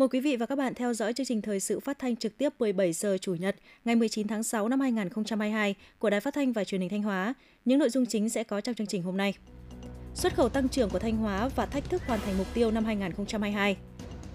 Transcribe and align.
Mời 0.00 0.08
quý 0.08 0.20
vị 0.20 0.36
và 0.36 0.46
các 0.46 0.56
bạn 0.56 0.74
theo 0.74 0.94
dõi 0.94 1.12
chương 1.12 1.26
trình 1.26 1.42
thời 1.42 1.60
sự 1.60 1.80
phát 1.80 1.98
thanh 1.98 2.16
trực 2.16 2.38
tiếp 2.38 2.52
17 2.58 2.92
giờ 2.92 3.18
Chủ 3.20 3.34
nhật 3.34 3.56
ngày 3.84 3.96
19 3.96 4.28
tháng 4.28 4.42
6 4.42 4.68
năm 4.68 4.80
2022 4.80 5.74
của 5.98 6.10
Đài 6.10 6.20
Phát 6.20 6.34
thanh 6.34 6.52
và 6.52 6.64
Truyền 6.64 6.80
hình 6.80 6.90
Thanh 6.90 7.02
Hóa. 7.02 7.34
Những 7.64 7.78
nội 7.78 7.90
dung 7.90 8.06
chính 8.06 8.28
sẽ 8.28 8.44
có 8.44 8.60
trong 8.60 8.74
chương 8.74 8.86
trình 8.86 9.02
hôm 9.02 9.16
nay. 9.16 9.34
Xuất 10.14 10.34
khẩu 10.34 10.48
tăng 10.48 10.68
trưởng 10.68 10.90
của 10.90 10.98
Thanh 10.98 11.16
Hóa 11.16 11.48
và 11.56 11.66
thách 11.66 11.90
thức 11.90 12.02
hoàn 12.06 12.20
thành 12.20 12.38
mục 12.38 12.46
tiêu 12.54 12.70
năm 12.70 12.84
2022. 12.84 13.76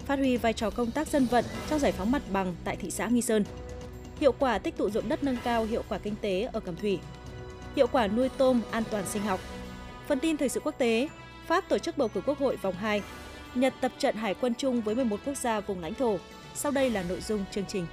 Phát 0.05 0.19
huy 0.19 0.37
vai 0.37 0.53
trò 0.53 0.69
công 0.69 0.91
tác 0.91 1.07
dân 1.07 1.25
vận 1.25 1.45
trong 1.69 1.79
giải 1.79 1.91
phóng 1.91 2.11
mặt 2.11 2.21
bằng 2.31 2.55
tại 2.63 2.75
thị 2.75 2.91
xã 2.91 3.07
Nghi 3.07 3.21
Sơn. 3.21 3.43
Hiệu 4.19 4.31
quả 4.31 4.57
tích 4.57 4.77
tụ 4.77 4.89
ruộng 4.89 5.09
đất 5.09 5.23
nâng 5.23 5.37
cao 5.43 5.65
hiệu 5.65 5.83
quả 5.89 5.97
kinh 5.97 6.15
tế 6.21 6.49
ở 6.53 6.59
Cẩm 6.59 6.75
Thủy. 6.75 6.99
Hiệu 7.75 7.87
quả 7.87 8.07
nuôi 8.07 8.29
tôm 8.37 8.61
an 8.71 8.83
toàn 8.91 9.03
sinh 9.07 9.21
học. 9.21 9.39
Phần 10.07 10.19
tin 10.19 10.37
thời 10.37 10.49
sự 10.49 10.59
quốc 10.59 10.75
tế, 10.77 11.07
Pháp 11.47 11.69
tổ 11.69 11.77
chức 11.77 11.97
bầu 11.97 12.07
cử 12.07 12.21
quốc 12.25 12.39
hội 12.39 12.55
vòng 12.55 12.75
2. 12.75 13.01
Nhật 13.55 13.73
tập 13.81 13.91
trận 13.97 14.15
hải 14.15 14.33
quân 14.33 14.53
chung 14.57 14.81
với 14.81 14.95
11 14.95 15.19
quốc 15.25 15.37
gia 15.37 15.59
vùng 15.59 15.81
lãnh 15.81 15.93
thổ. 15.93 16.17
Sau 16.53 16.71
đây 16.71 16.89
là 16.89 17.03
nội 17.09 17.21
dung 17.21 17.45
chương 17.51 17.65
trình. 17.67 17.85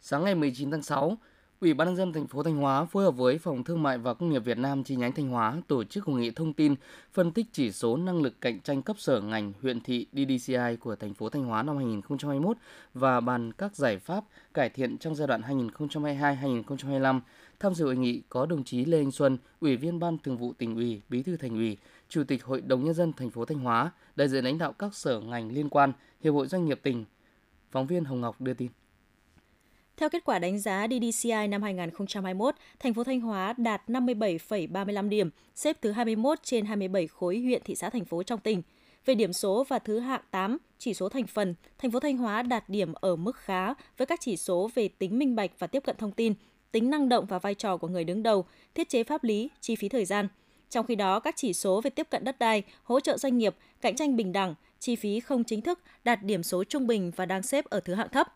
Sáng 0.00 0.24
ngày 0.24 0.34
19 0.34 0.70
tháng 0.70 0.82
6, 0.82 1.16
Ủy 1.60 1.74
ban 1.74 1.88
nhân 1.88 1.96
dân 1.96 2.12
thành 2.12 2.26
phố 2.26 2.42
Thanh 2.42 2.56
Hóa 2.56 2.84
phối 2.84 3.04
hợp 3.04 3.10
với 3.10 3.38
Phòng 3.38 3.64
Thương 3.64 3.82
mại 3.82 3.98
và 3.98 4.14
Công 4.14 4.30
nghiệp 4.30 4.44
Việt 4.44 4.58
Nam 4.58 4.84
chi 4.84 4.96
nhánh 4.96 5.12
Thanh 5.12 5.28
Hóa 5.28 5.56
tổ 5.68 5.84
chức 5.84 6.04
hội 6.04 6.20
nghị 6.20 6.30
thông 6.30 6.52
tin 6.52 6.74
phân 7.12 7.32
tích 7.32 7.46
chỉ 7.52 7.72
số 7.72 7.96
năng 7.96 8.22
lực 8.22 8.40
cạnh 8.40 8.60
tranh 8.60 8.82
cấp 8.82 8.96
sở 8.98 9.20
ngành 9.20 9.52
huyện 9.62 9.80
thị 9.80 10.06
DDCI 10.12 10.76
của 10.80 10.96
thành 10.96 11.14
phố 11.14 11.28
Thanh 11.28 11.44
Hóa 11.44 11.62
năm 11.62 11.76
2021 11.76 12.56
và 12.94 13.20
bàn 13.20 13.52
các 13.52 13.76
giải 13.76 13.98
pháp 13.98 14.24
cải 14.54 14.68
thiện 14.68 14.98
trong 14.98 15.14
giai 15.14 15.28
đoạn 15.28 15.42
2022-2025. 15.78 17.20
Tham 17.60 17.74
dự 17.74 17.84
hội 17.84 17.96
nghị 17.96 18.22
có 18.28 18.46
đồng 18.46 18.64
chí 18.64 18.84
Lê 18.84 18.98
Anh 18.98 19.10
Xuân, 19.10 19.38
Ủy 19.60 19.76
viên 19.76 19.98
Ban 19.98 20.18
Thường 20.18 20.36
vụ 20.36 20.52
tỉnh 20.52 20.76
ủy, 20.76 21.00
Bí 21.08 21.22
thư 21.22 21.36
Thành 21.36 21.50
ủy, 21.50 21.76
Chủ 22.08 22.24
tịch 22.24 22.44
Hội 22.44 22.60
đồng 22.60 22.84
nhân 22.84 22.94
dân 22.94 23.12
thành 23.12 23.30
phố 23.30 23.44
Thanh 23.44 23.58
Hóa, 23.58 23.90
đại 24.16 24.28
diện 24.28 24.44
lãnh 24.44 24.58
đạo 24.58 24.72
các 24.72 24.94
sở 24.94 25.20
ngành 25.20 25.52
liên 25.52 25.68
quan, 25.68 25.92
Hiệp 26.20 26.34
hội 26.34 26.46
Doanh 26.46 26.66
nghiệp 26.66 26.80
tỉnh. 26.82 27.04
Phóng 27.70 27.86
viên 27.86 28.04
Hồng 28.04 28.20
Ngọc 28.20 28.40
đưa 28.40 28.54
tin. 28.54 28.70
Theo 29.96 30.08
kết 30.08 30.24
quả 30.24 30.38
đánh 30.38 30.58
giá 30.58 30.86
DDCI 30.86 31.48
năm 31.48 31.62
2021, 31.62 32.54
thành 32.78 32.94
phố 32.94 33.04
Thanh 33.04 33.20
Hóa 33.20 33.54
đạt 33.56 33.82
57,35 33.88 35.08
điểm, 35.08 35.30
xếp 35.54 35.76
thứ 35.82 35.90
21 35.90 36.38
trên 36.42 36.66
27 36.66 37.06
khối 37.06 37.38
huyện 37.38 37.62
thị 37.64 37.74
xã 37.74 37.90
thành 37.90 38.04
phố 38.04 38.22
trong 38.22 38.40
tỉnh. 38.40 38.62
Về 39.04 39.14
điểm 39.14 39.32
số 39.32 39.64
và 39.68 39.78
thứ 39.78 39.98
hạng 39.98 40.22
8, 40.30 40.58
chỉ 40.78 40.94
số 40.94 41.08
thành 41.08 41.26
phần, 41.26 41.54
thành 41.78 41.90
phố 41.90 42.00
Thanh 42.00 42.16
Hóa 42.16 42.42
đạt 42.42 42.68
điểm 42.68 42.92
ở 42.92 43.16
mức 43.16 43.36
khá 43.36 43.74
với 43.96 44.06
các 44.06 44.20
chỉ 44.22 44.36
số 44.36 44.70
về 44.74 44.88
tính 44.88 45.18
minh 45.18 45.36
bạch 45.36 45.50
và 45.58 45.66
tiếp 45.66 45.82
cận 45.86 45.96
thông 45.96 46.12
tin, 46.12 46.34
tính 46.72 46.90
năng 46.90 47.08
động 47.08 47.26
và 47.26 47.38
vai 47.38 47.54
trò 47.54 47.76
của 47.76 47.88
người 47.88 48.04
đứng 48.04 48.22
đầu, 48.22 48.44
thiết 48.74 48.88
chế 48.88 49.04
pháp 49.04 49.24
lý, 49.24 49.50
chi 49.60 49.76
phí 49.76 49.88
thời 49.88 50.04
gian. 50.04 50.28
Trong 50.70 50.86
khi 50.86 50.94
đó, 50.94 51.20
các 51.20 51.34
chỉ 51.36 51.52
số 51.52 51.80
về 51.80 51.90
tiếp 51.90 52.06
cận 52.10 52.24
đất 52.24 52.38
đai, 52.38 52.62
hỗ 52.82 53.00
trợ 53.00 53.18
doanh 53.18 53.38
nghiệp, 53.38 53.54
cạnh 53.80 53.96
tranh 53.96 54.16
bình 54.16 54.32
đẳng, 54.32 54.54
chi 54.78 54.96
phí 54.96 55.20
không 55.20 55.44
chính 55.44 55.60
thức 55.60 55.78
đạt 56.04 56.22
điểm 56.22 56.42
số 56.42 56.64
trung 56.64 56.86
bình 56.86 57.10
và 57.16 57.26
đang 57.26 57.42
xếp 57.42 57.64
ở 57.64 57.80
thứ 57.80 57.94
hạng 57.94 58.08
thấp. 58.08 58.28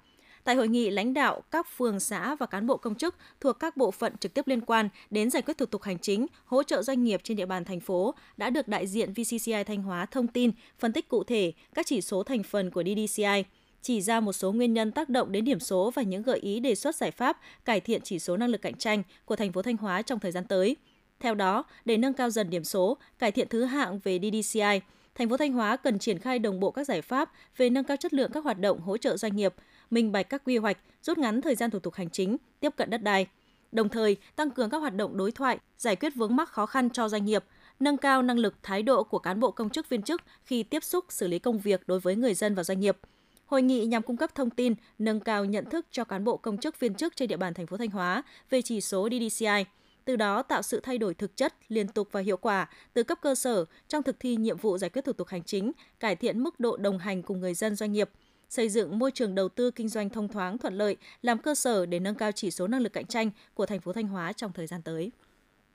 Tại 0.45 0.55
hội 0.55 0.69
nghị, 0.69 0.91
lãnh 0.91 1.15
đạo 1.15 1.43
các 1.51 1.67
phường 1.77 2.01
xã 2.01 2.35
và 2.35 2.47
cán 2.47 2.67
bộ 2.67 2.77
công 2.77 2.95
chức 2.95 3.15
thuộc 3.41 3.59
các 3.59 3.77
bộ 3.77 3.91
phận 3.91 4.17
trực 4.17 4.35
tiếp 4.35 4.47
liên 4.47 4.61
quan 4.61 4.89
đến 5.11 5.31
giải 5.31 5.43
quyết 5.43 5.59
thủ 5.59 5.67
tục 5.67 5.83
hành 5.83 5.99
chính, 5.99 6.27
hỗ 6.45 6.63
trợ 6.63 6.83
doanh 6.83 7.05
nghiệp 7.05 7.21
trên 7.25 7.37
địa 7.37 7.47
bàn 7.47 7.65
thành 7.65 7.81
phố 7.81 8.15
đã 8.37 8.51
được 8.51 8.69
đại 8.69 8.87
diện 8.87 9.13
VCCI 9.13 9.65
Thanh 9.67 9.83
Hóa 9.83 10.07
thông 10.07 10.29
tin, 10.29 10.51
phân 10.79 10.93
tích 10.93 11.09
cụ 11.09 11.25
thể 11.25 11.53
các 11.75 11.87
chỉ 11.87 12.01
số 12.01 12.23
thành 12.23 12.43
phần 12.43 12.71
của 12.71 12.83
DDCI 12.83 13.45
chỉ 13.85 14.01
ra 14.01 14.21
một 14.21 14.33
số 14.33 14.53
nguyên 14.53 14.75
nhân 14.75 14.93
tác 14.93 15.09
động 15.09 15.33
đến 15.33 15.45
điểm 15.45 15.61
số 15.61 15.91
và 15.95 16.03
những 16.03 16.23
gợi 16.23 16.39
ý 16.39 16.61
đề 16.61 16.75
xuất 16.75 16.97
giải 16.97 17.11
pháp 17.11 17.41
cải 17.65 17.81
thiện 17.81 18.01
chỉ 18.05 18.19
số 18.19 18.37
năng 18.37 18.49
lực 18.49 18.63
cạnh 18.63 18.75
tranh 18.75 19.03
của 19.25 19.37
thành 19.37 19.53
phố 19.53 19.63
Thanh 19.63 19.77
Hóa 19.77 20.03
trong 20.03 20.21
thời 20.21 20.33
gian 20.33 20.45
tới. 20.45 20.77
Theo 21.21 21.35
đó, 21.35 21.65
để 21.85 21.97
nâng 21.97 22.15
cao 22.15 22.31
dần 22.31 22.51
điểm 22.51 22.65
số, 22.65 22.97
cải 23.19 23.33
thiện 23.33 23.49
thứ 23.49 23.65
hạng 23.65 23.99
về 23.99 24.19
DDCI, 24.19 24.81
thành 25.15 25.29
phố 25.29 25.37
Thanh 25.37 25.53
Hóa 25.53 25.77
cần 25.77 25.99
triển 25.99 26.19
khai 26.19 26.39
đồng 26.39 26.61
bộ 26.61 26.71
các 26.71 26.85
giải 26.85 27.03
pháp 27.03 27.33
về 27.57 27.71
nâng 27.71 27.85
cao 27.85 27.97
chất 27.97 28.15
lượng 28.15 28.31
các 28.33 28.45
hoạt 28.45 28.59
động 28.59 28.81
hỗ 28.81 28.97
trợ 28.97 29.17
doanh 29.17 29.37
nghiệp, 29.37 29.55
minh 29.91 30.13
bạch 30.13 30.29
các 30.29 30.43
quy 30.45 30.57
hoạch, 30.57 30.79
rút 31.03 31.19
ngắn 31.19 31.41
thời 31.41 31.55
gian 31.55 31.71
thủ 31.71 31.79
tục 31.79 31.95
hành 31.95 32.11
chính, 32.11 32.37
tiếp 32.61 32.73
cận 32.77 32.91
đất 32.91 33.03
đai. 33.03 33.27
Đồng 33.73 33.89
thời, 33.89 34.17
tăng 34.37 34.51
cường 34.51 34.71
các 34.71 34.79
hoạt 34.79 34.95
động 34.95 35.17
đối 35.17 35.33
thoại, 35.33 35.59
giải 35.79 35.97
quyết 35.97 36.15
vướng 36.15 36.37
mắc 36.37 36.49
khó 36.49 36.67
khăn 36.67 36.91
cho 36.91 37.09
doanh 37.09 37.25
nghiệp, 37.25 37.45
nâng 37.81 37.97
cao 37.97 38.23
năng 38.23 38.39
lực 38.39 38.55
thái 38.63 38.83
độ 38.83 39.05
của 39.05 39.19
cán 39.19 39.41
bộ 39.41 39.51
công 39.51 39.71
chức 39.71 39.89
viên 39.89 40.03
chức 40.03 40.23
khi 40.45 40.63
tiếp 40.63 40.85
xúc 40.85 41.05
xử 41.09 41.29
lý 41.29 41.39
công 41.39 41.59
việc 41.59 41.83
đối 41.87 42.01
với 42.01 42.17
người 42.17 42.35
dân 42.35 42.55
và 42.55 42.65
doanh 42.65 42.81
nghiệp. 42.81 42.99
Hội 43.47 43.63
nghị 43.63 43.87
nhằm 43.87 44.03
cung 44.03 44.17
cấp 44.17 44.35
thông 44.35 44.51
tin, 44.51 44.75
nâng 44.99 45.21
cao 45.21 45.45
nhận 45.45 45.71
thức 45.71 45.87
cho 45.91 46.05
cán 46.05 46.25
bộ 46.25 46.37
công 46.37 46.59
chức 46.59 46.81
viên 46.81 46.95
chức 46.95 47.17
trên 47.17 47.29
địa 47.29 47.37
bàn 47.37 47.55
thành 47.55 47.67
phố 47.67 47.77
Thanh 47.77 47.91
Hóa 47.91 48.23
về 48.51 48.63
chỉ 48.63 48.81
số 48.81 49.09
DDCI, 49.09 49.65
từ 50.05 50.17
đó 50.17 50.43
tạo 50.43 50.63
sự 50.63 50.81
thay 50.81 50.99
đổi 50.99 51.15
thực 51.15 51.37
chất, 51.37 51.55
liên 51.69 51.89
tục 51.89 52.09
và 52.13 52.21
hiệu 52.21 52.37
quả 52.37 52.69
từ 52.93 53.03
cấp 53.03 53.19
cơ 53.23 53.35
sở 53.35 53.65
trong 53.89 54.03
thực 54.03 54.21
thi 54.21 54.37
nhiệm 54.37 54.57
vụ 54.57 54.79
giải 54.79 54.91
quyết 54.91 55.05
thủ 55.05 55.13
tục 55.13 55.29
hành 55.29 55.43
chính, 55.45 55.73
cải 56.01 56.17
thiện 56.17 56.41
mức 56.41 56.61
độ 56.61 56.77
đồng 56.77 56.99
hành 56.99 57.23
cùng 57.23 57.41
người 57.41 57.55
dân 57.55 57.77
doanh 57.77 57.93
nghiệp, 57.93 58.11
xây 58.49 58.69
dựng 58.69 58.99
môi 58.99 59.11
trường 59.11 59.35
đầu 59.35 59.49
tư 59.49 59.71
kinh 59.71 59.89
doanh 59.89 60.11
thông 60.11 60.29
thoáng 60.29 60.59
thuận 60.59 60.75
lợi 60.75 60.97
làm 61.23 61.39
cơ 61.39 61.55
sở 61.55 61.87
để 61.87 61.99
nâng 61.99 62.15
cao 62.15 62.33
chỉ 62.33 62.51
số 62.51 62.67
năng 62.67 62.81
lực 62.81 62.93
cạnh 62.93 63.07
tranh 63.07 63.31
của 63.55 63.67
thành 63.67 63.81
phố 63.81 63.93
Thanh 63.93 64.09
Hóa 64.09 64.33
trong 64.33 64.53
thời 64.53 64.67
gian 64.67 64.83
tới. 64.83 65.11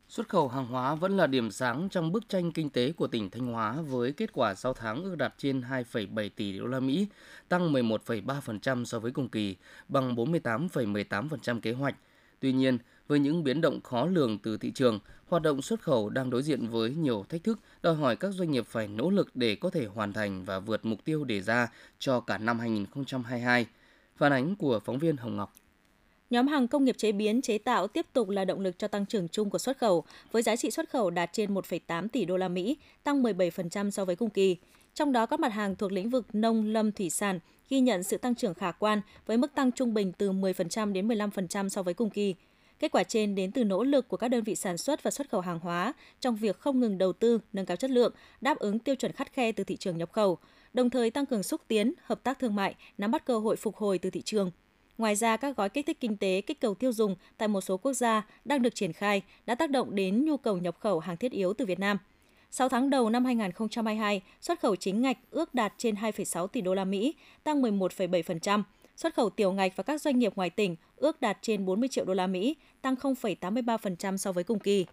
Xuất 0.10 0.30
khẩu 0.30 0.48
hàng 0.48 0.66
hóa 0.66 0.96
vẫn 0.96 1.18
là 1.18 1.28
điểm 1.28 1.52
sáng 1.52 1.90
trong 1.90 2.12
bức 2.12 2.30
tranh 2.30 2.52
kinh 2.52 2.70
tế 2.70 2.92
của 2.92 3.08
tỉnh 3.08 3.30
Thanh 3.30 3.46
Hóa 3.46 3.82
với 3.82 4.12
kết 4.12 4.34
quả 4.34 4.56
6 4.56 4.74
tháng 4.74 5.04
ước 5.04 5.16
đạt 5.16 5.34
trên 5.38 5.62
2,7 5.62 6.30
tỷ 6.36 6.60
đô 6.60 6.66
la 6.66 6.80
Mỹ, 6.80 7.08
tăng 7.50 7.74
11,3% 7.74 8.86
so 8.86 9.00
với 9.00 9.12
cùng 9.12 9.30
kỳ, 9.30 9.56
bằng 9.88 10.16
48,18% 10.16 11.60
kế 11.60 11.72
hoạch. 11.72 11.96
Tuy 12.40 12.54
nhiên, 12.54 12.78
với 13.08 13.20
những 13.20 13.44
biến 13.44 13.62
động 13.62 13.82
khó 13.82 14.06
lường 14.06 14.38
từ 14.38 14.58
thị 14.58 14.72
trường, 14.72 15.00
hoạt 15.28 15.44
động 15.44 15.62
xuất 15.62 15.82
khẩu 15.82 16.10
đang 16.10 16.30
đối 16.30 16.44
diện 16.44 16.68
với 16.68 16.90
nhiều 16.90 17.26
thách 17.30 17.44
thức, 17.44 17.60
đòi 17.82 17.96
hỏi 17.96 18.16
các 18.16 18.34
doanh 18.34 18.52
nghiệp 18.52 18.66
phải 18.68 18.88
nỗ 18.88 19.10
lực 19.10 19.36
để 19.36 19.56
có 19.56 19.70
thể 19.70 19.86
hoàn 19.86 20.14
thành 20.14 20.46
và 20.46 20.60
vượt 20.60 20.86
mục 20.86 21.06
tiêu 21.06 21.24
đề 21.24 21.42
ra 21.42 21.68
cho 22.00 22.20
cả 22.20 22.38
năm 22.38 22.60
2022. 22.60 23.66
Phản 24.18 24.32
ánh 24.32 24.56
của 24.56 24.80
phóng 24.80 25.00
viên 25.00 25.18
Hồng 25.18 25.38
Ngọc. 25.38 25.54
Nhóm 26.30 26.48
hàng 26.48 26.68
công 26.68 26.86
nghiệp 26.86 26.98
chế 26.98 27.12
biến, 27.12 27.42
chế 27.42 27.58
tạo 27.58 27.88
tiếp 27.88 28.06
tục 28.14 28.30
là 28.30 28.46
động 28.46 28.60
lực 28.60 28.80
cho 28.80 28.88
tăng 28.88 29.06
trưởng 29.06 29.28
chung 29.28 29.50
của 29.50 29.58
xuất 29.58 29.78
khẩu, 29.78 30.04
với 30.32 30.42
giá 30.42 30.56
trị 30.56 30.72
xuất 30.72 30.90
khẩu 30.90 31.10
đạt 31.10 31.30
trên 31.34 31.54
1,8 31.54 32.08
tỷ 32.08 32.26
đô 32.26 32.38
la 32.38 32.48
Mỹ, 32.48 32.78
tăng 33.04 33.24
17% 33.24 33.90
so 33.90 34.06
với 34.06 34.16
cùng 34.16 34.30
kỳ. 34.30 34.58
Trong 34.94 35.12
đó 35.12 35.26
các 35.26 35.40
mặt 35.40 35.54
hàng 35.54 35.76
thuộc 35.76 35.92
lĩnh 35.92 36.10
vực 36.10 36.26
nông 36.34 36.66
lâm 36.66 36.92
thủy 36.92 37.10
sản 37.10 37.40
ghi 37.70 37.80
nhận 37.80 38.04
sự 38.04 38.18
tăng 38.18 38.36
trưởng 38.36 38.54
khả 38.54 38.72
quan 38.72 39.02
với 39.26 39.38
mức 39.38 39.56
tăng 39.56 39.72
trung 39.72 39.94
bình 39.94 40.12
từ 40.18 40.32
10% 40.32 40.94
đến 40.94 41.08
15% 41.08 41.70
so 41.70 41.84
với 41.84 41.94
cùng 41.94 42.10
kỳ. 42.10 42.36
Kết 42.80 42.92
quả 42.92 43.04
trên 43.04 43.36
đến 43.36 43.52
từ 43.52 43.64
nỗ 43.64 43.84
lực 43.84 44.08
của 44.08 44.18
các 44.18 44.28
đơn 44.28 44.44
vị 44.44 44.56
sản 44.56 44.78
xuất 44.78 45.04
và 45.04 45.12
xuất 45.12 45.30
khẩu 45.30 45.42
hàng 45.42 45.60
hóa 45.60 45.94
trong 46.20 46.36
việc 46.36 46.60
không 46.60 46.80
ngừng 46.80 46.98
đầu 46.98 47.14
tư, 47.14 47.40
nâng 47.54 47.66
cao 47.66 47.78
chất 47.78 47.92
lượng, 47.92 48.14
đáp 48.42 48.60
ứng 48.60 48.80
tiêu 48.80 48.96
chuẩn 48.96 49.12
khắt 49.12 49.34
khe 49.34 49.52
từ 49.52 49.64
thị 49.64 49.78
trường 49.78 49.98
nhập 49.98 50.12
khẩu, 50.12 50.38
đồng 50.74 50.90
thời 50.90 51.12
tăng 51.12 51.26
cường 51.26 51.44
xúc 51.44 51.62
tiến, 51.68 51.94
hợp 52.04 52.24
tác 52.24 52.40
thương 52.40 52.56
mại, 52.56 52.76
nắm 52.98 53.12
bắt 53.12 53.26
cơ 53.26 53.40
hội 53.40 53.56
phục 53.56 53.76
hồi 53.76 53.98
từ 53.98 54.10
thị 54.10 54.22
trường. 54.22 54.52
Ngoài 55.00 55.16
ra, 55.16 55.38
các 55.38 55.58
gói 55.58 55.70
kích 55.70 55.86
thích 55.86 55.98
kinh 56.00 56.18
tế, 56.18 56.42
kích 56.42 56.62
cầu 56.62 56.74
tiêu 56.74 56.92
dùng 56.92 57.16
tại 57.38 57.48
một 57.48 57.62
số 57.62 57.78
quốc 57.78 57.94
gia 57.94 58.28
đang 58.46 58.62
được 58.62 58.76
triển 58.76 58.94
khai 58.94 59.22
đã 59.46 59.56
tác 59.56 59.70
động 59.70 59.96
đến 59.96 60.26
nhu 60.26 60.38
cầu 60.38 60.58
nhập 60.58 60.76
khẩu 60.80 61.00
hàng 61.00 61.18
thiết 61.18 61.32
yếu 61.32 61.54
từ 61.54 61.66
Việt 61.66 61.80
Nam. 61.80 61.98
6 62.52 62.70
tháng 62.70 62.90
đầu 62.90 63.10
năm 63.10 63.26
2022, 63.26 64.22
xuất 64.42 64.60
khẩu 64.60 64.76
chính 64.76 65.02
ngạch 65.02 65.18
ước 65.32 65.54
đạt 65.54 65.74
trên 65.78 65.96
2,6 65.96 66.48
tỷ 66.48 66.62
đô 66.62 66.74
la 66.74 66.86
Mỹ, 66.86 67.16
tăng 67.44 67.62
11,7%. 67.62 68.64
Xuất 68.96 69.14
khẩu 69.16 69.30
tiểu 69.30 69.52
ngạch 69.52 69.76
và 69.76 69.84
các 69.84 70.02
doanh 70.02 70.20
nghiệp 70.20 70.36
ngoài 70.36 70.50
tỉnh 70.50 70.76
ước 70.96 71.22
đạt 71.22 71.38
trên 71.42 71.66
40 71.66 71.90
triệu 71.90 72.06
đô 72.06 72.14
la 72.14 72.28
Mỹ, 72.28 72.56
tăng 72.82 72.96
0,83% 72.96 74.18
so 74.18 74.32
với 74.32 74.44
cùng 74.44 74.60
kỳ. 74.60 74.86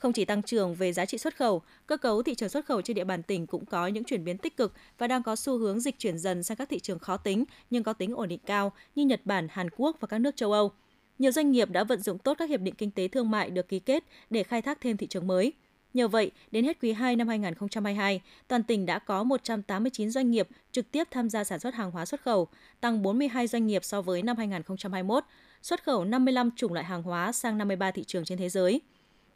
Không 0.00 0.12
chỉ 0.12 0.24
tăng 0.24 0.42
trưởng 0.42 0.74
về 0.74 0.92
giá 0.92 1.06
trị 1.06 1.18
xuất 1.18 1.36
khẩu, 1.36 1.62
cơ 1.86 1.96
cấu 1.96 2.22
thị 2.22 2.34
trường 2.34 2.48
xuất 2.48 2.66
khẩu 2.66 2.82
trên 2.82 2.94
địa 2.94 3.04
bàn 3.04 3.22
tỉnh 3.22 3.46
cũng 3.46 3.66
có 3.66 3.86
những 3.86 4.04
chuyển 4.04 4.24
biến 4.24 4.38
tích 4.38 4.56
cực 4.56 4.72
và 4.98 5.06
đang 5.06 5.22
có 5.22 5.36
xu 5.36 5.58
hướng 5.58 5.80
dịch 5.80 5.98
chuyển 5.98 6.18
dần 6.18 6.42
sang 6.42 6.56
các 6.56 6.68
thị 6.68 6.78
trường 6.78 6.98
khó 6.98 7.16
tính 7.16 7.44
nhưng 7.70 7.82
có 7.82 7.92
tính 7.92 8.14
ổn 8.14 8.28
định 8.28 8.40
cao 8.46 8.72
như 8.94 9.04
Nhật 9.04 9.20
Bản, 9.24 9.48
Hàn 9.50 9.68
Quốc 9.76 9.96
và 10.00 10.08
các 10.08 10.18
nước 10.18 10.36
châu 10.36 10.52
Âu. 10.52 10.72
Nhiều 11.18 11.32
doanh 11.32 11.50
nghiệp 11.50 11.70
đã 11.70 11.84
vận 11.84 12.00
dụng 12.02 12.18
tốt 12.18 12.34
các 12.38 12.48
hiệp 12.48 12.60
định 12.60 12.74
kinh 12.74 12.90
tế 12.90 13.08
thương 13.08 13.30
mại 13.30 13.50
được 13.50 13.68
ký 13.68 13.78
kết 13.78 14.04
để 14.30 14.42
khai 14.42 14.62
thác 14.62 14.80
thêm 14.80 14.96
thị 14.96 15.06
trường 15.06 15.26
mới. 15.26 15.52
Nhờ 15.94 16.08
vậy, 16.08 16.30
đến 16.50 16.64
hết 16.64 16.76
quý 16.82 16.92
2 16.92 17.16
năm 17.16 17.28
2022, 17.28 18.20
toàn 18.48 18.62
tỉnh 18.62 18.86
đã 18.86 18.98
có 18.98 19.22
189 19.22 20.10
doanh 20.10 20.30
nghiệp 20.30 20.48
trực 20.72 20.90
tiếp 20.90 21.08
tham 21.10 21.30
gia 21.30 21.44
sản 21.44 21.58
xuất 21.58 21.74
hàng 21.74 21.90
hóa 21.90 22.06
xuất 22.06 22.22
khẩu, 22.22 22.48
tăng 22.80 23.02
42 23.02 23.46
doanh 23.46 23.66
nghiệp 23.66 23.84
so 23.84 24.02
với 24.02 24.22
năm 24.22 24.36
2021, 24.36 25.24
xuất 25.62 25.84
khẩu 25.84 26.04
55 26.04 26.50
chủng 26.56 26.72
loại 26.72 26.86
hàng 26.86 27.02
hóa 27.02 27.32
sang 27.32 27.58
53 27.58 27.90
thị 27.90 28.04
trường 28.04 28.24
trên 28.24 28.38
thế 28.38 28.48
giới. 28.48 28.80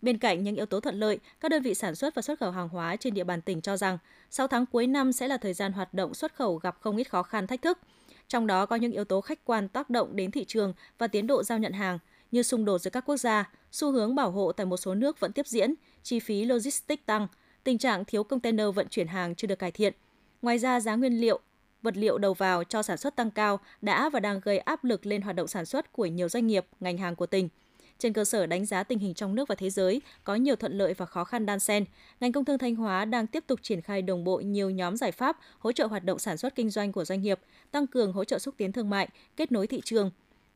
Bên 0.04 0.18
cạnh 0.18 0.42
những 0.42 0.56
yếu 0.56 0.66
tố 0.66 0.80
thuận 0.80 1.00
lợi, 1.00 1.18
các 1.40 1.48
đơn 1.50 1.62
vị 1.62 1.74
sản 1.74 1.94
xuất 1.94 2.14
và 2.14 2.22
xuất 2.22 2.38
khẩu 2.38 2.50
hàng 2.50 2.68
hóa 2.68 2.96
trên 2.96 3.14
địa 3.14 3.24
bàn 3.24 3.40
tỉnh 3.40 3.60
cho 3.60 3.76
rằng 3.76 3.98
6 4.30 4.46
tháng 4.46 4.66
cuối 4.66 4.86
năm 4.86 5.12
sẽ 5.12 5.28
là 5.28 5.36
thời 5.36 5.54
gian 5.54 5.72
hoạt 5.72 5.94
động 5.94 6.14
xuất 6.14 6.34
khẩu 6.34 6.56
gặp 6.56 6.76
không 6.80 6.96
ít 6.96 7.10
khó 7.10 7.22
khăn 7.22 7.46
thách 7.46 7.62
thức. 7.62 7.78
Trong 8.28 8.46
đó 8.46 8.66
có 8.66 8.76
những 8.76 8.92
yếu 8.92 9.04
tố 9.04 9.20
khách 9.20 9.44
quan 9.44 9.68
tác 9.68 9.90
động 9.90 10.16
đến 10.16 10.30
thị 10.30 10.44
trường 10.44 10.74
và 10.98 11.06
tiến 11.06 11.26
độ 11.26 11.42
giao 11.42 11.58
nhận 11.58 11.72
hàng 11.72 11.98
như 12.30 12.42
xung 12.42 12.64
đột 12.64 12.78
giữa 12.78 12.90
các 12.90 13.04
quốc 13.06 13.16
gia, 13.16 13.50
xu 13.72 13.92
hướng 13.92 14.14
bảo 14.14 14.30
hộ 14.30 14.52
tại 14.52 14.66
một 14.66 14.76
số 14.76 14.94
nước 14.94 15.20
vẫn 15.20 15.32
tiếp 15.32 15.46
diễn, 15.46 15.74
chi 16.02 16.20
phí 16.20 16.44
logistics 16.44 17.06
tăng, 17.06 17.26
tình 17.64 17.78
trạng 17.78 18.04
thiếu 18.04 18.24
container 18.24 18.66
vận 18.74 18.88
chuyển 18.88 19.06
hàng 19.06 19.34
chưa 19.34 19.46
được 19.46 19.58
cải 19.58 19.70
thiện. 19.70 19.92
Ngoài 20.42 20.58
ra, 20.58 20.80
giá 20.80 20.94
nguyên 20.94 21.20
liệu, 21.20 21.40
vật 21.82 21.96
liệu 21.96 22.18
đầu 22.18 22.34
vào 22.34 22.64
cho 22.64 22.82
sản 22.82 22.96
xuất 22.96 23.16
tăng 23.16 23.30
cao 23.30 23.60
đã 23.82 24.08
và 24.08 24.20
đang 24.20 24.40
gây 24.40 24.58
áp 24.58 24.84
lực 24.84 25.06
lên 25.06 25.22
hoạt 25.22 25.36
động 25.36 25.48
sản 25.48 25.66
xuất 25.66 25.92
của 25.92 26.06
nhiều 26.06 26.28
doanh 26.28 26.46
nghiệp, 26.46 26.66
ngành 26.80 26.98
hàng 26.98 27.16
của 27.16 27.26
tỉnh– 27.26 27.48
trên 28.04 28.12
cơ 28.12 28.24
sở 28.24 28.46
đánh 28.46 28.66
giá 28.66 28.82
tình 28.82 28.98
hình 28.98 29.14
trong 29.14 29.34
nước 29.34 29.48
và 29.48 29.54
thế 29.54 29.70
giới, 29.70 30.02
có 30.24 30.34
nhiều 30.34 30.56
thuận 30.56 30.78
lợi 30.78 30.94
và 30.94 31.06
khó 31.06 31.24
khăn 31.24 31.46
đan 31.46 31.60
xen, 31.60 31.84
ngành 32.20 32.32
công 32.32 32.44
thương 32.44 32.58
Thanh 32.58 32.74
Hóa 32.74 33.04
đang 33.04 33.26
tiếp 33.26 33.44
tục 33.46 33.60
triển 33.62 33.80
khai 33.80 34.02
đồng 34.02 34.24
bộ 34.24 34.40
nhiều 34.40 34.70
nhóm 34.70 34.96
giải 34.96 35.12
pháp 35.12 35.38
hỗ 35.58 35.72
trợ 35.72 35.86
hoạt 35.86 36.04
động 36.04 36.18
sản 36.18 36.36
xuất 36.36 36.54
kinh 36.54 36.70
doanh 36.70 36.92
của 36.92 37.04
doanh 37.04 37.22
nghiệp, 37.22 37.40
tăng 37.70 37.86
cường 37.86 38.12
hỗ 38.12 38.24
trợ 38.24 38.38
xúc 38.38 38.54
tiến 38.58 38.72
thương 38.72 38.90
mại, 38.90 39.08
kết 39.36 39.52
nối 39.52 39.66
thị 39.66 39.80
trường, 39.84 40.10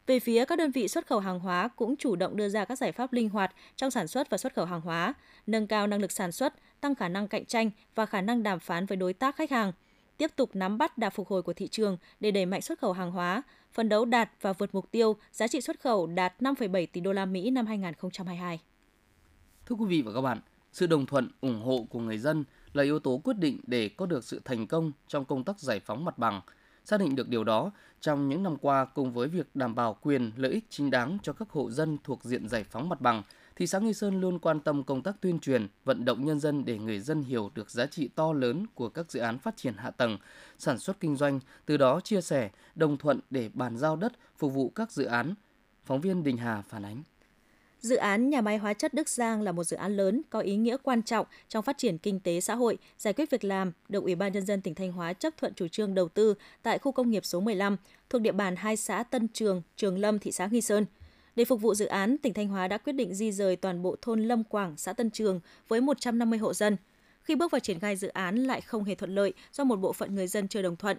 về 0.06 0.20
phía 0.20 0.44
các 0.44 0.58
đơn 0.58 0.70
vị 0.70 0.88
xuất 0.88 1.06
khẩu 1.06 1.18
hàng 1.18 1.40
hóa 1.40 1.68
cũng 1.76 1.96
chủ 1.96 2.16
động 2.16 2.36
đưa 2.36 2.48
ra 2.48 2.64
các 2.64 2.78
giải 2.78 2.92
pháp 2.92 3.12
linh 3.12 3.28
hoạt 3.28 3.54
trong 3.76 3.90
sản 3.90 4.08
xuất 4.08 4.30
và 4.30 4.38
xuất 4.38 4.54
khẩu 4.54 4.64
hàng 4.64 4.80
hóa, 4.80 5.14
nâng 5.46 5.66
cao 5.66 5.86
năng 5.86 6.00
lực 6.00 6.12
sản 6.12 6.32
xuất, 6.32 6.54
tăng 6.80 6.94
khả 6.94 7.08
năng 7.08 7.28
cạnh 7.28 7.44
tranh 7.44 7.70
và 7.94 8.06
khả 8.06 8.20
năng 8.20 8.42
đàm 8.42 8.60
phán 8.60 8.86
với 8.86 8.96
đối 8.96 9.12
tác 9.12 9.36
khách 9.36 9.50
hàng, 9.50 9.72
tiếp 10.16 10.30
tục 10.36 10.50
nắm 10.54 10.78
bắt 10.78 10.98
đà 10.98 11.10
phục 11.10 11.28
hồi 11.28 11.42
của 11.42 11.52
thị 11.52 11.68
trường 11.68 11.98
để 12.20 12.30
đẩy 12.30 12.46
mạnh 12.46 12.62
xuất 12.62 12.78
khẩu 12.78 12.92
hàng 12.92 13.10
hóa, 13.10 13.42
phấn 13.72 13.88
đấu 13.88 14.04
đạt 14.04 14.30
và 14.40 14.52
vượt 14.52 14.74
mục 14.74 14.90
tiêu 14.90 15.16
giá 15.32 15.48
trị 15.48 15.60
xuất 15.60 15.80
khẩu 15.80 16.06
đạt 16.06 16.34
5,7 16.40 16.86
tỷ 16.92 17.00
đô 17.00 17.12
la 17.12 17.26
Mỹ 17.26 17.50
năm 17.50 17.66
2022. 17.66 18.60
Thưa 19.66 19.76
quý 19.76 19.84
vị 19.88 20.02
và 20.02 20.12
các 20.12 20.20
bạn, 20.20 20.40
sự 20.72 20.86
đồng 20.86 21.06
thuận, 21.06 21.30
ủng 21.40 21.62
hộ 21.62 21.86
của 21.90 22.00
người 22.00 22.18
dân 22.18 22.44
là 22.72 22.82
yếu 22.82 22.98
tố 22.98 23.20
quyết 23.24 23.36
định 23.38 23.60
để 23.66 23.88
có 23.88 24.06
được 24.06 24.24
sự 24.24 24.40
thành 24.44 24.66
công 24.66 24.92
trong 25.08 25.24
công 25.24 25.44
tác 25.44 25.60
giải 25.60 25.80
phóng 25.80 26.04
mặt 26.04 26.18
bằng– 26.18 26.40
Xác 26.88 27.00
định 27.00 27.16
được 27.16 27.28
điều 27.28 27.44
đó, 27.44 27.70
trong 28.00 28.28
những 28.28 28.42
năm 28.42 28.56
qua 28.56 28.84
cùng 28.84 29.12
với 29.12 29.28
việc 29.28 29.46
đảm 29.54 29.74
bảo 29.74 29.96
quyền 30.02 30.32
lợi 30.36 30.52
ích 30.52 30.64
chính 30.70 30.90
đáng 30.90 31.18
cho 31.22 31.32
các 31.32 31.50
hộ 31.50 31.70
dân 31.70 31.98
thuộc 32.04 32.24
diện 32.24 32.48
giải 32.48 32.64
phóng 32.64 32.88
mặt 32.88 33.00
bằng, 33.00 33.22
thị 33.58 33.66
xã 33.66 33.78
Nghi 33.78 33.94
Sơn 33.94 34.20
luôn 34.20 34.38
quan 34.38 34.60
tâm 34.60 34.84
công 34.84 35.02
tác 35.02 35.20
tuyên 35.20 35.38
truyền, 35.38 35.68
vận 35.84 36.04
động 36.04 36.24
nhân 36.24 36.40
dân 36.40 36.64
để 36.64 36.78
người 36.78 37.00
dân 37.00 37.22
hiểu 37.22 37.50
được 37.54 37.70
giá 37.70 37.86
trị 37.86 38.08
to 38.14 38.32
lớn 38.32 38.66
của 38.74 38.88
các 38.88 39.10
dự 39.10 39.20
án 39.20 39.38
phát 39.38 39.56
triển 39.56 39.74
hạ 39.76 39.90
tầng, 39.90 40.18
sản 40.58 40.78
xuất 40.78 41.00
kinh 41.00 41.16
doanh, 41.16 41.40
từ 41.66 41.76
đó 41.76 42.00
chia 42.00 42.20
sẻ, 42.20 42.50
đồng 42.74 42.96
thuận 42.96 43.20
để 43.30 43.50
bàn 43.54 43.76
giao 43.76 43.96
đất 43.96 44.12
phục 44.36 44.52
vụ 44.52 44.68
các 44.74 44.92
dự 44.92 45.04
án. 45.04 45.34
Phóng 45.84 46.00
viên 46.00 46.22
Đình 46.22 46.36
Hà 46.36 46.62
phản 46.68 46.82
ánh. 46.82 47.02
Dự 47.80 47.96
án 47.96 48.30
nhà 48.30 48.40
máy 48.40 48.58
hóa 48.58 48.72
chất 48.72 48.94
Đức 48.94 49.08
Giang 49.08 49.42
là 49.42 49.52
một 49.52 49.64
dự 49.64 49.76
án 49.76 49.96
lớn 49.96 50.22
có 50.30 50.40
ý 50.40 50.56
nghĩa 50.56 50.76
quan 50.82 51.02
trọng 51.02 51.26
trong 51.48 51.64
phát 51.64 51.78
triển 51.78 51.98
kinh 51.98 52.20
tế 52.20 52.40
xã 52.40 52.54
hội, 52.54 52.78
giải 52.98 53.12
quyết 53.12 53.30
việc 53.30 53.44
làm, 53.44 53.72
được 53.88 54.04
Ủy 54.04 54.14
ban 54.14 54.32
nhân 54.32 54.46
dân 54.46 54.60
tỉnh 54.60 54.74
Thanh 54.74 54.92
Hóa 54.92 55.12
chấp 55.12 55.34
thuận 55.36 55.54
chủ 55.54 55.68
trương 55.68 55.94
đầu 55.94 56.08
tư 56.08 56.34
tại 56.62 56.78
khu 56.78 56.92
công 56.92 57.10
nghiệp 57.10 57.24
số 57.24 57.40
15 57.40 57.76
thuộc 58.10 58.22
địa 58.22 58.32
bàn 58.32 58.56
hai 58.56 58.76
xã 58.76 59.02
Tân 59.02 59.28
Trường, 59.28 59.62
Trường 59.76 59.98
Lâm, 59.98 60.18
thị 60.18 60.32
xã 60.32 60.46
Nghi 60.46 60.60
Sơn. 60.60 60.86
Để 61.38 61.44
phục 61.44 61.60
vụ 61.60 61.74
dự 61.74 61.86
án, 61.86 62.18
tỉnh 62.18 62.34
Thanh 62.34 62.48
Hóa 62.48 62.68
đã 62.68 62.78
quyết 62.78 62.92
định 62.92 63.14
di 63.14 63.32
rời 63.32 63.56
toàn 63.56 63.82
bộ 63.82 63.96
thôn 64.02 64.22
Lâm 64.22 64.44
Quảng, 64.44 64.74
xã 64.76 64.92
Tân 64.92 65.10
Trường 65.10 65.40
với 65.68 65.80
150 65.80 66.38
hộ 66.38 66.54
dân. 66.54 66.76
Khi 67.22 67.34
bước 67.34 67.52
vào 67.52 67.60
triển 67.60 67.80
khai 67.80 67.96
dự 67.96 68.08
án 68.08 68.36
lại 68.36 68.60
không 68.60 68.84
hề 68.84 68.94
thuận 68.94 69.14
lợi 69.14 69.32
do 69.52 69.64
một 69.64 69.76
bộ 69.76 69.92
phận 69.92 70.14
người 70.14 70.26
dân 70.26 70.48
chưa 70.48 70.62
đồng 70.62 70.76
thuận. 70.76 70.96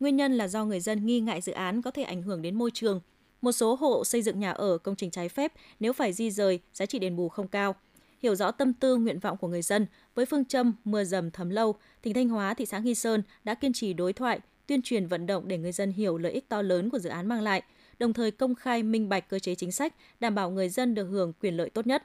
Nguyên 0.00 0.16
nhân 0.16 0.32
là 0.32 0.48
do 0.48 0.64
người 0.64 0.80
dân 0.80 1.06
nghi 1.06 1.20
ngại 1.20 1.40
dự 1.40 1.52
án 1.52 1.82
có 1.82 1.90
thể 1.90 2.02
ảnh 2.02 2.22
hưởng 2.22 2.42
đến 2.42 2.54
môi 2.54 2.70
trường, 2.74 3.00
một 3.42 3.52
số 3.52 3.74
hộ 3.74 4.04
xây 4.04 4.22
dựng 4.22 4.40
nhà 4.40 4.50
ở 4.50 4.78
công 4.78 4.96
trình 4.96 5.10
trái 5.10 5.28
phép 5.28 5.52
nếu 5.80 5.92
phải 5.92 6.12
di 6.12 6.30
rời, 6.30 6.60
giá 6.74 6.86
trị 6.86 6.98
đền 6.98 7.16
bù 7.16 7.28
không 7.28 7.48
cao. 7.48 7.74
Hiểu 8.22 8.34
rõ 8.34 8.50
tâm 8.50 8.72
tư 8.72 8.96
nguyện 8.96 9.18
vọng 9.18 9.36
của 9.36 9.48
người 9.48 9.62
dân, 9.62 9.86
với 10.14 10.26
phương 10.26 10.44
châm 10.44 10.72
mưa 10.84 11.04
dầm 11.04 11.30
thấm 11.30 11.50
lâu, 11.50 11.74
tỉnh 12.02 12.14
Thanh 12.14 12.28
Hóa, 12.28 12.54
thị 12.54 12.66
xã 12.66 12.78
Nghi 12.78 12.94
Sơn 12.94 13.22
đã 13.44 13.54
kiên 13.54 13.72
trì 13.72 13.92
đối 13.92 14.12
thoại, 14.12 14.40
tuyên 14.66 14.82
truyền 14.82 15.06
vận 15.06 15.26
động 15.26 15.48
để 15.48 15.58
người 15.58 15.72
dân 15.72 15.92
hiểu 15.92 16.18
lợi 16.18 16.32
ích 16.32 16.48
to 16.48 16.62
lớn 16.62 16.90
của 16.90 16.98
dự 16.98 17.10
án 17.10 17.26
mang 17.26 17.42
lại, 17.42 17.62
đồng 17.98 18.12
thời 18.12 18.30
công 18.30 18.54
khai 18.54 18.82
minh 18.82 19.08
bạch 19.08 19.28
cơ 19.28 19.38
chế 19.38 19.54
chính 19.54 19.72
sách, 19.72 19.94
đảm 20.20 20.34
bảo 20.34 20.50
người 20.50 20.68
dân 20.68 20.94
được 20.94 21.06
hưởng 21.06 21.32
quyền 21.40 21.56
lợi 21.56 21.70
tốt 21.70 21.86
nhất. 21.86 22.02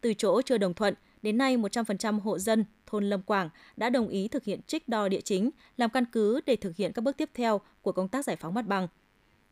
Từ 0.00 0.14
chỗ 0.14 0.42
chưa 0.42 0.58
đồng 0.58 0.74
thuận, 0.74 0.94
đến 1.22 1.38
nay 1.38 1.56
100% 1.56 2.20
hộ 2.20 2.38
dân 2.38 2.64
thôn 2.86 3.04
Lâm 3.04 3.22
Quảng 3.22 3.48
đã 3.76 3.90
đồng 3.90 4.08
ý 4.08 4.28
thực 4.28 4.44
hiện 4.44 4.60
trích 4.66 4.88
đo 4.88 5.08
địa 5.08 5.20
chính, 5.20 5.50
làm 5.76 5.90
căn 5.90 6.04
cứ 6.04 6.40
để 6.46 6.56
thực 6.56 6.76
hiện 6.76 6.92
các 6.92 7.02
bước 7.02 7.16
tiếp 7.16 7.30
theo 7.34 7.60
của 7.82 7.92
công 7.92 8.08
tác 8.08 8.24
giải 8.24 8.36
phóng 8.36 8.54
mặt 8.54 8.66
bằng– 8.66 8.88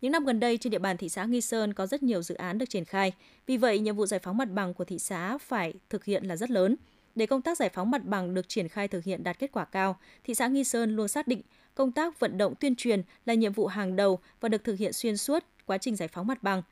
những 0.00 0.12
năm 0.12 0.24
gần 0.24 0.40
đây 0.40 0.58
trên 0.58 0.70
địa 0.70 0.78
bàn 0.78 0.96
thị 0.96 1.08
xã 1.08 1.24
Nghi 1.24 1.40
Sơn 1.40 1.74
có 1.74 1.86
rất 1.86 2.02
nhiều 2.02 2.22
dự 2.22 2.34
án 2.34 2.58
được 2.58 2.70
triển 2.70 2.84
khai, 2.84 3.12
vì 3.46 3.56
vậy 3.56 3.78
nhiệm 3.78 3.96
vụ 3.96 4.06
giải 4.06 4.20
phóng 4.20 4.36
mặt 4.36 4.50
bằng 4.52 4.74
của 4.74 4.84
thị 4.84 4.98
xã 4.98 5.38
phải 5.38 5.74
thực 5.90 6.04
hiện 6.04 6.24
là 6.24 6.36
rất 6.36 6.50
lớn. 6.50 6.76
Để 7.14 7.26
công 7.26 7.42
tác 7.42 7.58
giải 7.58 7.68
phóng 7.68 7.90
mặt 7.90 8.04
bằng 8.04 8.34
được 8.34 8.48
triển 8.48 8.68
khai 8.68 8.88
thực 8.88 9.04
hiện 9.04 9.24
đạt 9.24 9.38
kết 9.38 9.52
quả 9.52 9.64
cao, 9.64 9.98
thị 10.24 10.34
xã 10.34 10.46
Nghi 10.46 10.64
Sơn 10.64 10.96
luôn 10.96 11.08
xác 11.08 11.28
định 11.28 11.42
công 11.74 11.92
tác 11.92 12.20
vận 12.20 12.38
động 12.38 12.54
tuyên 12.54 12.76
truyền 12.76 13.02
là 13.26 13.34
nhiệm 13.34 13.52
vụ 13.52 13.66
hàng 13.66 13.96
đầu 13.96 14.18
và 14.40 14.48
được 14.48 14.64
thực 14.64 14.78
hiện 14.78 14.92
xuyên 14.92 15.16
suốt 15.16 15.44
quá 15.70 15.78
trình 15.78 15.96
giải 15.96 16.08
phóng 16.08 16.26
mặt 16.26 16.42
bằng. 16.42 16.62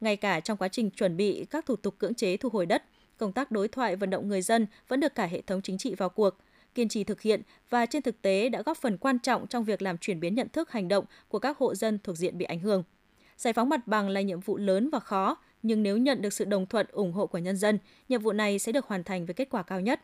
Ngay 0.00 0.16
cả 0.16 0.40
trong 0.40 0.56
quá 0.56 0.68
trình 0.68 0.90
chuẩn 0.90 1.16
bị 1.16 1.46
các 1.50 1.66
thủ 1.66 1.76
tục 1.76 1.94
cưỡng 1.98 2.14
chế 2.14 2.36
thu 2.36 2.48
hồi 2.48 2.66
đất, 2.66 2.84
công 3.16 3.32
tác 3.32 3.50
đối 3.50 3.68
thoại 3.68 3.96
vận 3.96 4.10
động 4.10 4.28
người 4.28 4.42
dân 4.42 4.66
vẫn 4.88 5.00
được 5.00 5.14
cả 5.14 5.26
hệ 5.26 5.40
thống 5.40 5.62
chính 5.62 5.78
trị 5.78 5.94
vào 5.94 6.08
cuộc– 6.08 6.38
kiên 6.76 6.88
trì 6.88 7.04
thực 7.04 7.20
hiện 7.20 7.42
và 7.70 7.86
trên 7.86 8.02
thực 8.02 8.22
tế 8.22 8.48
đã 8.48 8.62
góp 8.62 8.78
phần 8.78 8.98
quan 8.98 9.18
trọng 9.18 9.46
trong 9.46 9.64
việc 9.64 9.82
làm 9.82 9.98
chuyển 9.98 10.20
biến 10.20 10.34
nhận 10.34 10.48
thức 10.48 10.70
hành 10.70 10.88
động 10.88 11.04
của 11.28 11.38
các 11.38 11.58
hộ 11.58 11.74
dân 11.74 11.98
thuộc 12.04 12.16
diện 12.16 12.38
bị 12.38 12.44
ảnh 12.44 12.60
hưởng. 12.60 12.82
Giải 13.36 13.52
phóng 13.52 13.68
mặt 13.68 13.86
bằng 13.86 14.08
là 14.08 14.20
nhiệm 14.20 14.40
vụ 14.40 14.56
lớn 14.56 14.90
và 14.90 15.00
khó, 15.00 15.36
nhưng 15.62 15.82
nếu 15.82 15.96
nhận 15.96 16.22
được 16.22 16.32
sự 16.32 16.44
đồng 16.44 16.66
thuận 16.66 16.86
ủng 16.92 17.12
hộ 17.12 17.26
của 17.26 17.38
nhân 17.38 17.56
dân, 17.56 17.78
nhiệm 18.08 18.20
vụ 18.20 18.32
này 18.32 18.58
sẽ 18.58 18.72
được 18.72 18.86
hoàn 18.86 19.04
thành 19.04 19.26
với 19.26 19.34
kết 19.34 19.48
quả 19.50 19.62
cao 19.62 19.80
nhất. 19.80 20.00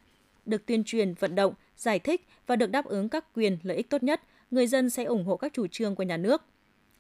Được 0.47 0.67
tuyên 0.67 0.85
truyền, 0.85 1.15
vận 1.15 1.35
động, 1.35 1.55
giải 1.77 1.99
thích 1.99 2.27
và 2.47 2.57
được 2.57 2.71
đáp 2.71 2.85
ứng 2.85 3.09
các 3.09 3.25
quyền 3.35 3.59
lợi 3.63 3.77
ích 3.77 3.91
tốt 3.91 4.03
nhất, 4.03 4.21
người 4.51 4.67
dân 4.67 4.91
sẽ 4.91 5.05
ủng 5.05 5.25
hộ 5.25 5.37
các 5.37 5.53
chủ 5.53 5.67
trương 5.67 5.95
của 5.95 6.03
nhà 6.03 6.17
nước. 6.17 6.43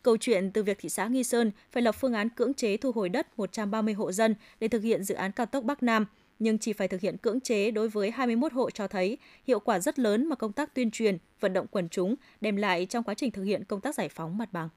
Câu 0.02 0.16
chuyện 0.16 0.50
từ 0.50 0.62
việc 0.62 0.78
thị 0.80 0.88
xã 0.88 1.06
Nghi 1.06 1.24
Sơn 1.24 1.50
phải 1.72 1.82
lập 1.82 1.92
phương 1.92 2.12
án 2.12 2.28
cưỡng 2.28 2.54
chế 2.54 2.76
thu 2.76 2.92
hồi 2.92 3.08
đất 3.08 3.38
130 3.38 3.94
hộ 3.94 4.12
dân 4.12 4.34
để 4.60 4.68
thực 4.68 4.82
hiện 4.82 5.04
dự 5.04 5.14
án 5.14 5.32
cao 5.32 5.46
tốc 5.46 5.64
Bắc 5.64 5.82
Nam– 5.82 6.06
nhưng 6.42 6.58
chỉ 6.58 6.72
phải 6.72 6.88
thực 6.88 7.00
hiện 7.00 7.16
cưỡng 7.16 7.40
chế 7.40 7.70
đối 7.70 7.88
với 7.88 8.10
21 8.10 8.52
hộ 8.52 8.70
cho 8.70 8.88
thấy 8.88 9.18
hiệu 9.46 9.60
quả 9.60 9.78
rất 9.78 9.98
lớn 9.98 10.28
mà 10.28 10.36
công 10.36 10.52
tác 10.52 10.74
tuyên 10.74 10.90
truyền, 10.90 11.18
vận 11.40 11.52
động 11.52 11.66
quần 11.70 11.88
chúng 11.88 12.14
đem 12.40 12.56
lại 12.56 12.86
trong 12.86 13.04
quá 13.04 13.14
trình 13.14 13.30
thực 13.30 13.42
hiện 13.42 13.64
công 13.64 13.80
tác 13.80 13.94
giải 13.94 14.08
phóng 14.08 14.38
mặt 14.38 14.52
bằng. 14.52 14.68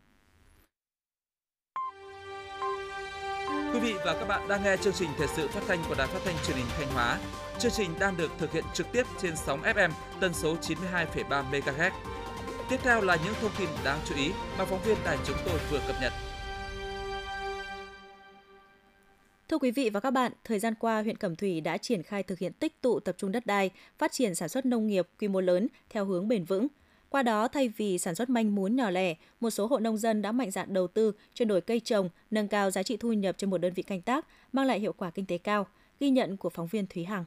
Quý 3.73 3.79
vị 3.79 3.93
và 4.05 4.13
các 4.19 4.25
bạn 4.27 4.47
đang 4.47 4.63
nghe 4.63 4.77
chương 4.77 4.93
trình 4.93 5.09
thời 5.17 5.27
sự 5.27 5.47
phát 5.47 5.61
thanh 5.67 5.79
của 5.89 5.95
Đài 5.97 6.07
Phát 6.07 6.19
thanh 6.25 6.35
Truyền 6.45 6.57
hình 6.57 6.65
Thanh 6.77 6.87
Hóa. 6.87 7.19
Chương 7.59 7.71
trình 7.71 7.89
đang 7.99 8.17
được 8.17 8.31
thực 8.37 8.51
hiện 8.51 8.63
trực 8.73 8.87
tiếp 8.91 9.03
trên 9.21 9.35
sóng 9.35 9.61
FM 9.61 9.89
tần 10.19 10.33
số 10.33 10.55
92,3 10.55 11.43
MHz. 11.51 11.91
Tiếp 12.69 12.79
theo 12.83 13.01
là 13.01 13.17
những 13.25 13.33
thông 13.41 13.51
tin 13.59 13.69
đáng 13.83 13.99
chú 14.05 14.15
ý 14.15 14.31
mà 14.57 14.65
phóng 14.65 14.81
viên 14.85 14.97
đài 15.05 15.17
chúng 15.25 15.37
tôi 15.45 15.59
vừa 15.71 15.79
cập 15.87 15.95
nhật. 16.01 16.13
Thưa 19.49 19.57
quý 19.57 19.71
vị 19.71 19.89
và 19.89 19.99
các 19.99 20.11
bạn, 20.11 20.31
thời 20.43 20.59
gian 20.59 20.73
qua, 20.79 21.01
huyện 21.01 21.17
Cẩm 21.17 21.35
Thủy 21.35 21.61
đã 21.61 21.77
triển 21.77 22.03
khai 22.03 22.23
thực 22.23 22.39
hiện 22.39 22.53
tích 22.53 22.81
tụ 22.81 22.99
tập 22.99 23.15
trung 23.17 23.31
đất 23.31 23.45
đai, 23.45 23.69
phát 23.97 24.11
triển 24.11 24.35
sản 24.35 24.49
xuất 24.49 24.65
nông 24.65 24.87
nghiệp 24.87 25.07
quy 25.19 25.27
mô 25.27 25.41
lớn 25.41 25.67
theo 25.89 26.05
hướng 26.05 26.27
bền 26.27 26.45
vững. 26.45 26.67
Qua 27.09 27.23
đó, 27.23 27.47
thay 27.47 27.69
vì 27.69 27.97
sản 27.97 28.15
xuất 28.15 28.29
manh 28.29 28.55
mún 28.55 28.75
nhỏ 28.75 28.89
lẻ, 28.89 29.15
một 29.39 29.49
số 29.49 29.67
hộ 29.67 29.79
nông 29.79 29.97
dân 29.97 30.21
đã 30.21 30.31
mạnh 30.31 30.51
dạn 30.51 30.73
đầu 30.73 30.87
tư, 30.87 31.11
chuyển 31.33 31.47
đổi 31.47 31.61
cây 31.61 31.79
trồng, 31.79 32.09
nâng 32.31 32.47
cao 32.47 32.71
giá 32.71 32.83
trị 32.83 32.97
thu 32.97 33.13
nhập 33.13 33.35
trên 33.37 33.49
một 33.49 33.57
đơn 33.57 33.73
vị 33.73 33.83
canh 33.83 34.01
tác, 34.01 34.25
mang 34.51 34.65
lại 34.65 34.79
hiệu 34.79 34.93
quả 34.93 35.09
kinh 35.09 35.25
tế 35.25 35.37
cao. 35.37 35.67
Ghi 35.99 36.09
nhận 36.09 36.37
của 36.37 36.49
phóng 36.49 36.67
viên 36.67 36.87
Thúy 36.87 37.03
Hằng. 37.03 37.25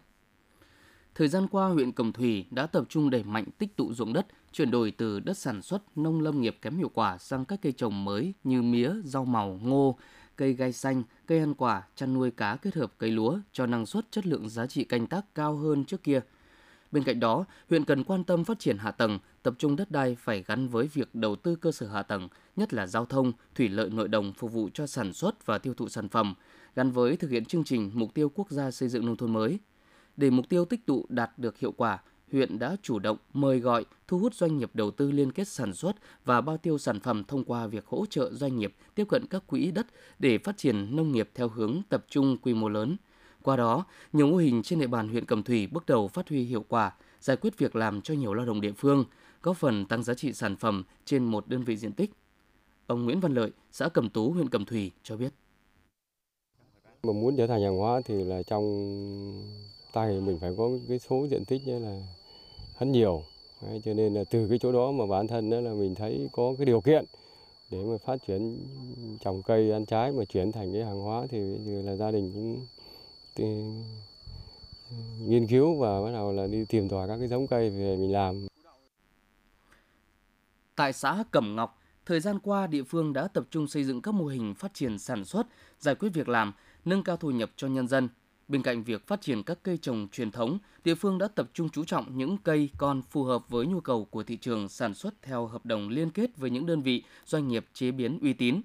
Thời 1.18 1.28
gian 1.28 1.46
qua, 1.48 1.68
huyện 1.68 1.92
Cẩm 1.92 2.12
Thủy 2.12 2.46
đã 2.50 2.66
tập 2.66 2.84
trung 2.88 3.10
đẩy 3.10 3.22
mạnh 3.22 3.44
tích 3.58 3.76
tụ 3.76 3.94
ruộng 3.94 4.12
đất, 4.12 4.26
chuyển 4.52 4.70
đổi 4.70 4.90
từ 4.90 5.20
đất 5.20 5.38
sản 5.38 5.62
xuất 5.62 5.98
nông 5.98 6.20
lâm 6.20 6.40
nghiệp 6.40 6.56
kém 6.62 6.76
hiệu 6.76 6.90
quả 6.94 7.18
sang 7.18 7.44
các 7.44 7.62
cây 7.62 7.72
trồng 7.72 8.04
mới 8.04 8.34
như 8.44 8.62
mía, 8.62 8.92
rau 9.04 9.24
màu, 9.24 9.60
ngô, 9.62 9.98
cây 10.36 10.52
gai 10.52 10.72
xanh, 10.72 11.02
cây 11.26 11.38
ăn 11.38 11.54
quả, 11.54 11.82
chăn 11.96 12.14
nuôi 12.14 12.30
cá 12.30 12.56
kết 12.56 12.74
hợp 12.74 12.92
cây 12.98 13.10
lúa 13.10 13.38
cho 13.52 13.66
năng 13.66 13.86
suất 13.86 14.06
chất 14.10 14.26
lượng 14.26 14.48
giá 14.48 14.66
trị 14.66 14.84
canh 14.84 15.06
tác 15.06 15.34
cao 15.34 15.56
hơn 15.56 15.84
trước 15.84 16.02
kia. 16.02 16.20
Bên 16.92 17.04
cạnh 17.04 17.20
đó, 17.20 17.44
huyện 17.70 17.84
cần 17.84 18.04
quan 18.04 18.24
tâm 18.24 18.44
phát 18.44 18.58
triển 18.58 18.78
hạ 18.78 18.90
tầng, 18.90 19.18
tập 19.42 19.54
trung 19.58 19.76
đất 19.76 19.90
đai 19.90 20.16
phải 20.20 20.44
gắn 20.46 20.68
với 20.68 20.86
việc 20.86 21.14
đầu 21.14 21.36
tư 21.36 21.56
cơ 21.56 21.72
sở 21.72 21.86
hạ 21.88 22.02
tầng, 22.02 22.28
nhất 22.56 22.74
là 22.74 22.86
giao 22.86 23.04
thông, 23.06 23.32
thủy 23.54 23.68
lợi 23.68 23.90
nội 23.90 24.08
đồng 24.08 24.32
phục 24.32 24.52
vụ 24.52 24.68
cho 24.74 24.86
sản 24.86 25.12
xuất 25.12 25.46
và 25.46 25.58
tiêu 25.58 25.74
thụ 25.74 25.88
sản 25.88 26.08
phẩm, 26.08 26.34
gắn 26.76 26.90
với 26.90 27.16
thực 27.16 27.30
hiện 27.30 27.44
chương 27.44 27.64
trình 27.64 27.90
mục 27.94 28.14
tiêu 28.14 28.32
quốc 28.34 28.50
gia 28.50 28.70
xây 28.70 28.88
dựng 28.88 29.06
nông 29.06 29.16
thôn 29.16 29.32
mới. 29.32 29.58
Để 30.18 30.30
mục 30.30 30.48
tiêu 30.48 30.64
tích 30.64 30.86
tụ 30.86 31.06
đạt 31.08 31.38
được 31.38 31.58
hiệu 31.58 31.72
quả, 31.72 31.98
huyện 32.32 32.58
đã 32.58 32.76
chủ 32.82 32.98
động 32.98 33.16
mời 33.32 33.58
gọi, 33.58 33.84
thu 34.08 34.18
hút 34.18 34.34
doanh 34.34 34.58
nghiệp 34.58 34.70
đầu 34.74 34.90
tư 34.90 35.10
liên 35.10 35.32
kết 35.32 35.48
sản 35.48 35.74
xuất 35.74 35.96
và 36.24 36.40
bao 36.40 36.56
tiêu 36.56 36.78
sản 36.78 37.00
phẩm 37.00 37.24
thông 37.24 37.44
qua 37.44 37.66
việc 37.66 37.86
hỗ 37.86 38.06
trợ 38.06 38.32
doanh 38.32 38.58
nghiệp 38.58 38.74
tiếp 38.94 39.04
cận 39.08 39.26
các 39.26 39.46
quỹ 39.46 39.70
đất 39.70 39.86
để 40.18 40.38
phát 40.38 40.56
triển 40.56 40.96
nông 40.96 41.12
nghiệp 41.12 41.30
theo 41.34 41.48
hướng 41.48 41.82
tập 41.88 42.04
trung 42.08 42.36
quy 42.42 42.54
mô 42.54 42.68
lớn. 42.68 42.96
Qua 43.42 43.56
đó, 43.56 43.84
nhiều 44.12 44.26
mô 44.26 44.36
hình 44.36 44.62
trên 44.62 44.78
địa 44.78 44.86
bàn 44.86 45.08
huyện 45.08 45.24
Cẩm 45.24 45.42
Thủy 45.42 45.66
bước 45.66 45.86
đầu 45.86 46.08
phát 46.08 46.28
huy 46.28 46.42
hiệu 46.42 46.64
quả, 46.68 46.94
giải 47.20 47.36
quyết 47.36 47.58
việc 47.58 47.76
làm 47.76 48.00
cho 48.00 48.14
nhiều 48.14 48.34
lao 48.34 48.46
động 48.46 48.60
địa 48.60 48.72
phương, 48.72 49.04
góp 49.42 49.56
phần 49.56 49.86
tăng 49.86 50.02
giá 50.02 50.14
trị 50.14 50.32
sản 50.32 50.56
phẩm 50.56 50.84
trên 51.04 51.24
một 51.24 51.48
đơn 51.48 51.64
vị 51.64 51.76
diện 51.76 51.92
tích. 51.92 52.10
Ông 52.86 53.04
Nguyễn 53.04 53.20
Văn 53.20 53.34
Lợi, 53.34 53.50
xã 53.72 53.88
Cẩm 53.88 54.08
Tú, 54.08 54.32
huyện 54.32 54.48
Cẩm 54.48 54.64
Thủy 54.64 54.90
cho 55.02 55.16
biết. 55.16 55.32
Mà 57.02 57.12
muốn 57.12 57.36
trở 57.36 57.46
thành 57.46 57.62
hàng 57.62 57.78
hóa 57.78 58.00
thì 58.04 58.24
là 58.24 58.42
trong 58.42 58.64
tay 59.92 60.20
mình 60.20 60.38
phải 60.38 60.52
có 60.58 60.70
cái 60.88 60.98
số 60.98 61.26
diện 61.30 61.44
tích 61.44 61.66
như 61.66 61.78
là 61.78 62.00
rất 62.80 62.86
nhiều 62.86 63.22
Đấy, 63.62 63.80
cho 63.84 63.94
nên 63.94 64.14
là 64.14 64.24
từ 64.30 64.48
cái 64.48 64.58
chỗ 64.58 64.72
đó 64.72 64.90
mà 64.90 65.06
bản 65.06 65.26
thân 65.26 65.50
đó 65.50 65.60
là 65.60 65.72
mình 65.72 65.94
thấy 65.94 66.28
có 66.32 66.54
cái 66.58 66.66
điều 66.66 66.80
kiện 66.80 67.04
để 67.70 67.78
mà 67.78 67.96
phát 68.04 68.16
triển 68.26 68.66
trồng 69.20 69.42
cây 69.42 69.72
ăn 69.72 69.86
trái 69.86 70.12
mà 70.12 70.24
chuyển 70.24 70.52
thành 70.52 70.72
cái 70.72 70.84
hàng 70.84 71.00
hóa 71.00 71.26
thì 71.30 71.38
là 71.58 71.96
gia 71.96 72.10
đình 72.10 72.32
cũng 72.32 73.84
nghiên 75.26 75.46
cứu 75.46 75.78
và 75.78 76.02
bắt 76.02 76.10
đầu 76.12 76.32
là 76.32 76.46
đi 76.46 76.64
tìm 76.64 76.88
tòi 76.88 77.08
các 77.08 77.16
cái 77.18 77.28
giống 77.28 77.46
cây 77.46 77.70
về 77.70 77.96
mình 77.96 78.12
làm. 78.12 78.46
Tại 80.74 80.92
xã 80.92 81.24
Cẩm 81.30 81.56
Ngọc, 81.56 81.78
thời 82.06 82.20
gian 82.20 82.38
qua 82.38 82.66
địa 82.66 82.82
phương 82.82 83.12
đã 83.12 83.28
tập 83.28 83.44
trung 83.50 83.68
xây 83.68 83.84
dựng 83.84 84.02
các 84.02 84.14
mô 84.14 84.26
hình 84.26 84.54
phát 84.54 84.74
triển 84.74 84.98
sản 84.98 85.24
xuất, 85.24 85.46
giải 85.78 85.94
quyết 85.94 86.08
việc 86.08 86.28
làm, 86.28 86.52
nâng 86.84 87.02
cao 87.02 87.16
thu 87.16 87.30
nhập 87.30 87.50
cho 87.56 87.68
nhân 87.68 87.88
dân. 87.88 88.08
Bên 88.48 88.62
cạnh 88.62 88.82
việc 88.82 89.06
phát 89.06 89.20
triển 89.20 89.42
các 89.42 89.58
cây 89.62 89.78
trồng 89.78 90.08
truyền 90.12 90.30
thống, 90.30 90.58
địa 90.84 90.94
phương 90.94 91.18
đã 91.18 91.28
tập 91.28 91.50
trung 91.54 91.68
chú 91.68 91.84
trọng 91.84 92.18
những 92.18 92.38
cây 92.38 92.70
con 92.78 93.02
phù 93.02 93.24
hợp 93.24 93.48
với 93.48 93.66
nhu 93.66 93.80
cầu 93.80 94.04
của 94.04 94.22
thị 94.22 94.36
trường 94.36 94.68
sản 94.68 94.94
xuất 94.94 95.22
theo 95.22 95.46
hợp 95.46 95.66
đồng 95.66 95.88
liên 95.88 96.10
kết 96.10 96.36
với 96.36 96.50
những 96.50 96.66
đơn 96.66 96.82
vị, 96.82 97.02
doanh 97.26 97.48
nghiệp 97.48 97.66
chế 97.74 97.90
biến 97.90 98.18
uy 98.22 98.32
tín. 98.32 98.60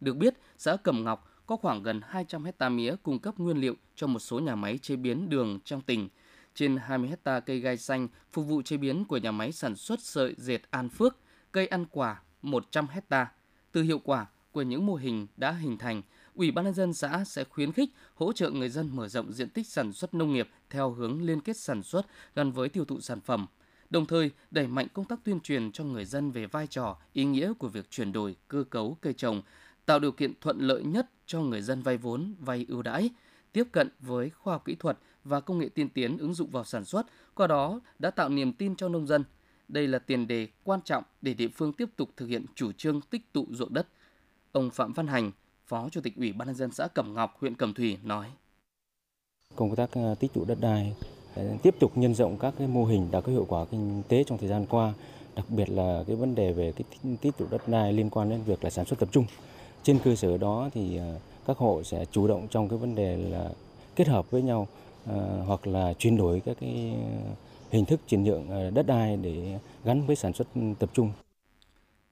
Được 0.00 0.16
biết, 0.16 0.34
xã 0.58 0.76
Cẩm 0.76 1.04
Ngọc 1.04 1.30
có 1.46 1.56
khoảng 1.56 1.82
gần 1.82 2.00
200 2.04 2.44
hecta 2.44 2.68
mía 2.68 2.94
cung 3.02 3.18
cấp 3.18 3.38
nguyên 3.38 3.56
liệu 3.58 3.74
cho 3.96 4.06
một 4.06 4.18
số 4.18 4.38
nhà 4.38 4.54
máy 4.54 4.78
chế 4.78 4.96
biến 4.96 5.28
đường 5.28 5.58
trong 5.64 5.80
tỉnh. 5.80 6.08
Trên 6.54 6.76
20 6.76 7.08
hecta 7.08 7.40
cây 7.40 7.60
gai 7.60 7.76
xanh 7.76 8.08
phục 8.32 8.46
vụ 8.46 8.62
chế 8.62 8.76
biến 8.76 9.04
của 9.04 9.16
nhà 9.16 9.32
máy 9.32 9.52
sản 9.52 9.76
xuất 9.76 10.00
sợi 10.00 10.34
dệt 10.38 10.60
An 10.70 10.88
Phước, 10.88 11.16
cây 11.52 11.66
ăn 11.66 11.84
quả 11.90 12.22
100 12.42 12.86
hecta. 12.86 13.32
Từ 13.72 13.82
hiệu 13.82 13.98
quả 13.98 14.26
của 14.52 14.62
những 14.62 14.86
mô 14.86 14.94
hình 14.94 15.26
đã 15.36 15.52
hình 15.52 15.78
thành, 15.78 16.02
Ủy 16.38 16.50
ban 16.50 16.64
nhân 16.64 16.74
dân 16.74 16.94
xã 16.94 17.24
sẽ 17.24 17.44
khuyến 17.44 17.72
khích 17.72 17.90
hỗ 18.14 18.32
trợ 18.32 18.50
người 18.50 18.68
dân 18.68 18.96
mở 18.96 19.08
rộng 19.08 19.32
diện 19.32 19.48
tích 19.48 19.66
sản 19.66 19.92
xuất 19.92 20.14
nông 20.14 20.32
nghiệp 20.32 20.48
theo 20.70 20.90
hướng 20.90 21.22
liên 21.22 21.40
kết 21.40 21.56
sản 21.56 21.82
xuất 21.82 22.06
gắn 22.34 22.52
với 22.52 22.68
tiêu 22.68 22.84
thụ 22.84 23.00
sản 23.00 23.20
phẩm. 23.20 23.46
Đồng 23.90 24.06
thời, 24.06 24.30
đẩy 24.50 24.66
mạnh 24.66 24.86
công 24.92 25.04
tác 25.04 25.20
tuyên 25.24 25.40
truyền 25.40 25.72
cho 25.72 25.84
người 25.84 26.04
dân 26.04 26.30
về 26.30 26.46
vai 26.46 26.66
trò, 26.66 26.96
ý 27.12 27.24
nghĩa 27.24 27.52
của 27.58 27.68
việc 27.68 27.90
chuyển 27.90 28.12
đổi 28.12 28.36
cơ 28.48 28.64
cấu 28.70 28.96
cây 29.00 29.12
trồng, 29.12 29.42
tạo 29.86 29.98
điều 29.98 30.12
kiện 30.12 30.32
thuận 30.40 30.58
lợi 30.58 30.82
nhất 30.82 31.10
cho 31.26 31.40
người 31.40 31.62
dân 31.62 31.82
vay 31.82 31.96
vốn, 31.96 32.34
vay 32.40 32.66
ưu 32.68 32.82
đãi, 32.82 33.10
tiếp 33.52 33.64
cận 33.72 33.88
với 34.00 34.30
khoa 34.30 34.54
học 34.54 34.64
kỹ 34.64 34.74
thuật 34.74 34.98
và 35.24 35.40
công 35.40 35.58
nghệ 35.58 35.68
tiên 35.68 35.88
tiến 35.88 36.18
ứng 36.18 36.34
dụng 36.34 36.50
vào 36.50 36.64
sản 36.64 36.84
xuất, 36.84 37.06
qua 37.34 37.46
đó 37.46 37.80
đã 37.98 38.10
tạo 38.10 38.28
niềm 38.28 38.52
tin 38.52 38.76
cho 38.76 38.88
nông 38.88 39.06
dân. 39.06 39.24
Đây 39.68 39.86
là 39.86 39.98
tiền 39.98 40.26
đề 40.26 40.48
quan 40.64 40.80
trọng 40.82 41.04
để 41.22 41.34
địa 41.34 41.48
phương 41.48 41.72
tiếp 41.72 41.88
tục 41.96 42.10
thực 42.16 42.26
hiện 42.26 42.44
chủ 42.54 42.72
trương 42.72 43.00
tích 43.00 43.32
tụ 43.32 43.46
ruộng 43.50 43.74
đất. 43.74 43.88
Ông 44.52 44.70
Phạm 44.70 44.92
Văn 44.92 45.06
Hành, 45.06 45.32
Phó 45.68 45.88
Chủ 45.88 46.00
tịch 46.00 46.16
Ủy 46.16 46.32
ban 46.32 46.48
nhân 46.48 46.54
dân 46.54 46.72
xã 46.72 46.88
Cẩm 46.88 47.14
Ngọc, 47.14 47.36
huyện 47.40 47.54
Cẩm 47.54 47.74
Thủy 47.74 47.98
nói: 48.02 48.26
Công 49.56 49.76
tác 49.76 49.90
ờ, 49.92 50.14
tích 50.14 50.32
tụ 50.32 50.44
đất 50.44 50.58
đai 50.60 50.92
ờ, 51.34 51.56
tiếp 51.62 51.74
tục 51.80 51.92
nhân 51.98 52.14
rộng 52.14 52.38
các 52.38 52.54
cái 52.58 52.66
mô 52.66 52.84
hình 52.84 53.08
đạt 53.10 53.24
có 53.24 53.32
hiệu 53.32 53.46
quả 53.48 53.64
kinh 53.64 54.02
tế 54.08 54.24
trong 54.24 54.38
thời 54.38 54.48
gian 54.48 54.66
qua, 54.66 54.92
đặc 55.36 55.46
biệt 55.48 55.70
là 55.70 56.04
cái 56.06 56.16
vấn 56.16 56.34
đề 56.34 56.52
về 56.52 56.72
cái 56.72 57.16
tích 57.20 57.36
tụ 57.38 57.46
đất 57.50 57.68
đai 57.68 57.92
liên 57.92 58.10
quan 58.10 58.30
đến 58.30 58.42
việc 58.42 58.64
là 58.64 58.70
sản 58.70 58.84
xuất 58.84 58.98
tập 58.98 59.08
trung. 59.12 59.24
Trên 59.82 59.98
cơ 60.04 60.14
sở 60.14 60.38
đó 60.38 60.70
thì 60.74 60.96
ờ, 60.96 61.18
các 61.46 61.58
hộ 61.58 61.82
sẽ 61.82 62.04
chủ 62.12 62.28
động 62.28 62.48
trong 62.50 62.68
cái 62.68 62.78
vấn 62.78 62.94
đề 62.94 63.16
là 63.16 63.50
kết 63.96 64.08
hợp 64.08 64.30
với 64.30 64.42
nhau 64.42 64.68
hoặc 65.46 65.66
là 65.66 65.92
chuyển 65.92 66.16
đổi 66.16 66.40
các 66.40 66.56
cái 66.60 66.94
hình 67.70 67.84
thức 67.84 68.00
chuyển 68.08 68.24
nhượng 68.24 68.74
đất 68.74 68.86
đai 68.86 69.16
để 69.16 69.58
gắn 69.84 70.06
với 70.06 70.16
sản 70.16 70.32
xuất 70.32 70.48
tập 70.78 70.90
trung. 70.92 71.12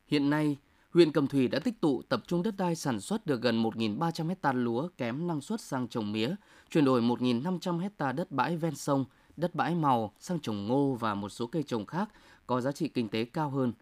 Hiện 0.07 0.31
nay, 0.31 0.57
huyện 0.97 1.13
Cẩm 1.13 1.27
Thủy 1.27 1.49
đã 1.49 1.59
tích 1.59 1.81
tụ 1.81 2.03
tập 2.03 2.23
trung 2.27 2.43
đất 2.43 2.55
đai 2.57 2.75
sản 2.75 3.01
xuất 3.01 3.27
được 3.27 3.43
gần 3.43 3.63
1.300 3.63 4.29
hecta 4.29 4.53
lúa 4.53 4.89
kém 4.99 5.27
năng 5.27 5.41
suất 5.41 5.61
sang 5.61 5.89
trồng 5.89 6.13
mía, 6.13 6.35
chuyển 6.71 6.85
đổi 6.85 7.03
1.500 7.03 7.79
hecta 7.79 8.13
đất 8.13 8.31
bãi 8.31 8.57
ven 8.57 8.75
sông, 8.75 9.05
đất 9.37 9.55
bãi 9.55 9.75
màu 9.75 10.13
sang 10.21 10.41
trồng 10.41 10.67
ngô 10.67 10.97
và 11.01 11.15
một 11.15 11.29
số 11.29 11.47
cây 11.47 11.63
trồng 11.63 11.87
khác 11.87 12.09
có 12.47 12.61
giá 12.61 12.73
trị 12.73 12.89
kinh 12.89 13.09
tế 13.09 13.25
cao 13.25 13.51
hơn. 13.51 13.73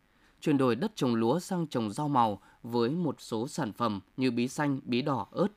Chuyển 0.40 0.58
đổi 0.58 0.76
đất 0.76 0.92
trồng 0.96 1.14
lúa 1.14 1.38
sang 1.38 1.66
trồng 1.66 1.90
rau 1.90 2.08
màu 2.08 2.40
với 2.62 2.90
một 2.90 3.16
số 3.18 3.48
sản 3.48 3.72
phẩm 3.72 4.00
như 4.16 4.30
bí 4.30 4.48
xanh, 4.48 4.80
bí 4.84 5.02
đỏ, 5.02 5.26
ớt. 5.30 5.48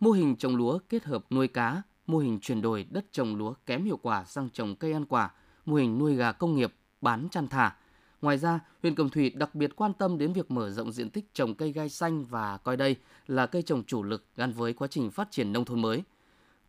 Mô 0.00 0.10
hình 0.10 0.36
trồng 0.36 0.56
lúa 0.56 0.78
kết 0.88 1.04
hợp 1.04 1.24
nuôi 1.30 1.48
cá, 1.48 1.82
mô 2.06 2.18
hình 2.18 2.38
chuyển 2.40 2.62
đổi 2.62 2.86
đất 2.90 3.12
trồng 3.12 3.36
lúa 3.36 3.54
kém 3.66 3.84
hiệu 3.84 3.98
quả 4.02 4.24
sang 4.24 4.50
trồng 4.50 4.76
cây 4.76 4.92
ăn 4.92 5.04
quả, 5.04 5.30
mô 5.66 5.74
hình 5.74 5.98
nuôi 5.98 6.14
gà 6.14 6.32
công 6.32 6.56
nghiệp, 6.56 6.74
bán 7.00 7.28
chăn 7.30 7.48
thả– 7.48 7.76
Ngoài 8.22 8.38
ra, 8.38 8.60
huyện 8.82 8.94
Cẩm 8.94 9.10
Thủy 9.10 9.30
đặc 9.30 9.54
biệt 9.54 9.76
quan 9.76 9.92
tâm 9.92 10.18
đến 10.18 10.32
việc 10.32 10.50
mở 10.50 10.70
rộng 10.70 10.92
diện 10.92 11.10
tích 11.10 11.34
trồng 11.34 11.54
cây 11.54 11.72
gai 11.72 11.88
xanh 11.88 12.24
và 12.24 12.56
coi 12.56 12.76
đây 12.76 12.96
là 13.26 13.46
cây 13.46 13.62
trồng 13.62 13.84
chủ 13.84 14.02
lực 14.02 14.24
gắn 14.36 14.52
với 14.52 14.72
quá 14.72 14.88
trình 14.88 15.10
phát 15.10 15.30
triển 15.30 15.52
nông 15.52 15.64
thôn 15.64 15.82
mới. 15.82 16.02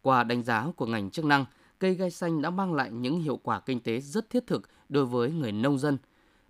Qua 0.01 0.23
đánh 0.23 0.43
giá 0.43 0.67
của 0.75 0.85
ngành 0.85 1.09
chức 1.09 1.25
năng, 1.25 1.45
cây 1.79 1.95
gai 1.95 2.11
xanh 2.11 2.41
đã 2.41 2.49
mang 2.49 2.73
lại 2.73 2.91
những 2.91 3.21
hiệu 3.21 3.39
quả 3.43 3.59
kinh 3.59 3.79
tế 3.79 3.99
rất 3.99 4.29
thiết 4.29 4.47
thực 4.47 4.69
đối 4.89 5.05
với 5.05 5.31
người 5.31 5.51
nông 5.51 5.79
dân. 5.79 5.97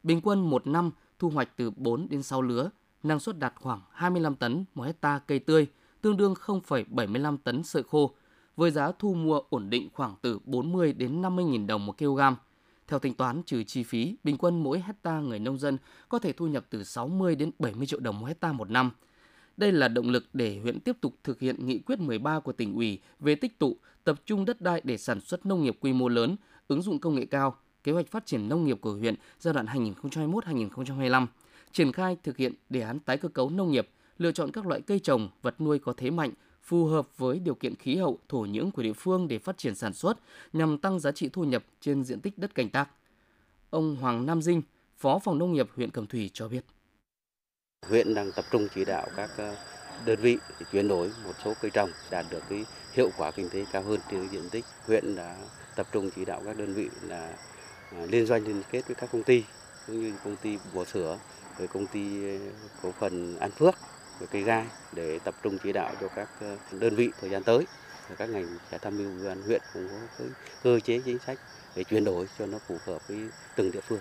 Bình 0.03 0.21
quân 0.23 0.49
một 0.49 0.67
năm 0.67 0.91
thu 1.19 1.29
hoạch 1.29 1.57
từ 1.57 1.71
4 1.71 2.07
đến 2.09 2.23
6 2.23 2.41
lứa, 2.41 2.69
năng 3.03 3.19
suất 3.19 3.39
đạt 3.39 3.53
khoảng 3.55 3.81
25 3.91 4.35
tấn 4.35 4.65
một 4.75 4.83
hecta 4.83 5.19
cây 5.27 5.39
tươi, 5.39 5.67
tương 6.01 6.17
đương 6.17 6.33
0,75 6.33 7.37
tấn 7.37 7.63
sợi 7.63 7.83
khô, 7.83 8.15
với 8.55 8.71
giá 8.71 8.91
thu 8.99 9.13
mua 9.13 9.41
ổn 9.49 9.69
định 9.69 9.89
khoảng 9.93 10.15
từ 10.21 10.39
40 10.45 10.93
đến 10.93 11.21
50 11.21 11.45
nghìn 11.45 11.67
đồng 11.67 11.85
một 11.85 11.97
kg 11.97 12.19
theo 12.89 12.99
tính 12.99 13.13
toán 13.13 13.43
trừ 13.43 13.63
chi 13.63 13.83
phí, 13.83 14.15
bình 14.23 14.37
quân 14.37 14.63
mỗi 14.63 14.79
hecta 14.79 15.19
người 15.19 15.39
nông 15.39 15.57
dân 15.57 15.77
có 16.09 16.19
thể 16.19 16.33
thu 16.33 16.47
nhập 16.47 16.65
từ 16.69 16.83
60 16.83 17.35
đến 17.35 17.51
70 17.59 17.87
triệu 17.87 17.99
đồng 17.99 18.19
một 18.19 18.25
hecta 18.25 18.51
một 18.53 18.69
năm. 18.69 18.91
Đây 19.57 19.71
là 19.71 19.87
động 19.87 20.09
lực 20.09 20.25
để 20.33 20.59
huyện 20.63 20.79
tiếp 20.79 20.97
tục 21.01 21.15
thực 21.23 21.39
hiện 21.39 21.65
nghị 21.65 21.79
quyết 21.79 21.99
13 21.99 22.39
của 22.39 22.51
tỉnh 22.51 22.75
ủy 22.75 22.99
về 23.19 23.35
tích 23.35 23.59
tụ, 23.59 23.77
tập 24.03 24.21
trung 24.25 24.45
đất 24.45 24.61
đai 24.61 24.81
để 24.83 24.97
sản 24.97 25.21
xuất 25.21 25.45
nông 25.45 25.63
nghiệp 25.63 25.77
quy 25.79 25.93
mô 25.93 26.07
lớn, 26.07 26.35
ứng 26.67 26.81
dụng 26.81 26.99
công 26.99 27.15
nghệ 27.15 27.25
cao, 27.25 27.55
kế 27.83 27.91
hoạch 27.91 28.07
phát 28.07 28.25
triển 28.25 28.49
nông 28.49 28.65
nghiệp 28.65 28.77
của 28.81 28.93
huyện 28.93 29.15
giai 29.39 29.53
đoạn 29.53 29.65
2021-2025, 29.65 31.27
triển 31.71 31.91
khai 31.91 32.17
thực 32.23 32.37
hiện 32.37 32.53
đề 32.69 32.81
án 32.81 32.99
tái 32.99 33.17
cơ 33.17 33.29
cấu 33.29 33.49
nông 33.49 33.71
nghiệp, 33.71 33.89
lựa 34.17 34.31
chọn 34.31 34.51
các 34.51 34.67
loại 34.67 34.81
cây 34.81 34.99
trồng, 34.99 35.29
vật 35.41 35.61
nuôi 35.61 35.79
có 35.79 35.93
thế 35.97 36.11
mạnh, 36.11 36.31
phù 36.63 36.85
hợp 36.85 37.17
với 37.17 37.39
điều 37.39 37.55
kiện 37.55 37.75
khí 37.75 37.95
hậu, 37.95 38.19
thổ 38.29 38.39
nhưỡng 38.39 38.71
của 38.71 38.83
địa 38.83 38.93
phương 38.93 39.27
để 39.27 39.39
phát 39.39 39.57
triển 39.57 39.75
sản 39.75 39.93
xuất 39.93 40.17
nhằm 40.53 40.77
tăng 40.77 40.99
giá 40.99 41.11
trị 41.11 41.29
thu 41.33 41.43
nhập 41.43 41.63
trên 41.81 42.03
diện 42.03 42.21
tích 42.21 42.37
đất 42.37 42.55
canh 42.55 42.69
tác. 42.69 42.89
Ông 43.69 43.95
Hoàng 43.95 44.25
Nam 44.25 44.41
Dinh, 44.41 44.61
Phó 44.97 45.19
Phòng 45.19 45.37
Nông 45.37 45.53
nghiệp 45.53 45.67
huyện 45.75 45.91
Cẩm 45.91 46.07
Thủy 46.07 46.29
cho 46.33 46.47
biết. 46.47 46.65
Huyện 47.87 48.13
đang 48.13 48.31
tập 48.31 48.45
trung 48.51 48.67
chỉ 48.75 48.85
đạo 48.85 49.07
các 49.15 49.29
ờ, 49.37 49.55
đơn 50.05 50.19
vị 50.21 50.37
chuyển 50.71 50.87
đổi 50.87 51.11
một 51.25 51.33
số 51.43 51.53
cây 51.61 51.71
trồng 51.71 51.89
đạt 52.11 52.25
được 52.31 52.43
cái 52.49 52.65
hiệu 52.93 53.09
quả 53.17 53.31
kinh 53.31 53.49
tế 53.49 53.65
cao 53.71 53.81
hơn 53.81 53.99
trên 54.11 54.27
diện 54.27 54.49
tích. 54.51 54.65
Huyện 54.85 55.15
đã 55.15 55.37
tập 55.75 55.87
trung 55.91 56.09
chỉ 56.15 56.25
đạo 56.25 56.41
các 56.45 56.57
đơn 56.57 56.73
vị 56.73 56.89
là 57.01 57.37
ờ, 57.91 58.05
liên 58.05 58.25
doanh 58.25 58.45
liên 58.45 58.61
kết 58.71 58.87
với 58.87 58.95
các 58.95 59.09
công 59.11 59.23
ty 59.23 59.43
cũng 59.87 60.01
như 60.01 60.13
công 60.23 60.35
ty 60.35 60.57
bò 60.73 60.85
sữa, 60.85 61.19
với 61.57 61.67
công 61.67 61.87
ty 61.87 62.23
ờ, 62.23 62.37
cổ 62.81 62.91
phần 62.91 63.37
An 63.39 63.51
Phước 63.51 63.75
cây 64.25 64.41
gai 64.41 64.65
để 64.93 65.19
tập 65.19 65.35
trung 65.43 65.57
chỉ 65.63 65.73
đạo 65.73 65.95
cho 66.01 66.07
các 66.07 66.29
ờ, 66.41 66.57
đơn 66.79 66.95
vị 66.95 67.09
thời 67.21 67.29
gian 67.29 67.43
tới. 67.43 67.65
Các 68.17 68.29
ngành 68.29 68.45
sẽ 68.71 68.77
tham 68.77 68.97
mưu 68.97 69.11
với 69.17 69.27
ban 69.27 69.41
huyện 69.41 69.61
cũng 69.73 69.87
có 69.87 70.07
cái 70.17 70.27
cơ 70.63 70.79
chế 70.79 71.01
chính 71.05 71.19
sách 71.19 71.39
để 71.75 71.83
chuyển 71.83 72.03
đổi 72.03 72.27
cho 72.39 72.45
nó 72.45 72.57
phù 72.67 72.77
hợp 72.85 73.07
với 73.07 73.17
từng 73.55 73.71
địa 73.71 73.81
phương. 73.81 73.99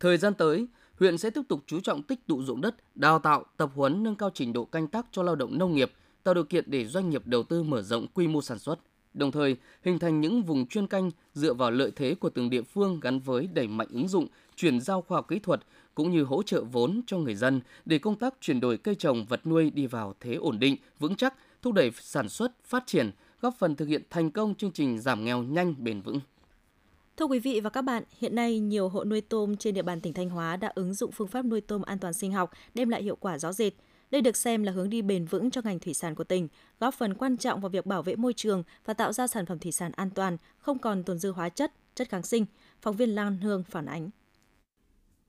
Thời 0.00 0.16
gian 0.16 0.34
tới, 0.34 0.66
huyện 0.98 1.18
sẽ 1.18 1.30
tiếp 1.30 1.42
tục 1.48 1.60
chú 1.66 1.80
trọng 1.80 2.02
tích 2.02 2.26
tụ 2.26 2.42
dụng 2.42 2.60
đất, 2.60 2.74
đào 2.94 3.18
tạo, 3.18 3.44
tập 3.56 3.70
huấn 3.74 4.02
nâng 4.02 4.16
cao 4.16 4.30
trình 4.34 4.52
độ 4.52 4.64
canh 4.64 4.88
tác 4.88 5.06
cho 5.12 5.22
lao 5.22 5.36
động 5.36 5.58
nông 5.58 5.74
nghiệp, 5.74 5.92
tạo 6.22 6.34
điều 6.34 6.44
kiện 6.44 6.64
để 6.66 6.86
doanh 6.86 7.10
nghiệp 7.10 7.22
đầu 7.24 7.42
tư 7.42 7.62
mở 7.62 7.82
rộng 7.82 8.06
quy 8.14 8.26
mô 8.26 8.42
sản 8.42 8.58
xuất. 8.58 8.78
Đồng 9.14 9.32
thời, 9.32 9.56
hình 9.82 9.98
thành 9.98 10.20
những 10.20 10.42
vùng 10.42 10.66
chuyên 10.66 10.86
canh 10.86 11.10
dựa 11.34 11.54
vào 11.54 11.70
lợi 11.70 11.92
thế 11.96 12.14
của 12.14 12.30
từng 12.30 12.50
địa 12.50 12.62
phương 12.62 13.00
gắn 13.00 13.18
với 13.18 13.48
đẩy 13.54 13.68
mạnh 13.68 13.88
ứng 13.90 14.08
dụng, 14.08 14.26
chuyển 14.56 14.80
giao 14.80 15.02
khoa 15.02 15.18
học 15.18 15.28
kỹ 15.28 15.38
thuật, 15.38 15.60
cũng 15.96 16.10
như 16.10 16.24
hỗ 16.24 16.42
trợ 16.42 16.64
vốn 16.64 17.00
cho 17.06 17.18
người 17.18 17.34
dân 17.34 17.60
để 17.84 17.98
công 17.98 18.18
tác 18.18 18.34
chuyển 18.40 18.60
đổi 18.60 18.78
cây 18.78 18.94
trồng 18.94 19.24
vật 19.24 19.46
nuôi 19.46 19.70
đi 19.70 19.86
vào 19.86 20.14
thế 20.20 20.34
ổn 20.34 20.58
định, 20.58 20.76
vững 20.98 21.16
chắc, 21.16 21.34
thúc 21.62 21.72
đẩy 21.72 21.90
sản 22.00 22.28
xuất, 22.28 22.52
phát 22.64 22.86
triển, 22.86 23.10
góp 23.40 23.54
phần 23.58 23.76
thực 23.76 23.88
hiện 23.88 24.02
thành 24.10 24.30
công 24.30 24.54
chương 24.54 24.72
trình 24.72 24.98
giảm 24.98 25.24
nghèo 25.24 25.42
nhanh 25.42 25.74
bền 25.78 26.00
vững. 26.00 26.20
Thưa 27.16 27.24
quý 27.24 27.38
vị 27.38 27.60
và 27.60 27.70
các 27.70 27.82
bạn, 27.82 28.02
hiện 28.18 28.34
nay 28.34 28.58
nhiều 28.58 28.88
hộ 28.88 29.04
nuôi 29.04 29.20
tôm 29.20 29.56
trên 29.56 29.74
địa 29.74 29.82
bàn 29.82 30.00
tỉnh 30.00 30.12
Thanh 30.12 30.30
Hóa 30.30 30.56
đã 30.56 30.72
ứng 30.74 30.94
dụng 30.94 31.12
phương 31.12 31.28
pháp 31.28 31.44
nuôi 31.44 31.60
tôm 31.60 31.82
an 31.82 31.98
toàn 31.98 32.12
sinh 32.12 32.32
học, 32.32 32.50
đem 32.74 32.88
lại 32.88 33.02
hiệu 33.02 33.16
quả 33.16 33.38
rõ 33.38 33.52
rệt. 33.52 33.72
Đây 34.10 34.20
được 34.20 34.36
xem 34.36 34.62
là 34.62 34.72
hướng 34.72 34.90
đi 34.90 35.02
bền 35.02 35.24
vững 35.24 35.50
cho 35.50 35.60
ngành 35.64 35.78
thủy 35.78 35.94
sản 35.94 36.14
của 36.14 36.24
tỉnh, 36.24 36.48
góp 36.80 36.94
phần 36.94 37.14
quan 37.14 37.36
trọng 37.36 37.60
vào 37.60 37.68
việc 37.68 37.86
bảo 37.86 38.02
vệ 38.02 38.16
môi 38.16 38.32
trường 38.32 38.62
và 38.84 38.94
tạo 38.94 39.12
ra 39.12 39.26
sản 39.26 39.46
phẩm 39.46 39.58
thủy 39.58 39.72
sản 39.72 39.92
an 39.92 40.10
toàn, 40.10 40.36
không 40.58 40.78
còn 40.78 41.02
tồn 41.02 41.18
dư 41.18 41.30
hóa 41.30 41.48
chất, 41.48 41.72
chất 41.94 42.08
kháng 42.08 42.22
sinh. 42.22 42.46
Phóng 42.82 42.96
viên 42.96 43.14
Lan 43.14 43.38
Hương 43.38 43.64
phản 43.64 43.86
ánh. 43.86 44.10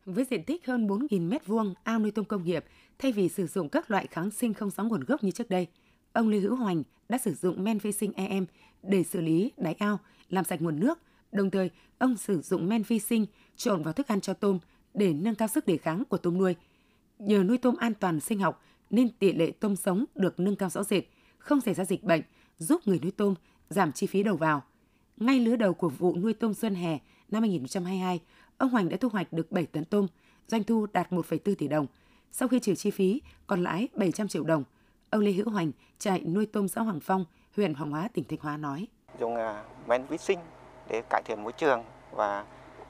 Với 0.08 0.26
diện 0.30 0.44
tích 0.44 0.66
hơn 0.66 0.88
4.000 0.88 1.30
m2 1.30 1.74
ao 1.84 2.00
nuôi 2.00 2.12
tôm 2.12 2.26
công 2.26 2.44
nghiệp, 2.44 2.66
thay 3.00 3.12
vì 3.12 3.30
sử 3.30 3.48
dụng 3.48 3.70
các 3.70 3.92
loại 3.92 4.08
kháng 4.08 4.32
sinh 4.32 4.54
không 4.54 4.70
rõ 4.70 4.84
nguồn 4.84 5.04
gốc 5.04 5.24
như 5.24 5.32
trước 5.32 5.50
đây, 5.50 5.68
ông 6.14 6.30
Lê 6.30 6.40
Hữu 6.40 6.56
Hoành 6.56 6.84
đã 7.10 7.18
sử 7.18 7.34
dụng 7.34 7.64
men 7.64 7.80
vi 7.80 7.92
sinh 7.92 8.14
EM 8.14 8.46
để 8.84 9.04
xử 9.04 9.22
lý 9.22 9.52
đáy 9.58 9.74
ao, 9.74 10.00
làm 10.30 10.46
sạch 10.46 10.62
nguồn 10.62 10.80
nước. 10.80 11.00
Đồng 11.32 11.50
thời, 11.50 11.70
ông 11.98 12.18
sử 12.18 12.42
dụng 12.42 12.70
men 12.70 12.84
vi 12.84 13.00
sinh 13.00 13.26
trộn 13.56 13.84
vào 13.84 13.94
thức 13.94 14.08
ăn 14.08 14.22
cho 14.22 14.34
tôm 14.34 14.60
để 14.94 15.14
nâng 15.14 15.36
cao 15.36 15.48
sức 15.48 15.66
đề 15.66 15.78
kháng 15.78 16.04
của 16.06 16.18
tôm 16.18 16.38
nuôi. 16.38 16.56
Nhờ 17.20 17.44
nuôi 17.44 17.58
tôm 17.58 17.76
an 17.76 17.94
toàn 17.94 18.20
sinh 18.20 18.40
học 18.40 18.64
nên 18.90 19.10
tỷ 19.10 19.34
lệ 19.34 19.52
tôm 19.52 19.76
sống 19.76 20.06
được 20.16 20.40
nâng 20.40 20.56
cao 20.56 20.70
rõ 20.70 20.84
rệt, 20.84 21.04
không 21.38 21.62
xảy 21.62 21.74
ra 21.74 21.86
dịch 21.86 22.04
bệnh, 22.04 22.22
giúp 22.58 22.82
người 22.86 23.00
nuôi 23.00 23.12
tôm 23.12 23.34
giảm 23.70 23.92
chi 23.92 24.08
phí 24.08 24.24
đầu 24.24 24.38
vào. 24.38 24.64
Ngay 25.18 25.40
lứa 25.40 25.56
đầu 25.56 25.74
của 25.74 25.90
vụ 25.90 26.16
nuôi 26.16 26.34
tôm 26.34 26.54
xuân 26.54 26.76
hè 26.76 27.00
năm 27.30 27.42
2022, 27.42 28.20
ông 28.58 28.70
Hoành 28.70 28.90
đã 28.90 28.98
thu 28.98 29.10
hoạch 29.10 29.34
được 29.34 29.52
7 29.52 29.66
tấn 29.66 29.86
tôm, 29.86 30.08
doanh 30.48 30.64
thu 30.64 30.88
đạt 30.94 31.12
1,4 31.12 31.56
tỷ 31.56 31.68
đồng. 31.68 31.88
Sau 32.32 32.48
khi 32.48 32.60
trừ 32.60 32.76
chi 32.76 32.92
phí, 32.92 33.22
còn 33.48 33.64
lãi 33.64 33.88
700 33.94 34.28
triệu 34.28 34.44
đồng. 34.44 34.64
Ông 35.10 35.22
Lê 35.22 35.32
Hữu 35.32 35.50
Hoành, 35.50 35.72
trại 36.00 36.20
nuôi 36.20 36.46
tôm 36.46 36.68
xã 36.68 36.82
Hoàng 36.82 37.00
Phong, 37.00 37.26
huyện 37.56 37.74
Hoàng 37.74 37.92
Hóa, 37.92 38.10
tỉnh 38.14 38.26
Thanh 38.30 38.40
Hóa 38.42 38.58
nói. 38.58 38.88
Dùng 39.20 39.36
à, 39.36 39.64
men 39.88 40.06
vi 40.06 40.18
sinh 40.18 40.40
để 40.90 41.02
cải 41.10 41.22
thiện 41.26 41.44
môi 41.44 41.52
trường 41.52 41.84
và 42.12 42.46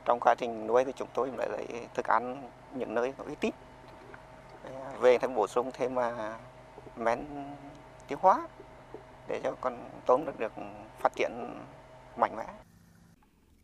trong 0.06 0.20
quá 0.22 0.36
trình 0.38 0.68
nuôi 0.68 0.86
thì 0.86 0.92
chúng 0.96 1.08
tôi 1.14 1.32
lại 1.38 1.50
lấy 1.50 1.68
thức 1.94 2.06
ăn 2.06 2.50
những 2.76 2.94
nơi 2.94 3.14
có 3.18 3.24
ít 3.24 3.38
ít. 3.42 3.56
À, 4.64 4.94
về 5.02 5.18
thêm 5.18 5.36
bổ 5.36 5.48
sung 5.48 5.72
thêm 5.74 5.96
mà 5.96 6.38
men 6.96 7.26
tiêu 8.08 8.18
hóa 8.22 8.48
để 9.28 9.42
cho 9.44 9.56
con 9.62 9.90
tôm 10.06 10.26
được 10.26 10.40
được 10.40 10.54
phát 11.00 11.12
triển 11.16 11.32
mạnh 12.18 12.36
mẽ. 12.38 12.46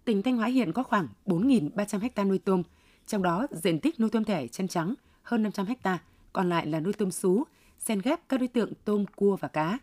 Tỉnh 0.06 0.24
Thanh 0.24 0.38
Hóa 0.38 0.48
hiện 0.48 0.74
có 0.74 0.84
khoảng 0.84 1.08
4.300 1.26 2.10
ha 2.16 2.24
nuôi 2.24 2.40
tôm, 2.40 2.64
trong 3.08 3.24
đó 3.24 3.48
diện 3.52 3.80
tích 3.80 4.00
nuôi 4.00 4.10
tôm 4.10 4.24
thẻ 4.24 4.48
chân 4.48 4.68
trắng 4.68 4.96
hơn 5.22 5.44
500 5.44 5.66
ha, 5.84 6.00
còn 6.34 6.50
lại 6.50 6.68
là 6.68 6.80
nuôi 6.80 6.94
tôm 6.94 7.12
sú, 7.12 7.44
xen 7.80 8.00
ghép 8.00 8.30
các 8.30 8.40
đối 8.40 8.48
tượng 8.48 8.74
tôm, 8.86 9.06
cua 9.16 9.36
và 9.36 9.48
cá. 9.48 9.78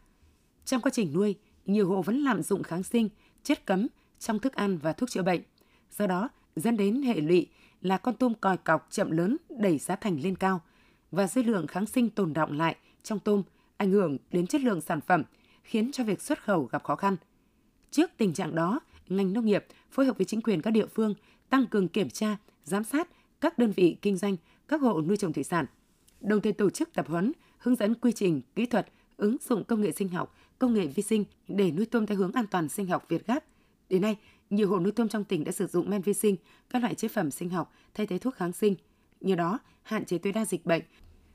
Trong 0.64 0.80
quá 0.80 0.90
trình 0.94 1.12
nuôi, 1.12 1.34
nhiều 1.66 1.88
hộ 1.88 2.02
vẫn 2.02 2.22
lạm 2.22 2.42
dụng 2.42 2.62
kháng 2.62 2.82
sinh, 2.82 3.08
chất 3.42 3.66
cấm 3.66 3.86
trong 4.18 4.38
thức 4.38 4.54
ăn 4.54 4.78
và 4.78 4.92
thuốc 4.92 5.10
chữa 5.10 5.22
bệnh. 5.22 5.40
Do 5.98 6.06
đó, 6.06 6.28
dẫn 6.56 6.76
đến 6.76 7.02
hệ 7.02 7.20
lụy 7.20 7.46
là 7.82 7.98
con 7.98 8.14
tôm 8.14 8.34
còi 8.34 8.56
cọc 8.56 8.86
chậm 8.90 9.10
lớn 9.10 9.36
đẩy 9.48 9.78
giá 9.78 9.96
thành 9.96 10.20
lên 10.20 10.36
cao 10.36 10.60
và 11.10 11.26
dư 11.26 11.42
lượng 11.42 11.66
kháng 11.66 11.86
sinh 11.86 12.10
tồn 12.10 12.32
động 12.32 12.52
lại 12.52 12.76
trong 13.02 13.18
tôm 13.18 13.42
ảnh 13.76 13.90
hưởng 13.90 14.18
đến 14.30 14.46
chất 14.46 14.60
lượng 14.60 14.80
sản 14.80 15.00
phẩm, 15.00 15.22
khiến 15.62 15.92
cho 15.92 16.04
việc 16.04 16.22
xuất 16.22 16.44
khẩu 16.44 16.64
gặp 16.64 16.84
khó 16.84 16.96
khăn. 16.96 17.16
Trước 17.90 18.10
tình 18.16 18.32
trạng 18.32 18.54
đó, 18.54 18.80
ngành 19.10 19.32
nông 19.32 19.46
nghiệp 19.46 19.66
phối 19.90 20.06
hợp 20.06 20.18
với 20.18 20.24
chính 20.24 20.42
quyền 20.42 20.62
các 20.62 20.70
địa 20.70 20.86
phương 20.86 21.14
tăng 21.50 21.66
cường 21.66 21.88
kiểm 21.88 22.10
tra, 22.10 22.36
giám 22.64 22.84
sát 22.84 23.08
các 23.40 23.58
đơn 23.58 23.72
vị 23.76 23.96
kinh 24.02 24.16
doanh, 24.16 24.36
các 24.68 24.80
hộ 24.80 25.00
nuôi 25.00 25.16
trồng 25.16 25.32
thủy 25.32 25.44
sản, 25.44 25.66
đồng 26.20 26.40
thời 26.40 26.52
tổ 26.52 26.70
chức 26.70 26.92
tập 26.94 27.08
huấn, 27.08 27.32
hướng 27.58 27.76
dẫn 27.76 27.94
quy 27.94 28.12
trình, 28.12 28.40
kỹ 28.54 28.66
thuật, 28.66 28.86
ứng 29.16 29.36
dụng 29.48 29.64
công 29.64 29.80
nghệ 29.80 29.92
sinh 29.92 30.08
học, 30.08 30.36
công 30.58 30.74
nghệ 30.74 30.86
vi 30.86 31.02
sinh 31.02 31.24
để 31.48 31.70
nuôi 31.70 31.86
tôm 31.86 32.06
theo 32.06 32.18
hướng 32.18 32.32
an 32.32 32.46
toàn 32.46 32.68
sinh 32.68 32.86
học 32.86 33.04
Việt 33.08 33.26
Gáp. 33.26 33.44
Đến 33.88 34.02
nay, 34.02 34.16
nhiều 34.50 34.68
hộ 34.68 34.80
nuôi 34.80 34.92
tôm 34.92 35.08
trong 35.08 35.24
tỉnh 35.24 35.44
đã 35.44 35.52
sử 35.52 35.66
dụng 35.66 35.90
men 35.90 36.02
vi 36.02 36.14
sinh, 36.14 36.36
các 36.70 36.82
loại 36.82 36.94
chế 36.94 37.08
phẩm 37.08 37.30
sinh 37.30 37.50
học 37.50 37.72
thay 37.94 38.06
thế 38.06 38.18
thuốc 38.18 38.34
kháng 38.34 38.52
sinh. 38.52 38.74
Nhờ 39.20 39.34
đó, 39.34 39.58
hạn 39.82 40.04
chế 40.04 40.18
tối 40.18 40.32
đa 40.32 40.44
dịch 40.44 40.66
bệnh, 40.66 40.82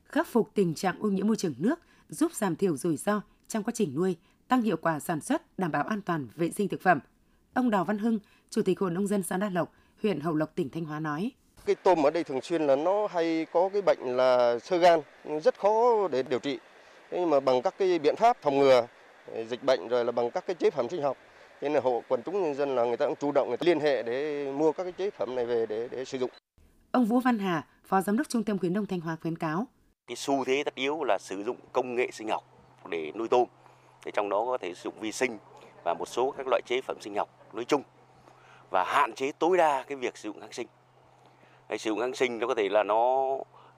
khắc 0.03 0.27
phục 0.27 0.51
tình 0.53 0.73
trạng 0.73 0.99
ô 0.99 1.09
nhiễm 1.09 1.27
môi 1.27 1.35
trường 1.35 1.53
nước, 1.57 1.79
giúp 2.09 2.33
giảm 2.33 2.55
thiểu 2.55 2.77
rủi 2.77 2.97
ro 2.97 3.21
trong 3.47 3.63
quá 3.63 3.71
trình 3.75 3.95
nuôi, 3.95 4.15
tăng 4.47 4.61
hiệu 4.61 4.77
quả 4.77 4.99
sản 4.99 5.21
xuất, 5.21 5.59
đảm 5.59 5.71
bảo 5.71 5.83
an 5.83 6.01
toàn 6.01 6.27
vệ 6.35 6.51
sinh 6.51 6.67
thực 6.67 6.81
phẩm. 6.81 6.99
Ông 7.55 7.69
Đào 7.69 7.83
Văn 7.83 7.97
Hưng, 7.97 8.19
Chủ 8.49 8.61
tịch 8.61 8.79
Hội 8.79 8.91
nông 8.91 9.07
dân 9.07 9.23
xã 9.23 9.37
Đa 9.37 9.49
Lộc, 9.49 9.71
huyện 10.01 10.19
Hậu 10.19 10.35
Lộc, 10.35 10.55
tỉnh 10.55 10.69
Thanh 10.69 10.85
Hóa 10.85 10.99
nói: 10.99 11.31
Cái 11.65 11.75
tôm 11.75 12.03
ở 12.03 12.11
đây 12.11 12.23
thường 12.23 12.41
xuyên 12.41 12.67
là 12.67 12.75
nó 12.75 13.07
hay 13.07 13.45
có 13.51 13.69
cái 13.73 13.81
bệnh 13.81 13.99
là 14.17 14.59
sơ 14.59 14.77
gan, 14.77 14.99
rất 15.43 15.59
khó 15.59 16.07
để 16.07 16.23
điều 16.23 16.39
trị. 16.39 16.59
Nhưng 17.11 17.29
mà 17.29 17.39
bằng 17.39 17.61
các 17.61 17.75
cái 17.77 17.99
biện 17.99 18.15
pháp 18.15 18.37
phòng 18.41 18.59
ngừa 18.59 18.87
dịch 19.49 19.63
bệnh 19.63 19.87
rồi 19.87 20.05
là 20.05 20.11
bằng 20.11 20.31
các 20.31 20.47
cái 20.47 20.55
chế 20.55 20.69
phẩm 20.69 20.89
sinh 20.89 21.01
học 21.01 21.17
nên 21.61 21.73
là 21.73 21.79
hộ 21.79 22.03
quần 22.07 22.21
chúng 22.23 22.43
nhân 22.43 22.55
dân 22.55 22.75
là 22.75 22.85
người 22.85 22.97
ta 22.97 23.05
cũng 23.05 23.15
chủ 23.15 23.31
động 23.31 23.47
người 23.47 23.57
ta 23.57 23.65
liên 23.65 23.79
hệ 23.79 24.03
để 24.03 24.51
mua 24.51 24.71
các 24.71 24.83
cái 24.83 24.91
chế 24.91 25.09
phẩm 25.09 25.35
này 25.35 25.45
về 25.45 25.65
để 25.65 25.87
để 25.91 26.05
sử 26.05 26.17
dụng. 26.17 26.29
Ông 26.91 27.05
Vũ 27.05 27.19
Văn 27.19 27.39
Hà, 27.39 27.67
Phó 27.85 28.01
Giám 28.01 28.17
đốc 28.17 28.29
Trung 28.29 28.43
tâm 28.43 28.59
khuyến 28.59 28.73
nông 28.73 28.85
Thanh 28.85 28.99
Hóa 28.99 29.17
khuyến 29.21 29.37
cáo. 29.37 29.67
Cái 30.07 30.15
xu 30.15 30.45
thế 30.45 30.63
tất 30.65 30.75
yếu 30.75 31.03
là 31.03 31.17
sử 31.21 31.43
dụng 31.43 31.57
công 31.71 31.95
nghệ 31.95 32.09
sinh 32.13 32.27
học 32.27 32.43
để 32.89 33.11
nuôi 33.15 33.27
tôm. 33.27 33.47
Thì 34.05 34.11
trong 34.13 34.29
đó 34.29 34.45
có 34.45 34.57
thể 34.61 34.73
sử 34.73 34.81
dụng 34.83 34.99
vi 34.99 35.11
sinh 35.11 35.37
và 35.85 35.93
một 35.93 36.07
số 36.07 36.33
các 36.37 36.47
loại 36.47 36.61
chế 36.65 36.81
phẩm 36.81 36.97
sinh 37.01 37.15
học 37.15 37.29
nói 37.53 37.65
chung 37.65 37.83
và 38.69 38.83
hạn 38.83 39.13
chế 39.13 39.31
tối 39.31 39.57
đa 39.57 39.83
cái 39.87 39.97
việc 39.97 40.17
sử 40.17 40.29
dụng 40.29 40.39
kháng 40.39 40.53
sinh. 40.53 40.67
Cái 41.69 41.77
sử 41.77 41.89
dụng 41.89 41.99
kháng 41.99 42.15
sinh 42.15 42.39
nó 42.39 42.47
có 42.47 42.55
thể 42.55 42.69
là 42.69 42.83
nó 42.83 43.25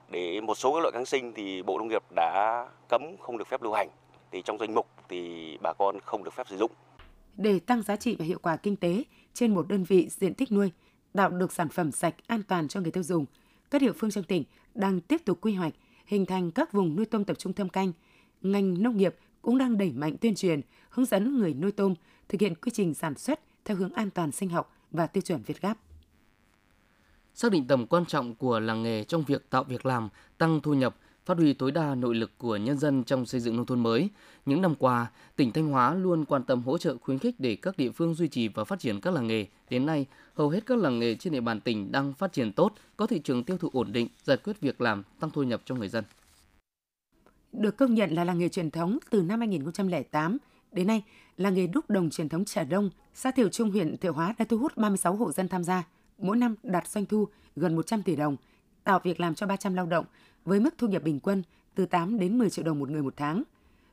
để 0.08 0.40
một 0.40 0.54
số 0.54 0.74
các 0.74 0.80
loại 0.80 0.92
kháng 0.92 1.06
sinh 1.06 1.32
thì 1.32 1.62
Bộ 1.62 1.78
Nông 1.78 1.88
nghiệp 1.88 2.02
đã 2.16 2.66
cấm 2.88 3.02
không 3.20 3.38
được 3.38 3.48
phép 3.48 3.62
lưu 3.62 3.72
hành. 3.72 3.88
Thì 4.30 4.42
trong 4.42 4.58
danh 4.58 4.74
mục 4.74 4.86
thì 5.08 5.58
bà 5.62 5.72
con 5.78 6.00
không 6.00 6.24
được 6.24 6.34
phép 6.34 6.48
sử 6.48 6.56
dụng 6.56 6.70
để 7.38 7.58
tăng 7.58 7.82
giá 7.82 7.96
trị 7.96 8.16
và 8.18 8.24
hiệu 8.24 8.38
quả 8.42 8.56
kinh 8.56 8.76
tế 8.76 9.04
trên 9.34 9.54
một 9.54 9.68
đơn 9.68 9.84
vị 9.84 10.08
diện 10.10 10.34
tích 10.34 10.52
nuôi, 10.52 10.72
tạo 11.12 11.30
được 11.30 11.52
sản 11.52 11.68
phẩm 11.68 11.92
sạch 11.92 12.14
an 12.26 12.42
toàn 12.48 12.68
cho 12.68 12.80
người 12.80 12.90
tiêu 12.90 13.02
dùng. 13.02 13.26
Các 13.70 13.82
địa 13.82 13.92
phương 13.92 14.10
trong 14.10 14.24
tỉnh 14.24 14.44
đang 14.74 15.00
tiếp 15.00 15.20
tục 15.24 15.38
quy 15.40 15.54
hoạch, 15.54 15.72
hình 16.06 16.26
thành 16.26 16.50
các 16.50 16.72
vùng 16.72 16.96
nuôi 16.96 17.06
tôm 17.06 17.24
tập 17.24 17.38
trung 17.38 17.52
thâm 17.52 17.68
canh. 17.68 17.92
Ngành 18.42 18.82
nông 18.82 18.96
nghiệp 18.96 19.14
cũng 19.42 19.58
đang 19.58 19.78
đẩy 19.78 19.92
mạnh 19.92 20.16
tuyên 20.20 20.34
truyền, 20.34 20.60
hướng 20.90 21.06
dẫn 21.06 21.38
người 21.38 21.54
nuôi 21.54 21.72
tôm 21.72 21.94
thực 22.28 22.40
hiện 22.40 22.54
quy 22.54 22.70
trình 22.74 22.94
sản 22.94 23.14
xuất 23.14 23.40
theo 23.64 23.76
hướng 23.76 23.92
an 23.92 24.10
toàn 24.10 24.32
sinh 24.32 24.48
học 24.48 24.76
và 24.90 25.06
tiêu 25.06 25.20
chuẩn 25.20 25.42
Việt 25.42 25.60
Gáp. 25.60 25.78
Xác 27.34 27.52
định 27.52 27.66
tầm 27.66 27.86
quan 27.86 28.06
trọng 28.06 28.34
của 28.34 28.60
làng 28.60 28.82
nghề 28.82 29.04
trong 29.04 29.24
việc 29.26 29.50
tạo 29.50 29.64
việc 29.64 29.86
làm, 29.86 30.08
tăng 30.38 30.60
thu 30.60 30.74
nhập, 30.74 30.96
phát 31.24 31.38
huy 31.38 31.52
tối 31.52 31.72
đa 31.72 31.94
nội 31.94 32.14
lực 32.14 32.30
của 32.38 32.56
nhân 32.56 32.78
dân 32.78 33.04
trong 33.04 33.26
xây 33.26 33.40
dựng 33.40 33.56
nông 33.56 33.66
thôn 33.66 33.82
mới. 33.82 34.08
Những 34.46 34.62
năm 34.62 34.74
qua, 34.74 35.06
tỉnh 35.36 35.52
Thanh 35.52 35.68
Hóa 35.68 35.94
luôn 35.94 36.24
quan 36.24 36.42
tâm 36.44 36.62
hỗ 36.62 36.78
trợ 36.78 36.96
khuyến 37.00 37.18
khích 37.18 37.34
để 37.38 37.56
các 37.56 37.76
địa 37.76 37.90
phương 37.90 38.14
duy 38.14 38.28
trì 38.28 38.48
và 38.48 38.64
phát 38.64 38.80
triển 38.80 39.00
các 39.00 39.14
làng 39.14 39.26
nghề. 39.26 39.46
Đến 39.70 39.86
nay, 39.86 40.06
hầu 40.34 40.48
hết 40.48 40.66
các 40.66 40.78
làng 40.78 40.98
nghề 40.98 41.14
trên 41.14 41.32
địa 41.32 41.40
bàn 41.40 41.60
tỉnh 41.60 41.92
đang 41.92 42.14
phát 42.14 42.32
triển 42.32 42.52
tốt, 42.52 42.74
có 42.96 43.06
thị 43.06 43.18
trường 43.18 43.44
tiêu 43.44 43.58
thụ 43.58 43.70
ổn 43.72 43.92
định, 43.92 44.08
giải 44.24 44.36
quyết 44.36 44.60
việc 44.60 44.80
làm, 44.80 45.02
tăng 45.20 45.30
thu 45.30 45.42
nhập 45.42 45.62
cho 45.64 45.74
người 45.74 45.88
dân. 45.88 46.04
Được 47.52 47.76
công 47.76 47.94
nhận 47.94 48.10
là 48.10 48.24
làng 48.24 48.38
nghề 48.38 48.48
truyền 48.48 48.70
thống 48.70 48.98
từ 49.10 49.22
năm 49.22 49.38
2008 49.38 50.38
đến 50.72 50.86
nay, 50.86 51.04
làng 51.36 51.54
nghề 51.54 51.66
đúc 51.66 51.90
đồng 51.90 52.10
truyền 52.10 52.28
thống 52.28 52.44
Trà 52.44 52.64
Đông, 52.64 52.90
xã 53.14 53.30
Thiệu 53.30 53.48
Trung 53.48 53.70
huyện 53.70 53.96
Thiệu 53.96 54.12
Hóa 54.12 54.34
đã 54.38 54.44
thu 54.44 54.58
hút 54.58 54.76
36 54.76 55.16
hộ 55.16 55.32
dân 55.32 55.48
tham 55.48 55.64
gia, 55.64 55.88
mỗi 56.18 56.36
năm 56.36 56.54
đạt 56.62 56.88
doanh 56.88 57.06
thu 57.06 57.28
gần 57.56 57.76
100 57.76 58.02
tỷ 58.02 58.16
đồng, 58.16 58.36
tạo 58.84 59.00
việc 59.04 59.20
làm 59.20 59.34
cho 59.34 59.46
300 59.46 59.74
lao 59.74 59.86
động, 59.86 60.04
với 60.44 60.60
mức 60.60 60.74
thu 60.78 60.86
nhập 60.88 61.02
bình 61.02 61.20
quân 61.20 61.42
từ 61.74 61.86
8 61.86 62.18
đến 62.18 62.38
10 62.38 62.50
triệu 62.50 62.64
đồng 62.64 62.78
một 62.78 62.90
người 62.90 63.02
một 63.02 63.14
tháng. 63.16 63.42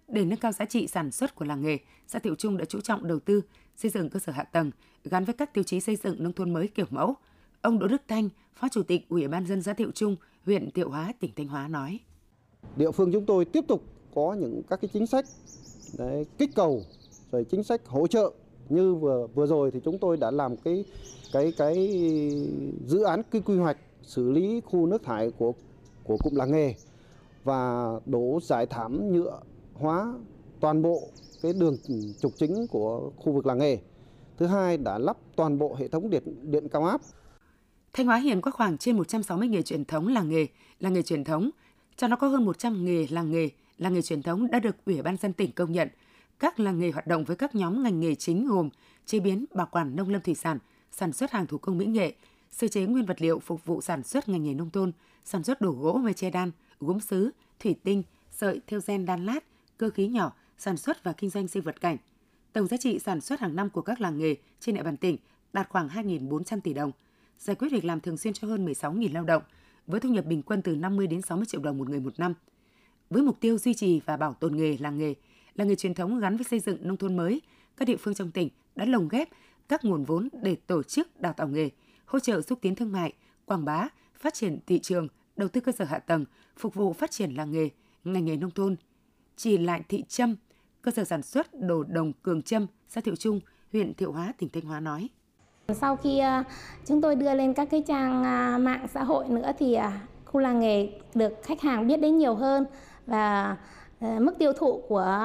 Để 0.07 0.25
nâng 0.25 0.39
cao 0.39 0.51
giá 0.51 0.65
trị 0.65 0.87
sản 0.87 1.11
xuất 1.11 1.35
của 1.35 1.45
làng 1.45 1.61
nghề, 1.61 1.77
xã 2.07 2.19
Thiệu 2.19 2.35
Trung 2.35 2.57
đã 2.57 2.65
chú 2.65 2.81
trọng 2.81 3.07
đầu 3.07 3.19
tư 3.19 3.41
xây 3.75 3.91
dựng 3.91 4.09
cơ 4.09 4.19
sở 4.19 4.31
hạ 4.31 4.43
tầng 4.43 4.71
gắn 5.03 5.25
với 5.25 5.33
các 5.33 5.53
tiêu 5.53 5.63
chí 5.63 5.79
xây 5.79 5.95
dựng 5.95 6.23
nông 6.23 6.33
thôn 6.33 6.53
mới 6.53 6.67
kiểu 6.67 6.85
mẫu. 6.89 7.15
Ông 7.61 7.79
Đỗ 7.79 7.87
Đức 7.87 8.01
Thanh, 8.07 8.29
Phó 8.55 8.67
Chủ 8.69 8.83
tịch 8.83 9.09
Ủy 9.09 9.27
ban 9.27 9.45
dân 9.45 9.61
xã 9.61 9.73
Thiệu 9.73 9.91
Trung, 9.91 10.15
huyện 10.45 10.71
Thiệu 10.71 10.89
Hóa, 10.89 11.13
tỉnh 11.19 11.31
Thanh 11.35 11.47
Hóa 11.47 11.67
nói: 11.67 11.99
Địa 12.75 12.91
phương 12.91 13.11
chúng 13.11 13.25
tôi 13.25 13.45
tiếp 13.45 13.65
tục 13.67 13.81
có 14.15 14.33
những 14.33 14.61
các 14.69 14.81
cái 14.81 14.89
chính 14.93 15.07
sách 15.07 15.25
đấy, 15.97 16.25
kích 16.37 16.49
cầu 16.55 16.81
rồi 17.31 17.43
chính 17.43 17.63
sách 17.63 17.81
hỗ 17.87 18.07
trợ 18.07 18.31
như 18.69 18.95
vừa 18.95 19.27
vừa 19.27 19.45
rồi 19.45 19.71
thì 19.71 19.79
chúng 19.79 19.97
tôi 19.97 20.17
đã 20.17 20.31
làm 20.31 20.57
cái 20.57 20.85
cái 21.33 21.53
cái 21.57 21.75
dự 22.87 23.03
án 23.03 23.21
cái 23.31 23.41
quy 23.45 23.57
hoạch 23.57 23.77
xử 24.03 24.31
lý 24.31 24.61
khu 24.65 24.85
nước 24.85 25.03
thải 25.03 25.31
của 25.31 25.53
của 26.03 26.17
cụm 26.23 26.35
làng 26.35 26.51
nghề 26.51 26.75
và 27.43 27.91
đổ 28.05 28.39
giải 28.43 28.65
thảm 28.65 29.13
nhựa 29.13 29.39
hóa 29.73 30.13
toàn 30.59 30.81
bộ 30.81 31.09
cái 31.41 31.53
đường 31.53 31.77
trục 32.19 32.31
chính 32.35 32.67
của 32.67 33.11
khu 33.17 33.33
vực 33.33 33.45
làng 33.45 33.57
nghề. 33.57 33.77
Thứ 34.37 34.45
hai 34.45 34.77
đã 34.77 34.97
lắp 34.97 35.17
toàn 35.35 35.57
bộ 35.59 35.75
hệ 35.75 35.87
thống 35.87 36.09
điện 36.09 36.23
điện 36.51 36.67
cao 36.69 36.83
áp. 36.83 37.01
Thanh 37.93 38.05
Hóa 38.05 38.17
hiện 38.17 38.41
có 38.41 38.51
khoảng 38.51 38.77
trên 38.77 38.97
160 38.97 39.47
nghề 39.47 39.61
truyền 39.61 39.85
thống 39.85 40.07
làng 40.07 40.29
nghề, 40.29 40.47
làng 40.79 40.93
nghề 40.93 41.01
truyền 41.01 41.23
thống, 41.23 41.49
trong 41.97 42.09
đó 42.09 42.15
có 42.15 42.27
hơn 42.27 42.45
100 42.45 42.85
nghề 42.85 43.07
làng 43.09 43.31
nghề, 43.31 43.49
làng 43.77 43.93
nghề 43.93 44.01
truyền 44.01 44.21
thống 44.21 44.51
đã 44.51 44.59
được 44.59 44.85
Ủy 44.85 45.01
ban 45.01 45.17
dân 45.17 45.33
tỉnh 45.33 45.51
công 45.51 45.71
nhận. 45.71 45.87
Các 46.39 46.59
làng 46.59 46.79
nghề 46.79 46.91
hoạt 46.91 47.07
động 47.07 47.23
với 47.23 47.35
các 47.35 47.55
nhóm 47.55 47.83
ngành 47.83 47.99
nghề 47.99 48.15
chính 48.15 48.47
gồm 48.47 48.69
chế 49.05 49.19
biến, 49.19 49.45
bảo 49.53 49.67
quản 49.71 49.95
nông 49.95 50.09
lâm 50.09 50.21
thủy 50.21 50.35
sản, 50.35 50.59
sản 50.91 51.13
xuất 51.13 51.31
hàng 51.31 51.47
thủ 51.47 51.57
công 51.57 51.77
mỹ 51.77 51.85
nghệ, 51.85 52.13
sơ 52.51 52.67
chế 52.67 52.85
nguyên 52.85 53.05
vật 53.05 53.21
liệu 53.21 53.39
phục 53.39 53.65
vụ 53.65 53.81
sản 53.81 54.03
xuất 54.03 54.29
ngành 54.29 54.43
nghề 54.43 54.53
nông 54.53 54.69
thôn, 54.69 54.91
sản 55.25 55.43
xuất 55.43 55.61
đồ 55.61 55.71
gỗ 55.71 55.93
mây 55.93 56.13
che 56.13 56.29
đan, 56.29 56.51
gốm 56.79 56.99
sứ, 56.99 57.31
thủy 57.59 57.75
tinh, 57.83 58.03
sợi 58.31 58.61
theo 58.67 58.79
gen 58.87 59.05
đan 59.05 59.25
lát, 59.25 59.43
cơ 59.77 59.89
khí 59.89 60.07
nhỏ, 60.07 60.33
sản 60.57 60.77
xuất 60.77 61.03
và 61.03 61.13
kinh 61.13 61.29
doanh 61.29 61.47
sinh 61.47 61.63
vật 61.63 61.81
cảnh. 61.81 61.97
Tổng 62.53 62.67
giá 62.67 62.77
trị 62.77 62.99
sản 62.99 63.21
xuất 63.21 63.39
hàng 63.39 63.55
năm 63.55 63.69
của 63.69 63.81
các 63.81 64.01
làng 64.01 64.17
nghề 64.17 64.35
trên 64.59 64.75
địa 64.75 64.83
bàn 64.83 64.97
tỉnh 64.97 65.17
đạt 65.53 65.69
khoảng 65.69 65.87
2.400 65.87 66.59
tỷ 66.61 66.73
đồng, 66.73 66.91
giải 67.39 67.55
quyết 67.55 67.71
việc 67.71 67.85
làm 67.85 67.99
thường 67.99 68.17
xuyên 68.17 68.33
cho 68.33 68.47
hơn 68.47 68.65
16.000 68.65 69.13
lao 69.13 69.23
động, 69.23 69.43
với 69.87 69.99
thu 69.99 70.09
nhập 70.09 70.25
bình 70.25 70.41
quân 70.41 70.61
từ 70.61 70.75
50 70.75 71.07
đến 71.07 71.21
60 71.21 71.45
triệu 71.45 71.61
đồng 71.61 71.77
một 71.77 71.89
người 71.89 71.99
một 71.99 72.19
năm. 72.19 72.33
Với 73.09 73.23
mục 73.23 73.39
tiêu 73.39 73.57
duy 73.57 73.73
trì 73.73 74.01
và 74.05 74.17
bảo 74.17 74.33
tồn 74.33 74.57
nghề 74.57 74.77
làng 74.77 74.97
nghề, 74.97 75.13
làng 75.55 75.67
nghề 75.67 75.75
truyền 75.75 75.93
thống 75.93 76.19
gắn 76.19 76.37
với 76.37 76.43
xây 76.43 76.59
dựng 76.59 76.77
nông 76.81 76.97
thôn 76.97 77.17
mới, 77.17 77.41
các 77.77 77.87
địa 77.87 77.97
phương 77.97 78.13
trong 78.13 78.31
tỉnh 78.31 78.49
đã 78.75 78.85
lồng 78.85 79.07
ghép 79.07 79.29
các 79.69 79.85
nguồn 79.85 80.03
vốn 80.03 80.29
để 80.41 80.55
tổ 80.55 80.83
chức 80.83 81.21
đào 81.21 81.33
tạo 81.33 81.47
nghề, 81.47 81.69
hỗ 82.05 82.19
trợ 82.19 82.41
xúc 82.41 82.59
tiến 82.61 82.75
thương 82.75 82.91
mại, 82.91 83.13
quảng 83.45 83.65
bá, 83.65 83.87
phát 84.15 84.33
triển 84.33 84.59
thị 84.67 84.79
trường, 84.79 85.07
đầu 85.35 85.49
tư 85.49 85.61
cơ 85.61 85.71
sở 85.71 85.85
hạ 85.85 85.99
tầng, 85.99 86.25
phục 86.57 86.73
vụ 86.73 86.93
phát 86.93 87.11
triển 87.11 87.31
làng 87.31 87.51
nghề, 87.51 87.69
ngành 88.03 88.25
nghề 88.25 88.37
nông 88.37 88.51
thôn. 88.51 88.75
Chỉ 89.35 89.57
lại 89.57 89.83
thị 89.89 90.03
Trâm, 90.07 90.35
cơ 90.81 90.91
sở 90.91 91.03
sản 91.03 91.21
xuất 91.21 91.47
đồ 91.61 91.83
đồng 91.83 92.13
Cường 92.13 92.41
Trâm, 92.41 92.67
xã 92.87 93.01
Thiệu 93.01 93.15
Trung, 93.15 93.39
huyện 93.71 93.93
Thiệu 93.93 94.11
Hóa, 94.11 94.33
tỉnh 94.37 94.49
Thanh 94.49 94.63
Hóa 94.63 94.79
nói. 94.79 95.09
Sau 95.73 95.95
khi 95.95 96.19
à, 96.19 96.43
chúng 96.85 97.01
tôi 97.01 97.15
đưa 97.15 97.33
lên 97.33 97.53
các 97.53 97.67
cái 97.71 97.83
trang 97.87 98.23
à, 98.23 98.57
mạng 98.57 98.87
xã 98.93 99.03
hội 99.03 99.27
nữa 99.29 99.51
thì 99.59 99.73
à, 99.73 100.01
khu 100.25 100.39
làng 100.39 100.59
nghề 100.59 100.89
được 101.15 101.33
khách 101.43 101.61
hàng 101.61 101.87
biết 101.87 101.97
đến 101.97 102.17
nhiều 102.17 102.35
hơn 102.35 102.65
và 103.07 103.57
mức 103.99 104.33
tiêu 104.39 104.53
thụ 104.53 104.81
của 104.89 105.21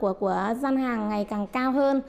của 0.00 0.12
của 0.12 0.54
gian 0.60 0.76
hàng 0.76 1.08
ngày 1.08 1.24
càng 1.24 1.46
cao 1.46 1.72
hơn. 1.72 2.02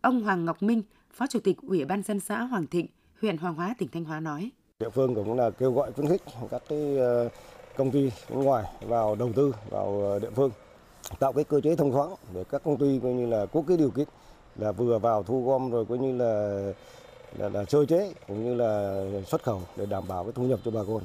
Ông 0.00 0.22
Hoàng 0.22 0.44
Ngọc 0.44 0.62
Minh, 0.62 0.82
Phó 1.12 1.26
Chủ 1.26 1.38
tịch 1.44 1.56
Ủy 1.62 1.84
ban 1.84 2.02
dân 2.02 2.20
xã 2.20 2.42
Hoàng 2.42 2.66
Thịnh, 2.66 2.86
huyện 3.20 3.36
Hoàng 3.36 3.54
Hóa, 3.54 3.74
tỉnh 3.78 3.88
Thanh 3.92 4.04
Hóa 4.04 4.20
nói. 4.20 4.50
Địa 4.80 4.90
phương 4.90 5.14
cũng 5.14 5.38
là 5.38 5.50
kêu 5.50 5.72
gọi 5.72 5.92
khuyến 5.92 6.08
khích 6.08 6.22
các 6.50 6.62
cái 6.68 6.98
ờ, 6.98 7.28
công 7.76 7.90
ty 7.90 8.10
nước 8.30 8.42
ngoài 8.42 8.64
vào 8.80 9.14
đầu 9.14 9.32
tư 9.36 9.54
vào 9.70 10.00
ờ, 10.00 10.18
địa 10.18 10.30
phương 10.34 10.50
tạo 11.18 11.32
cái 11.32 11.44
cơ 11.44 11.60
chế 11.60 11.76
thông 11.76 11.92
thoáng 11.92 12.10
để 12.34 12.44
các 12.50 12.62
công 12.64 12.76
ty 12.76 13.00
coi 13.02 13.12
như 13.12 13.26
là 13.26 13.46
có 13.46 13.62
cái 13.68 13.76
điều 13.76 13.90
kiện 13.90 14.08
là 14.58 14.72
vừa 14.72 14.98
vào 14.98 15.22
thu 15.22 15.44
gom 15.46 15.70
rồi 15.70 15.84
coi 15.84 15.98
như 15.98 16.16
là 16.16 16.62
là, 17.38 17.48
là 17.48 17.64
sơ 17.64 17.84
chế 17.84 18.12
cũng 18.26 18.44
như 18.44 18.54
là 18.54 19.02
xuất 19.26 19.42
khẩu 19.42 19.62
để 19.76 19.86
đảm 19.86 20.08
bảo 20.08 20.24
cái 20.24 20.32
thu 20.32 20.42
nhập 20.42 20.60
cho 20.64 20.70
bà 20.70 20.80
con. 20.88 21.02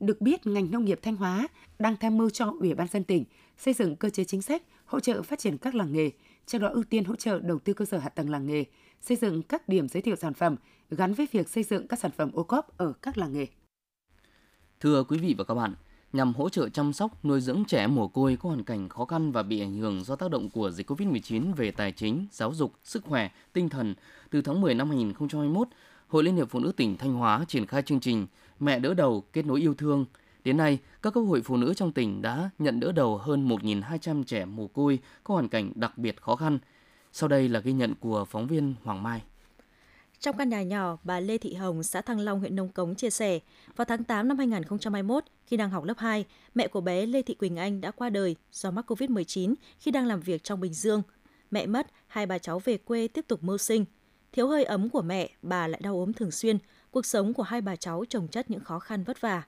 Được 0.00 0.20
biết, 0.20 0.46
ngành 0.46 0.70
nông 0.70 0.84
nghiệp 0.84 0.98
Thanh 1.02 1.16
Hóa 1.16 1.48
đang 1.78 1.96
tham 1.96 2.16
mưu 2.18 2.30
cho 2.30 2.54
Ủy 2.60 2.74
ban 2.74 2.88
dân 2.88 3.04
tỉnh 3.04 3.24
xây 3.58 3.74
dựng 3.74 3.96
cơ 3.96 4.10
chế 4.10 4.24
chính 4.24 4.42
sách 4.42 4.62
hỗ 4.84 5.00
trợ 5.00 5.22
phát 5.22 5.38
triển 5.38 5.58
các 5.58 5.74
làng 5.74 5.92
nghề, 5.92 6.10
trong 6.46 6.62
đó 6.62 6.68
ưu 6.68 6.84
tiên 6.84 7.04
hỗ 7.04 7.16
trợ 7.16 7.38
đầu 7.38 7.58
tư 7.58 7.72
cơ 7.72 7.84
sở 7.84 7.98
hạ 7.98 8.08
tầng 8.08 8.30
làng 8.30 8.46
nghề, 8.46 8.64
xây 9.00 9.16
dựng 9.16 9.42
các 9.42 9.68
điểm 9.68 9.88
giới 9.88 10.02
thiệu 10.02 10.16
sản 10.16 10.34
phẩm 10.34 10.56
gắn 10.90 11.14
với 11.14 11.28
việc 11.32 11.48
xây 11.48 11.62
dựng 11.62 11.88
các 11.88 11.98
sản 11.98 12.10
phẩm 12.16 12.30
ô 12.32 12.42
cốp 12.42 12.76
ở 12.76 12.92
các 13.02 13.18
làng 13.18 13.32
nghề. 13.32 13.46
Thưa 14.80 15.04
quý 15.04 15.18
vị 15.18 15.34
và 15.38 15.44
các 15.44 15.54
bạn, 15.54 15.74
nhằm 16.12 16.34
hỗ 16.34 16.48
trợ 16.48 16.68
chăm 16.68 16.92
sóc, 16.92 17.24
nuôi 17.24 17.40
dưỡng 17.40 17.64
trẻ 17.64 17.86
mồ 17.86 18.08
côi 18.08 18.36
có 18.36 18.48
hoàn 18.48 18.64
cảnh 18.64 18.88
khó 18.88 19.04
khăn 19.04 19.32
và 19.32 19.42
bị 19.42 19.60
ảnh 19.60 19.74
hưởng 19.74 20.04
do 20.04 20.16
tác 20.16 20.30
động 20.30 20.50
của 20.50 20.70
dịch 20.70 20.90
COVID-19 20.90 21.54
về 21.54 21.70
tài 21.70 21.92
chính, 21.92 22.26
giáo 22.30 22.54
dục, 22.54 22.72
sức 22.84 23.04
khỏe, 23.04 23.30
tinh 23.52 23.68
thần, 23.68 23.94
từ 24.30 24.42
tháng 24.42 24.60
10 24.60 24.74
năm 24.74 24.88
2021, 24.88 25.68
Hội 26.08 26.24
Liên 26.24 26.36
hiệp 26.36 26.50
Phụ 26.50 26.60
nữ 26.60 26.72
tỉnh 26.76 26.96
Thanh 26.96 27.14
Hóa 27.14 27.44
triển 27.48 27.66
khai 27.66 27.82
chương 27.82 28.00
trình 28.00 28.26
Mẹ 28.60 28.78
đỡ 28.78 28.94
đầu 28.94 29.24
kết 29.32 29.46
nối 29.46 29.60
yêu 29.60 29.74
thương. 29.74 30.04
Đến 30.44 30.56
nay, 30.56 30.78
các 31.02 31.14
cấp 31.14 31.24
hội 31.28 31.42
phụ 31.44 31.56
nữ 31.56 31.74
trong 31.74 31.92
tỉnh 31.92 32.22
đã 32.22 32.50
nhận 32.58 32.80
đỡ 32.80 32.92
đầu 32.92 33.18
hơn 33.18 33.48
1.200 33.48 34.24
trẻ 34.24 34.44
mồ 34.44 34.66
côi 34.66 34.98
có 35.24 35.34
hoàn 35.34 35.48
cảnh 35.48 35.72
đặc 35.74 35.98
biệt 35.98 36.20
khó 36.20 36.36
khăn. 36.36 36.58
Sau 37.12 37.28
đây 37.28 37.48
là 37.48 37.60
ghi 37.60 37.72
nhận 37.72 37.94
của 37.94 38.24
phóng 38.24 38.46
viên 38.46 38.74
Hoàng 38.84 39.02
Mai. 39.02 39.22
Trong 40.22 40.36
căn 40.36 40.48
nhà 40.48 40.62
nhỏ, 40.62 40.98
bà 41.04 41.20
Lê 41.20 41.38
Thị 41.38 41.54
Hồng, 41.54 41.82
xã 41.82 42.00
Thăng 42.00 42.20
Long, 42.20 42.40
huyện 42.40 42.56
Nông 42.56 42.68
Cống 42.68 42.94
chia 42.94 43.10
sẻ, 43.10 43.38
vào 43.76 43.84
tháng 43.84 44.04
8 44.04 44.28
năm 44.28 44.38
2021, 44.38 45.24
khi 45.46 45.56
đang 45.56 45.70
học 45.70 45.84
lớp 45.84 45.98
2, 45.98 46.24
mẹ 46.54 46.68
của 46.68 46.80
bé 46.80 47.06
Lê 47.06 47.22
Thị 47.22 47.34
Quỳnh 47.34 47.56
Anh 47.56 47.80
đã 47.80 47.90
qua 47.90 48.10
đời 48.10 48.36
do 48.52 48.70
mắc 48.70 48.90
COVID-19 48.90 49.54
khi 49.78 49.90
đang 49.90 50.06
làm 50.06 50.20
việc 50.20 50.44
trong 50.44 50.60
Bình 50.60 50.74
Dương. 50.74 51.02
Mẹ 51.50 51.66
mất, 51.66 51.86
hai 52.06 52.26
bà 52.26 52.38
cháu 52.38 52.58
về 52.58 52.76
quê 52.76 53.08
tiếp 53.08 53.24
tục 53.28 53.42
mưu 53.42 53.58
sinh. 53.58 53.84
Thiếu 54.32 54.48
hơi 54.48 54.64
ấm 54.64 54.88
của 54.88 55.02
mẹ, 55.02 55.30
bà 55.42 55.68
lại 55.68 55.80
đau 55.84 55.94
ốm 55.94 56.12
thường 56.12 56.30
xuyên. 56.30 56.58
Cuộc 56.90 57.06
sống 57.06 57.34
của 57.34 57.42
hai 57.42 57.60
bà 57.60 57.76
cháu 57.76 58.04
trồng 58.08 58.28
chất 58.28 58.50
những 58.50 58.64
khó 58.64 58.78
khăn 58.78 59.04
vất 59.04 59.20
vả. 59.20 59.42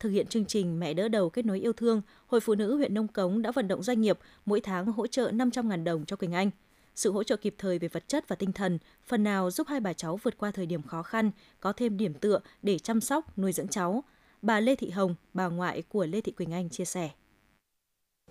Thực 0.00 0.10
hiện 0.10 0.26
chương 0.26 0.46
trình 0.46 0.80
Mẹ 0.80 0.94
đỡ 0.94 1.08
đầu 1.08 1.30
kết 1.30 1.46
nối 1.46 1.60
yêu 1.60 1.72
thương, 1.72 2.02
Hội 2.26 2.40
Phụ 2.40 2.54
nữ 2.54 2.76
huyện 2.76 2.94
Nông 2.94 3.08
Cống 3.08 3.42
đã 3.42 3.50
vận 3.50 3.68
động 3.68 3.82
doanh 3.82 4.00
nghiệp 4.00 4.18
mỗi 4.46 4.60
tháng 4.60 4.86
hỗ 4.86 5.06
trợ 5.06 5.30
500.000 5.30 5.84
đồng 5.84 6.04
cho 6.04 6.16
Quỳnh 6.16 6.32
Anh– 6.32 6.50
sự 6.96 7.12
hỗ 7.12 7.22
trợ 7.22 7.36
kịp 7.36 7.54
thời 7.58 7.78
về 7.78 7.88
vật 7.88 8.08
chất 8.08 8.28
và 8.28 8.36
tinh 8.36 8.52
thần, 8.52 8.78
phần 9.04 9.24
nào 9.24 9.50
giúp 9.50 9.66
hai 9.68 9.80
bà 9.80 9.92
cháu 9.92 10.16
vượt 10.16 10.38
qua 10.38 10.50
thời 10.50 10.66
điểm 10.66 10.82
khó 10.82 11.02
khăn, 11.02 11.30
có 11.60 11.72
thêm 11.72 11.96
điểm 11.96 12.14
tựa 12.14 12.40
để 12.62 12.78
chăm 12.78 13.00
sóc, 13.00 13.38
nuôi 13.38 13.52
dưỡng 13.52 13.68
cháu. 13.68 14.04
Bà 14.42 14.60
Lê 14.60 14.76
Thị 14.76 14.90
Hồng, 14.90 15.14
bà 15.34 15.48
ngoại 15.48 15.82
của 15.82 16.06
Lê 16.06 16.20
Thị 16.20 16.32
Quỳnh 16.32 16.52
Anh 16.52 16.68
chia 16.68 16.84
sẻ. 16.84 17.10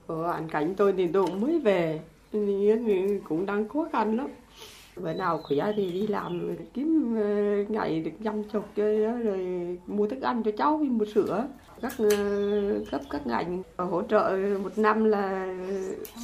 Hoàn 0.07 0.49
cảnh 0.49 0.73
tôi 0.77 0.93
thì 0.97 1.07
tôi 1.13 1.25
cũng 1.25 1.41
mới 1.41 1.59
về, 1.59 2.01
cũng 3.29 3.45
đang 3.45 3.69
khó 3.69 3.89
khăn 3.93 4.17
lắm. 4.17 4.27
Bữa 4.95 5.13
nào 5.13 5.41
khỏe 5.43 5.73
thì 5.75 5.91
đi 5.91 6.07
làm 6.07 6.55
kiếm 6.73 7.15
ờ, 7.15 7.23
ngày 7.69 7.99
được 7.99 8.11
dăm 8.23 8.43
chục 8.43 8.65
rồi 8.75 9.77
mua 9.87 10.07
thức 10.07 10.21
ăn 10.21 10.43
cho 10.43 10.51
cháu 10.57 10.77
mua 10.77 11.05
sữa 11.05 11.47
các 11.81 11.93
ờ, 11.97 12.07
cấp 12.91 13.01
các 13.09 13.27
ngành 13.27 13.63
hỗ 13.77 14.01
trợ 14.09 14.37
một 14.63 14.77
năm 14.77 15.03
là 15.03 15.55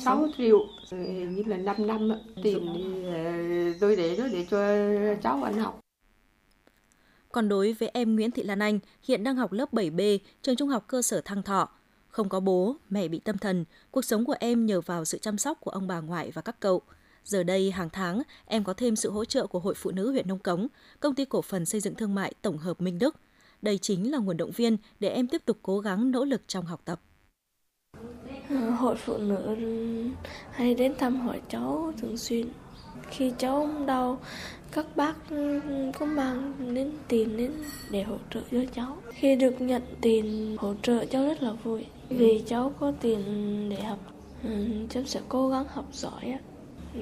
6 0.06 0.28
triệu 0.38 0.60
hình 0.92 1.36
như 1.36 1.44
là 1.46 1.58
5 1.58 1.88
năm 1.88 2.12
tiền 2.44 2.68
thì 2.76 3.06
ờ, 3.06 3.22
tôi 3.80 3.96
để 3.96 4.16
đó 4.18 4.24
để 4.32 4.46
cho 4.50 4.58
cháu 5.24 5.44
ăn 5.44 5.54
học 5.54 5.80
còn 7.32 7.50
đối 7.50 7.74
với 7.74 7.90
em 7.94 8.16
Nguyễn 8.16 8.32
Thị 8.32 8.44
Lan 8.44 8.60
Anh, 8.60 8.80
hiện 9.04 9.24
đang 9.24 9.36
học 9.36 9.52
lớp 9.52 9.74
7B, 9.74 10.18
trường 10.42 10.56
trung 10.56 10.70
học 10.70 10.84
cơ 10.88 11.02
sở 11.02 11.22
Thăng 11.22 11.44
Thọ. 11.44 11.70
Không 12.08 12.30
có 12.30 12.40
bố, 12.40 12.76
mẹ 12.90 13.08
bị 13.08 13.20
tâm 13.20 13.38
thần, 13.38 13.66
cuộc 13.92 14.06
sống 14.06 14.26
của 14.26 14.36
em 14.40 14.66
nhờ 14.66 14.82
vào 14.82 15.06
sự 15.06 15.18
chăm 15.18 15.38
sóc 15.38 15.58
của 15.62 15.72
ông 15.72 15.88
bà 15.88 16.00
ngoại 16.00 16.32
và 16.32 16.42
các 16.42 16.60
cậu. 16.60 16.82
Giờ 17.24 17.44
đây, 17.44 17.72
hàng 17.72 17.90
tháng, 17.90 18.22
em 18.46 18.64
có 18.64 18.74
thêm 18.74 18.96
sự 18.96 19.12
hỗ 19.12 19.26
trợ 19.26 19.48
của 19.48 19.60
Hội 19.60 19.74
Phụ 19.74 19.92
nữ 19.92 20.12
huyện 20.12 20.28
Nông 20.28 20.40
Cống, 20.40 20.68
Công 21.00 21.16
ty 21.16 21.26
Cổ 21.26 21.42
phần 21.42 21.66
Xây 21.66 21.82
dựng 21.82 21.96
Thương 21.96 22.16
mại 22.16 22.34
Tổng 22.42 22.58
hợp 22.58 22.82
Minh 22.82 23.00
Đức– 23.00 23.16
đây 23.62 23.78
chính 23.78 24.12
là 24.12 24.18
nguồn 24.18 24.38
động 24.38 24.52
viên 24.52 24.78
để 25.00 25.10
em 25.10 25.28
tiếp 25.28 25.42
tục 25.46 25.58
cố 25.62 25.80
gắng 25.80 26.12
nỗ 26.12 26.26
lực 26.26 26.42
trong 26.48 26.66
học 26.66 26.82
tập. 26.86 27.02
Ừ, 28.50 28.70
Hội 28.70 28.96
phụ 28.96 29.18
nữ 29.18 29.58
hay 30.52 30.74
đến 30.74 30.94
thăm 30.98 31.20
hỏi 31.20 31.42
cháu 31.50 31.94
thường 32.02 32.18
xuyên. 32.18 32.48
Khi 33.10 33.34
cháu 33.38 33.70
đau, 33.86 34.20
các 34.72 34.86
bác 34.96 35.16
có 36.00 36.06
mang 36.06 36.54
đến 36.74 36.92
tiền 37.08 37.38
đến 37.38 37.52
để 37.92 38.04
hỗ 38.04 38.18
trợ 38.30 38.42
cho 38.52 38.60
cháu. 38.76 38.98
Khi 39.14 39.36
được 39.36 39.62
nhận 39.62 39.82
tiền 40.02 40.56
hỗ 40.60 40.74
trợ 40.82 41.06
cháu 41.06 41.26
rất 41.26 41.44
là 41.44 41.52
vui. 41.52 41.86
Vì 42.10 42.44
cháu 42.48 42.74
có 42.80 42.92
tiền 43.02 43.20
để 43.70 43.82
học, 43.82 44.00
ừ, 44.44 44.50
cháu 44.90 45.04
sẽ 45.06 45.22
cố 45.30 45.50
gắng 45.50 45.66
học 45.70 45.86
giỏi 45.92 46.38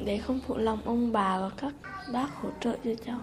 để 0.06 0.18
không 0.18 0.40
phụ 0.48 0.58
lòng 0.58 0.80
ông 0.86 1.12
bà 1.12 1.40
và 1.40 1.50
các 1.58 1.74
bác 2.14 2.28
hỗ 2.36 2.50
trợ 2.62 2.78
cho 2.84 2.92
cháu. 3.06 3.20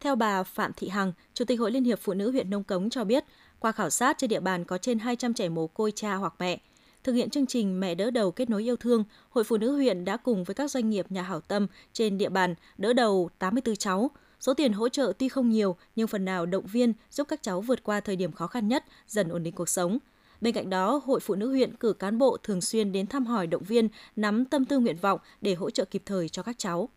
Theo 0.00 0.16
bà 0.16 0.42
Phạm 0.42 0.72
Thị 0.76 0.88
Hằng, 0.88 1.12
Chủ 1.34 1.44
tịch 1.44 1.60
Hội 1.60 1.70
Liên 1.70 1.84
hiệp 1.84 1.98
Phụ 2.02 2.14
nữ 2.14 2.30
huyện 2.30 2.50
Nông 2.50 2.64
Cống 2.64 2.90
cho 2.90 3.04
biết, 3.04 3.24
qua 3.58 3.72
khảo 3.72 3.90
sát 3.90 4.18
trên 4.18 4.30
địa 4.30 4.40
bàn 4.40 4.64
có 4.64 4.78
trên 4.78 4.98
200 4.98 5.34
trẻ 5.34 5.48
mồ 5.48 5.66
côi 5.66 5.92
cha 5.92 6.14
hoặc 6.14 6.34
mẹ. 6.38 6.58
Thực 7.04 7.12
hiện 7.12 7.30
chương 7.30 7.46
trình 7.46 7.80
Mẹ 7.80 7.94
đỡ 7.94 8.10
đầu 8.10 8.30
kết 8.30 8.50
nối 8.50 8.62
yêu 8.62 8.76
thương, 8.76 9.04
Hội 9.30 9.44
Phụ 9.44 9.56
nữ 9.56 9.76
huyện 9.76 10.04
đã 10.04 10.16
cùng 10.16 10.44
với 10.44 10.54
các 10.54 10.70
doanh 10.70 10.90
nghiệp 10.90 11.06
nhà 11.10 11.22
hảo 11.22 11.40
tâm 11.40 11.66
trên 11.92 12.18
địa 12.18 12.28
bàn 12.28 12.54
đỡ 12.78 12.92
đầu 12.92 13.30
84 13.38 13.76
cháu. 13.76 14.10
Số 14.40 14.54
tiền 14.54 14.72
hỗ 14.72 14.88
trợ 14.88 15.12
tuy 15.18 15.28
không 15.28 15.50
nhiều 15.50 15.76
nhưng 15.96 16.06
phần 16.06 16.24
nào 16.24 16.46
động 16.46 16.66
viên 16.66 16.92
giúp 17.10 17.28
các 17.28 17.42
cháu 17.42 17.60
vượt 17.60 17.82
qua 17.82 18.00
thời 18.00 18.16
điểm 18.16 18.32
khó 18.32 18.46
khăn 18.46 18.68
nhất, 18.68 18.84
dần 19.06 19.28
ổn 19.28 19.42
định 19.42 19.54
cuộc 19.54 19.68
sống. 19.68 19.98
Bên 20.40 20.54
cạnh 20.54 20.70
đó, 20.70 21.02
Hội 21.04 21.20
Phụ 21.20 21.34
nữ 21.34 21.50
huyện 21.50 21.76
cử 21.76 21.92
cán 21.92 22.18
bộ 22.18 22.36
thường 22.42 22.60
xuyên 22.60 22.92
đến 22.92 23.06
thăm 23.06 23.26
hỏi 23.26 23.46
động 23.46 23.62
viên, 23.62 23.88
nắm 24.16 24.44
tâm 24.44 24.64
tư 24.64 24.78
nguyện 24.78 24.96
vọng 25.00 25.20
để 25.40 25.54
hỗ 25.54 25.70
trợ 25.70 25.84
kịp 25.84 26.02
thời 26.06 26.28
cho 26.28 26.42
các 26.42 26.58
cháu. 26.58 26.88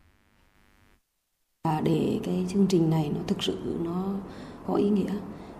À, 1.63 1.81
để 1.83 2.19
cái 2.23 2.45
chương 2.49 2.67
trình 2.67 2.89
này 2.89 3.11
nó 3.15 3.21
thực 3.27 3.43
sự 3.43 3.57
nó 3.83 4.13
có 4.67 4.73
ý 4.73 4.89
nghĩa 4.89 5.13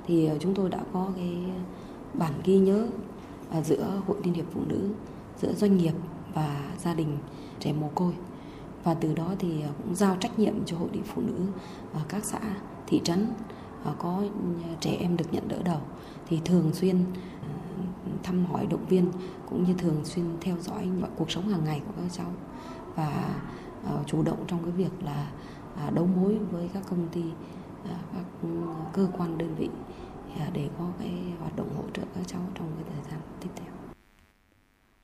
thì 0.08 0.28
ờ, 0.28 0.38
chúng 0.40 0.54
tôi 0.54 0.70
đã 0.70 0.80
có 0.94 1.12
cái 1.16 1.38
bản 2.14 2.34
ghi 2.46 2.58
nhớ 2.58 2.88
à, 3.52 3.62
giữa 3.62 4.02
Hội 4.08 4.18
Liên 4.24 4.34
hiệp 4.34 4.46
Phụ 4.54 4.62
nữ, 4.68 4.90
giữa 5.42 5.54
doanh 5.54 5.78
nghiệp 5.78 5.94
và 6.34 6.74
gia 6.80 6.94
đình 6.94 7.18
trẻ 7.60 7.74
mồ 7.74 7.90
côi. 7.96 8.14
Và 8.84 8.94
từ 8.94 9.14
đó 9.14 9.34
thì 9.40 9.62
ờ, 9.62 9.70
cũng 9.84 9.96
giao 9.96 10.18
trách 10.20 10.40
nhiệm 10.40 10.66
cho 10.66 10.78
Hội 10.78 10.90
Liên 10.94 11.04
Phụ 11.04 11.22
nữ 11.22 11.36
à, 11.94 12.02
các 12.10 12.26
xã, 12.26 12.40
thị 12.88 13.02
trấn 13.04 13.28
có 14.00 14.18
ừ, 14.18 14.30
trẻ 14.80 14.98
em 15.00 15.18
được 15.18 15.26
nhận 15.34 15.48
đỡ 15.48 15.58
đầu 15.66 15.80
thì 16.28 16.40
thường 16.46 16.74
xuyên 16.74 16.98
thăm 18.24 18.46
hỏi 18.46 18.68
động 18.70 18.86
viên 18.86 19.12
cũng 19.50 19.64
như 19.64 19.74
thường 19.74 20.02
xuyên 20.04 20.26
theo 20.42 20.56
dõi 20.60 20.90
cuộc 21.16 21.32
sống 21.32 21.48
hàng 21.48 21.64
ngày 21.64 21.82
của 21.88 21.94
các 21.98 22.12
cháu 22.12 22.34
và 22.96 23.30
ờ, 23.86 24.04
chủ 24.08 24.24
động 24.24 24.46
trong 24.48 24.64
cái 24.64 24.72
việc 24.72 25.04
là 25.04 25.32
à, 25.76 25.90
đấu 25.96 26.06
mối 26.06 26.38
với 26.52 26.70
các 26.74 26.84
công 26.90 27.08
ty 27.12 27.24
à, 27.90 27.98
các 28.14 28.50
cơ 28.94 29.08
quan 29.18 29.38
đơn 29.38 29.56
vị 29.56 29.70
à, 30.40 30.50
để 30.54 30.70
có 30.78 30.92
cái 31.00 31.12
hoạt 31.40 31.56
động 31.56 31.70
hỗ 31.78 31.84
trợ 31.94 32.02
các 32.16 32.28
cháu 32.28 32.42
trong 32.56 32.68
cái 32.76 32.94
thời 32.94 33.12
gian 33.12 33.22
tiếp 33.40 33.50
theo. 33.56 33.72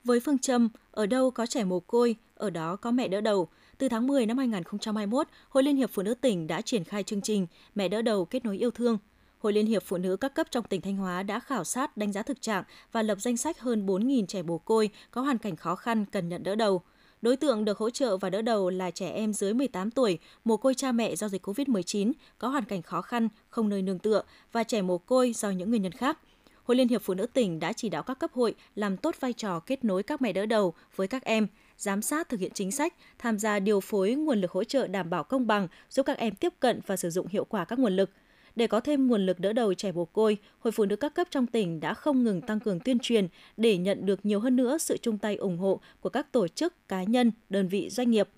Với 0.04 0.20
phương 0.20 0.40
châm 0.40 0.70
ở 0.92 1.06
đâu 1.06 1.32
có 1.32 1.46
trẻ 1.46 1.64
mồ 1.64 1.80
côi, 1.80 2.16
ở 2.36 2.50
đó 2.50 2.76
có 2.76 2.92
mẹ 2.92 3.08
đỡ 3.08 3.22
đầu, 3.22 3.48
từ 3.78 3.90
tháng 3.90 4.08
10 4.08 4.26
năm 4.26 4.38
2021, 4.38 5.28
Hội 5.50 5.64
Liên 5.64 5.76
hiệp 5.76 5.90
Phụ 5.94 6.02
nữ 6.02 6.14
tỉnh 6.14 6.48
đã 6.48 6.62
triển 6.62 6.84
khai 6.84 7.04
chương 7.04 7.22
trình 7.22 7.48
Mẹ 7.76 7.88
đỡ 7.88 8.02
đầu 8.02 8.26
kết 8.26 8.46
nối 8.46 8.58
yêu 8.58 8.72
thương. 8.72 8.98
Hội 9.40 9.54
Liên 9.54 9.66
hiệp 9.66 9.84
Phụ 9.84 9.98
nữ 9.98 10.18
các 10.18 10.34
cấp 10.34 10.48
trong 10.52 10.64
tỉnh 10.64 10.82
Thanh 10.82 10.98
Hóa 10.98 11.24
đã 11.24 11.40
khảo 11.40 11.64
sát, 11.64 11.98
đánh 11.98 12.12
giá 12.12 12.22
thực 12.24 12.42
trạng 12.42 12.64
và 12.92 13.02
lập 13.02 13.18
danh 13.22 13.38
sách 13.38 13.60
hơn 13.60 13.86
4.000 13.86 14.26
trẻ 14.26 14.42
mồ 14.42 14.58
côi 14.58 14.90
có 15.12 15.22
hoàn 15.22 15.38
cảnh 15.38 15.56
khó 15.56 15.76
khăn 15.76 16.06
cần 16.06 16.30
nhận 16.30 16.44
đỡ 16.44 16.56
đầu– 16.56 16.82
Đối 17.22 17.38
tượng 17.38 17.66
được 17.66 17.78
hỗ 17.78 17.90
trợ 17.90 18.18
và 18.18 18.30
đỡ 18.30 18.42
đầu 18.42 18.70
là 18.70 18.92
trẻ 18.92 19.10
em 19.10 19.34
dưới 19.34 19.54
18 19.54 19.92
tuổi, 19.92 20.20
mồ 20.44 20.58
côi 20.58 20.74
cha 20.74 20.92
mẹ 20.92 21.16
do 21.16 21.30
dịch 21.30 21.48
COVID-19, 21.48 22.12
có 22.38 22.48
hoàn 22.48 22.66
cảnh 22.66 22.82
khó 22.82 23.02
khăn, 23.02 23.30
không 23.50 23.70
nơi 23.70 23.82
nương 23.82 24.00
tựa 24.00 24.22
và 24.52 24.64
trẻ 24.64 24.82
mồ 24.82 24.98
côi 24.98 25.34
do 25.34 25.50
những 25.50 25.70
nguyên 25.70 25.82
nhân 25.82 25.92
khác. 25.92 26.20
Hội 26.64 26.78
Liên 26.78 26.88
hiệp 26.88 27.02
Phụ 27.02 27.14
nữ 27.14 27.26
tỉnh 27.26 27.60
đã 27.60 27.74
chỉ 27.74 27.90
đạo 27.90 28.04
các 28.04 28.20
cấp 28.20 28.32
hội 28.34 28.56
làm 28.76 28.98
tốt 28.98 29.16
vai 29.20 29.34
trò 29.34 29.60
kết 29.60 29.84
nối 29.86 30.04
các 30.04 30.22
mẹ 30.22 30.34
đỡ 30.34 30.46
đầu 30.46 30.74
với 30.96 31.08
các 31.08 31.24
em, 31.24 31.48
giám 31.78 32.02
sát 32.02 32.30
thực 32.30 32.40
hiện 32.40 32.52
chính 32.54 32.72
sách, 32.72 32.94
tham 33.20 33.40
gia 33.40 33.60
điều 33.60 33.80
phối 33.80 34.16
nguồn 34.16 34.42
lực 34.42 34.52
hỗ 34.52 34.64
trợ 34.64 34.88
đảm 34.88 35.10
bảo 35.10 35.24
công 35.24 35.48
bằng, 35.48 35.68
giúp 35.90 36.06
các 36.06 36.18
em 36.18 36.36
tiếp 36.36 36.54
cận 36.60 36.80
và 36.88 36.98
sử 36.98 37.10
dụng 37.10 37.28
hiệu 37.28 37.46
quả 37.46 37.66
các 37.66 37.80
nguồn 37.80 37.96
lực– 37.96 38.10
để 38.58 38.68
có 38.68 38.80
thêm 38.80 39.08
nguồn 39.08 39.26
lực 39.26 39.40
đỡ 39.40 39.54
đầu 39.54 39.74
trẻ 39.74 39.92
mồ 39.92 40.06
côi, 40.06 40.38
Hội 40.60 40.72
Phụ 40.72 40.86
nữ 40.86 40.96
các 40.96 41.14
cấp 41.14 41.28
trong 41.32 41.48
tỉnh 41.48 41.80
đã 41.80 41.94
không 41.94 42.24
ngừng 42.24 42.42
tăng 42.42 42.60
cường 42.60 42.80
tuyên 42.80 42.98
truyền 43.02 43.28
để 43.58 43.78
nhận 43.78 44.06
được 44.06 44.26
nhiều 44.26 44.40
hơn 44.40 44.56
nữa 44.56 44.78
sự 44.78 44.98
chung 45.02 45.18
tay 45.18 45.36
ủng 45.36 45.58
hộ 45.58 45.80
của 46.02 46.10
các 46.10 46.32
tổ 46.32 46.48
chức, 46.48 46.88
cá 46.88 47.04
nhân, 47.04 47.32
đơn 47.50 47.68
vị 47.68 47.90
doanh 47.90 48.12
nghiệp. 48.12 48.30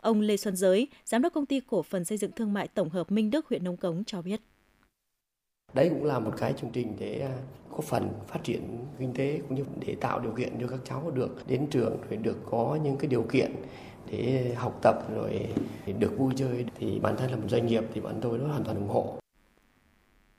Ông 0.00 0.20
Lê 0.20 0.36
Xuân 0.36 0.56
Giới, 0.56 0.88
Giám 1.04 1.22
đốc 1.22 1.32
Công 1.32 1.46
ty 1.46 1.60
Cổ 1.60 1.82
phần 1.82 2.04
Xây 2.04 2.18
dựng 2.18 2.32
Thương 2.32 2.52
mại 2.52 2.68
Tổng 2.68 2.90
hợp 2.90 3.12
Minh 3.12 3.30
Đức, 3.30 3.46
huyện 3.48 3.64
Nông 3.64 3.76
Cống 3.76 4.04
cho 4.04 4.22
biết. 4.22 4.40
Đấy 5.74 5.88
cũng 5.88 6.04
là 6.04 6.18
một 6.18 6.32
cái 6.38 6.52
chương 6.60 6.70
trình 6.70 6.96
để 6.98 7.20
à, 7.20 7.34
có 7.70 7.80
phần 7.80 8.08
phát 8.28 8.44
triển 8.44 8.62
kinh 8.98 9.12
tế 9.14 9.40
cũng 9.48 9.58
như 9.58 9.64
để 9.86 9.94
tạo 10.00 10.20
điều 10.20 10.32
kiện 10.32 10.52
cho 10.60 10.66
các 10.66 10.80
cháu 10.84 11.10
được 11.14 11.48
đến 11.48 11.66
trường 11.70 11.96
rồi 12.10 12.16
được 12.16 12.36
có 12.50 12.78
những 12.84 12.96
cái 12.96 13.08
điều 13.08 13.22
kiện 13.22 13.52
để 14.10 14.52
học 14.56 14.78
tập 14.82 15.14
rồi 15.14 15.46
được 15.98 16.18
vui 16.18 16.32
chơi 16.36 16.64
thì 16.74 16.98
bản 16.98 17.16
thân 17.16 17.30
là 17.30 17.36
một 17.36 17.48
doanh 17.48 17.66
nghiệp 17.66 17.84
thì 17.94 18.00
bọn 18.00 18.14
tôi 18.20 18.38
nó 18.38 18.46
hoàn 18.46 18.64
toàn 18.64 18.76
ủng 18.76 18.88
hộ. 18.88 19.18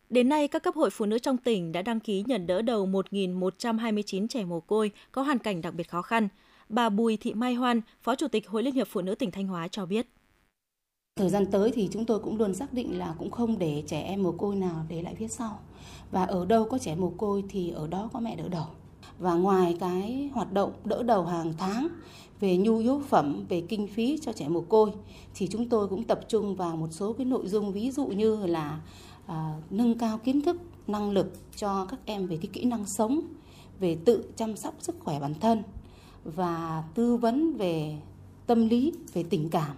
Đến 0.10 0.30
nay, 0.30 0.48
các 0.48 0.64
cấp 0.64 0.76
hội 0.76 0.90
phụ 0.90 1.06
nữ 1.06 1.20
trong 1.20 1.38
tỉnh 1.38 1.72
đã 1.72 1.82
đăng 1.82 2.00
ký 2.00 2.24
nhận 2.28 2.48
đỡ 2.48 2.62
đầu 2.62 2.88
1.129 2.88 4.28
trẻ 4.28 4.46
mồ 4.46 4.60
côi 4.60 4.92
có 5.12 5.22
hoàn 5.22 5.40
cảnh 5.40 5.62
đặc 5.62 5.74
biệt 5.74 5.90
khó 5.90 6.02
khăn. 6.02 6.28
Bà 6.70 6.90
Bùi 6.90 7.18
Thị 7.18 7.34
Mai 7.34 7.54
Hoan, 7.54 7.82
Phó 8.02 8.16
Chủ 8.16 8.28
tịch 8.28 8.48
Hội 8.48 8.64
Liên 8.64 8.74
hiệp 8.74 8.88
Phụ 8.88 9.02
nữ 9.02 9.16
tỉnh 9.16 9.32
Thanh 9.32 9.48
Hóa 9.48 9.68
cho 9.68 9.86
biết. 9.86 10.08
Thời 11.16 11.30
gian 11.30 11.46
tới 11.52 11.72
thì 11.72 11.90
chúng 11.92 12.06
tôi 12.06 12.20
cũng 12.20 12.38
luôn 12.38 12.54
xác 12.54 12.74
định 12.74 12.98
là 12.98 13.16
cũng 13.20 13.32
không 13.32 13.60
để 13.60 13.84
trẻ 13.88 14.02
em 14.02 14.24
mồ 14.24 14.32
côi 14.32 14.56
nào 14.56 14.86
để 14.90 15.02
lại 15.02 15.16
phía 15.16 15.28
sau. 15.28 15.60
Và 16.12 16.24
ở 16.24 16.46
đâu 16.46 16.66
có 16.66 16.78
trẻ 16.78 16.96
mồ 16.96 17.10
côi 17.10 17.44
thì 17.50 17.70
ở 17.70 17.88
đó 17.88 18.10
có 18.14 18.20
mẹ 18.20 18.36
đỡ 18.36 18.48
đầu. 18.50 18.66
Và 19.20 19.34
ngoài 19.34 19.78
cái 19.80 20.30
hoạt 20.34 20.54
động 20.54 20.72
đỡ 20.84 21.04
đầu 21.04 21.26
hàng 21.26 21.54
tháng 21.58 21.88
về 22.40 22.58
nhu 22.58 22.78
yếu 22.78 23.02
phẩm, 23.10 23.46
về 23.50 23.62
kinh 23.62 23.88
phí 23.88 24.20
cho 24.22 24.34
trẻ 24.34 24.48
mồ 24.48 24.62
côi 24.62 24.92
thì 25.36 25.48
chúng 25.48 25.70
tôi 25.70 25.88
cũng 25.88 26.04
tập 26.04 26.20
trung 26.28 26.56
vào 26.56 26.76
một 26.76 26.88
số 26.92 27.14
cái 27.14 27.26
nội 27.26 27.48
dung 27.48 27.74
ví 27.74 27.92
dụ 27.92 28.06
như 28.06 28.46
là 28.46 28.82
à, 29.30 29.54
nâng 29.70 29.98
cao 29.98 30.18
kiến 30.18 30.42
thức, 30.42 30.58
năng 30.88 31.12
lực 31.12 31.34
cho 31.56 31.86
các 31.86 32.00
em 32.06 32.28
về 32.28 32.38
cái 32.38 32.50
kỹ 32.54 32.66
năng 32.66 32.86
sống, 32.86 33.22
về 33.80 33.98
tự 34.06 34.24
chăm 34.36 34.56
sóc 34.56 34.74
sức 34.80 34.96
khỏe 35.00 35.20
bản 35.20 35.34
thân 35.34 35.64
và 36.24 36.84
tư 36.96 37.16
vấn 37.16 37.58
về 37.58 37.98
tâm 38.48 38.68
lý, 38.68 38.94
về 39.14 39.24
tình 39.30 39.50
cảm 39.50 39.76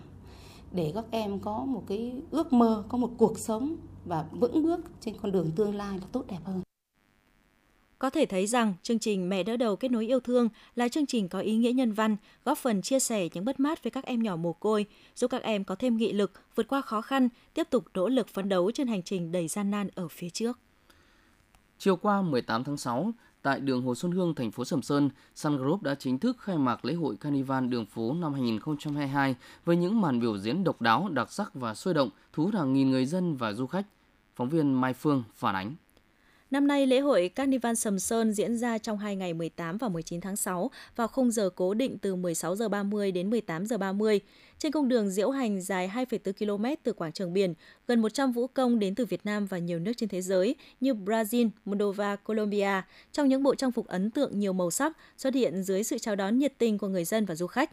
để 0.72 0.92
các 0.96 1.06
em 1.12 1.40
có 1.40 1.66
một 1.66 1.84
cái 1.88 2.14
ước 2.32 2.54
mơ, 2.54 2.84
có 2.90 2.98
một 2.98 3.10
cuộc 3.18 3.40
sống 3.40 3.76
và 4.06 4.26
vững 4.32 4.64
bước 4.64 4.80
trên 5.02 5.16
con 5.22 5.32
đường 5.32 5.52
tương 5.56 5.76
lai 5.76 5.98
là 5.98 6.06
tốt 6.12 6.24
đẹp 6.28 6.40
hơn. 6.44 6.62
Có 8.02 8.10
thể 8.10 8.26
thấy 8.26 8.48
rằng 8.48 8.74
chương 8.84 9.00
trình 9.00 9.30
Mẹ 9.30 9.44
đỡ 9.44 9.58
đầu 9.58 9.76
kết 9.76 9.92
nối 9.92 10.08
yêu 10.08 10.20
thương 10.20 10.50
là 10.76 10.88
chương 10.90 11.06
trình 11.06 11.30
có 11.30 11.40
ý 11.40 11.56
nghĩa 11.56 11.72
nhân 11.72 11.92
văn, 11.92 12.18
góp 12.46 12.58
phần 12.58 12.82
chia 12.82 13.00
sẻ 13.00 13.30
những 13.34 13.46
mất 13.46 13.60
mát 13.60 13.84
với 13.84 13.92
các 13.92 14.06
em 14.06 14.24
nhỏ 14.24 14.36
mồ 14.36 14.54
côi, 14.54 14.86
giúp 15.16 15.32
các 15.32 15.42
em 15.44 15.64
có 15.64 15.76
thêm 15.76 15.98
nghị 15.98 16.14
lực, 16.14 16.32
vượt 16.56 16.68
qua 16.68 16.82
khó 16.82 17.02
khăn, 17.02 17.30
tiếp 17.54 17.68
tục 17.70 17.86
nỗ 17.94 18.10
lực 18.10 18.28
phấn 18.28 18.50
đấu 18.50 18.72
trên 18.72 18.88
hành 18.88 19.04
trình 19.04 19.32
đầy 19.32 19.48
gian 19.48 19.72
nan 19.72 19.90
ở 19.96 20.08
phía 20.08 20.30
trước. 20.30 20.60
Chiều 21.78 21.96
qua 21.96 22.22
18 22.22 22.64
tháng 22.64 22.78
6, 22.78 23.12
tại 23.42 23.60
đường 23.60 23.82
Hồ 23.82 23.96
Xuân 23.96 24.12
Hương, 24.12 24.36
thành 24.36 24.52
phố 24.52 24.66
Sầm 24.66 24.82
Sơn, 24.82 25.10
Sun 25.36 25.58
Group 25.58 25.84
đã 25.84 25.96
chính 25.96 26.20
thức 26.20 26.38
khai 26.40 26.58
mạc 26.58 26.86
lễ 26.86 26.94
hội 26.94 27.16
Carnival 27.16 27.68
đường 27.68 27.86
phố 27.86 28.14
năm 28.14 28.34
2022 28.34 29.36
với 29.66 29.76
những 29.76 30.02
màn 30.02 30.20
biểu 30.20 30.38
diễn 30.38 30.64
độc 30.64 30.82
đáo, 30.82 31.10
đặc 31.10 31.32
sắc 31.32 31.54
và 31.54 31.74
sôi 31.76 31.94
động, 31.94 32.10
thu 32.34 32.44
hút 32.44 32.54
hàng 32.54 32.74
nghìn 32.74 32.92
người 32.92 33.06
dân 33.06 33.36
và 33.36 33.54
du 33.54 33.68
khách. 33.68 33.86
Phóng 34.36 34.50
viên 34.50 34.82
Mai 34.82 34.94
Phương 34.94 35.24
phản 35.36 35.56
ánh. 35.56 35.76
Năm 36.52 36.68
nay, 36.68 36.88
lễ 36.88 37.00
hội 37.00 37.30
Carnival 37.30 37.76
Sầm 37.76 38.00
Sơn 38.00 38.34
diễn 38.34 38.58
ra 38.58 38.78
trong 38.78 38.98
hai 38.98 39.16
ngày 39.16 39.34
18 39.34 39.78
và 39.78 39.90
19 39.90 40.22
tháng 40.22 40.36
6 40.36 40.72
vào 40.96 41.08
khung 41.08 41.32
giờ 41.32 41.50
cố 41.56 41.74
định 41.74 41.98
từ 41.98 42.16
16 42.16 42.56
giờ 42.56 42.70
30 42.70 43.12
đến 43.12 43.30
18 43.30 43.66
giờ 43.66 43.78
30. 43.78 44.20
Trên 44.60 44.72
cung 44.72 44.88
đường 44.88 45.10
diễu 45.10 45.30
hành 45.30 45.62
dài 45.62 45.92
2,4 45.94 46.34
km 46.34 46.66
từ 46.84 46.94
quảng 46.94 47.12
trường 47.12 47.34
biển, 47.34 47.54
gần 47.88 48.02
100 48.02 48.32
vũ 48.32 48.48
công 48.48 48.80
đến 48.80 48.96
từ 48.96 49.06
Việt 49.06 49.26
Nam 49.26 49.46
và 49.46 49.58
nhiều 49.58 49.80
nước 49.80 49.92
trên 49.98 50.10
thế 50.10 50.22
giới 50.22 50.56
như 50.80 50.94
Brazil, 50.94 51.50
Moldova, 51.66 52.16
Colombia 52.16 52.82
trong 53.12 53.28
những 53.28 53.44
bộ 53.44 53.56
trang 53.56 53.72
phục 53.72 53.88
ấn 53.88 54.12
tượng 54.12 54.40
nhiều 54.40 54.54
màu 54.54 54.72
sắc 54.72 54.98
xuất 55.18 55.34
hiện 55.34 55.64
dưới 55.64 55.84
sự 55.84 55.98
chào 55.98 56.16
đón 56.16 56.40
nhiệt 56.40 56.54
tình 56.58 56.78
của 56.78 56.88
người 56.88 57.06
dân 57.06 57.26
và 57.26 57.36
du 57.36 57.48
khách. 57.48 57.72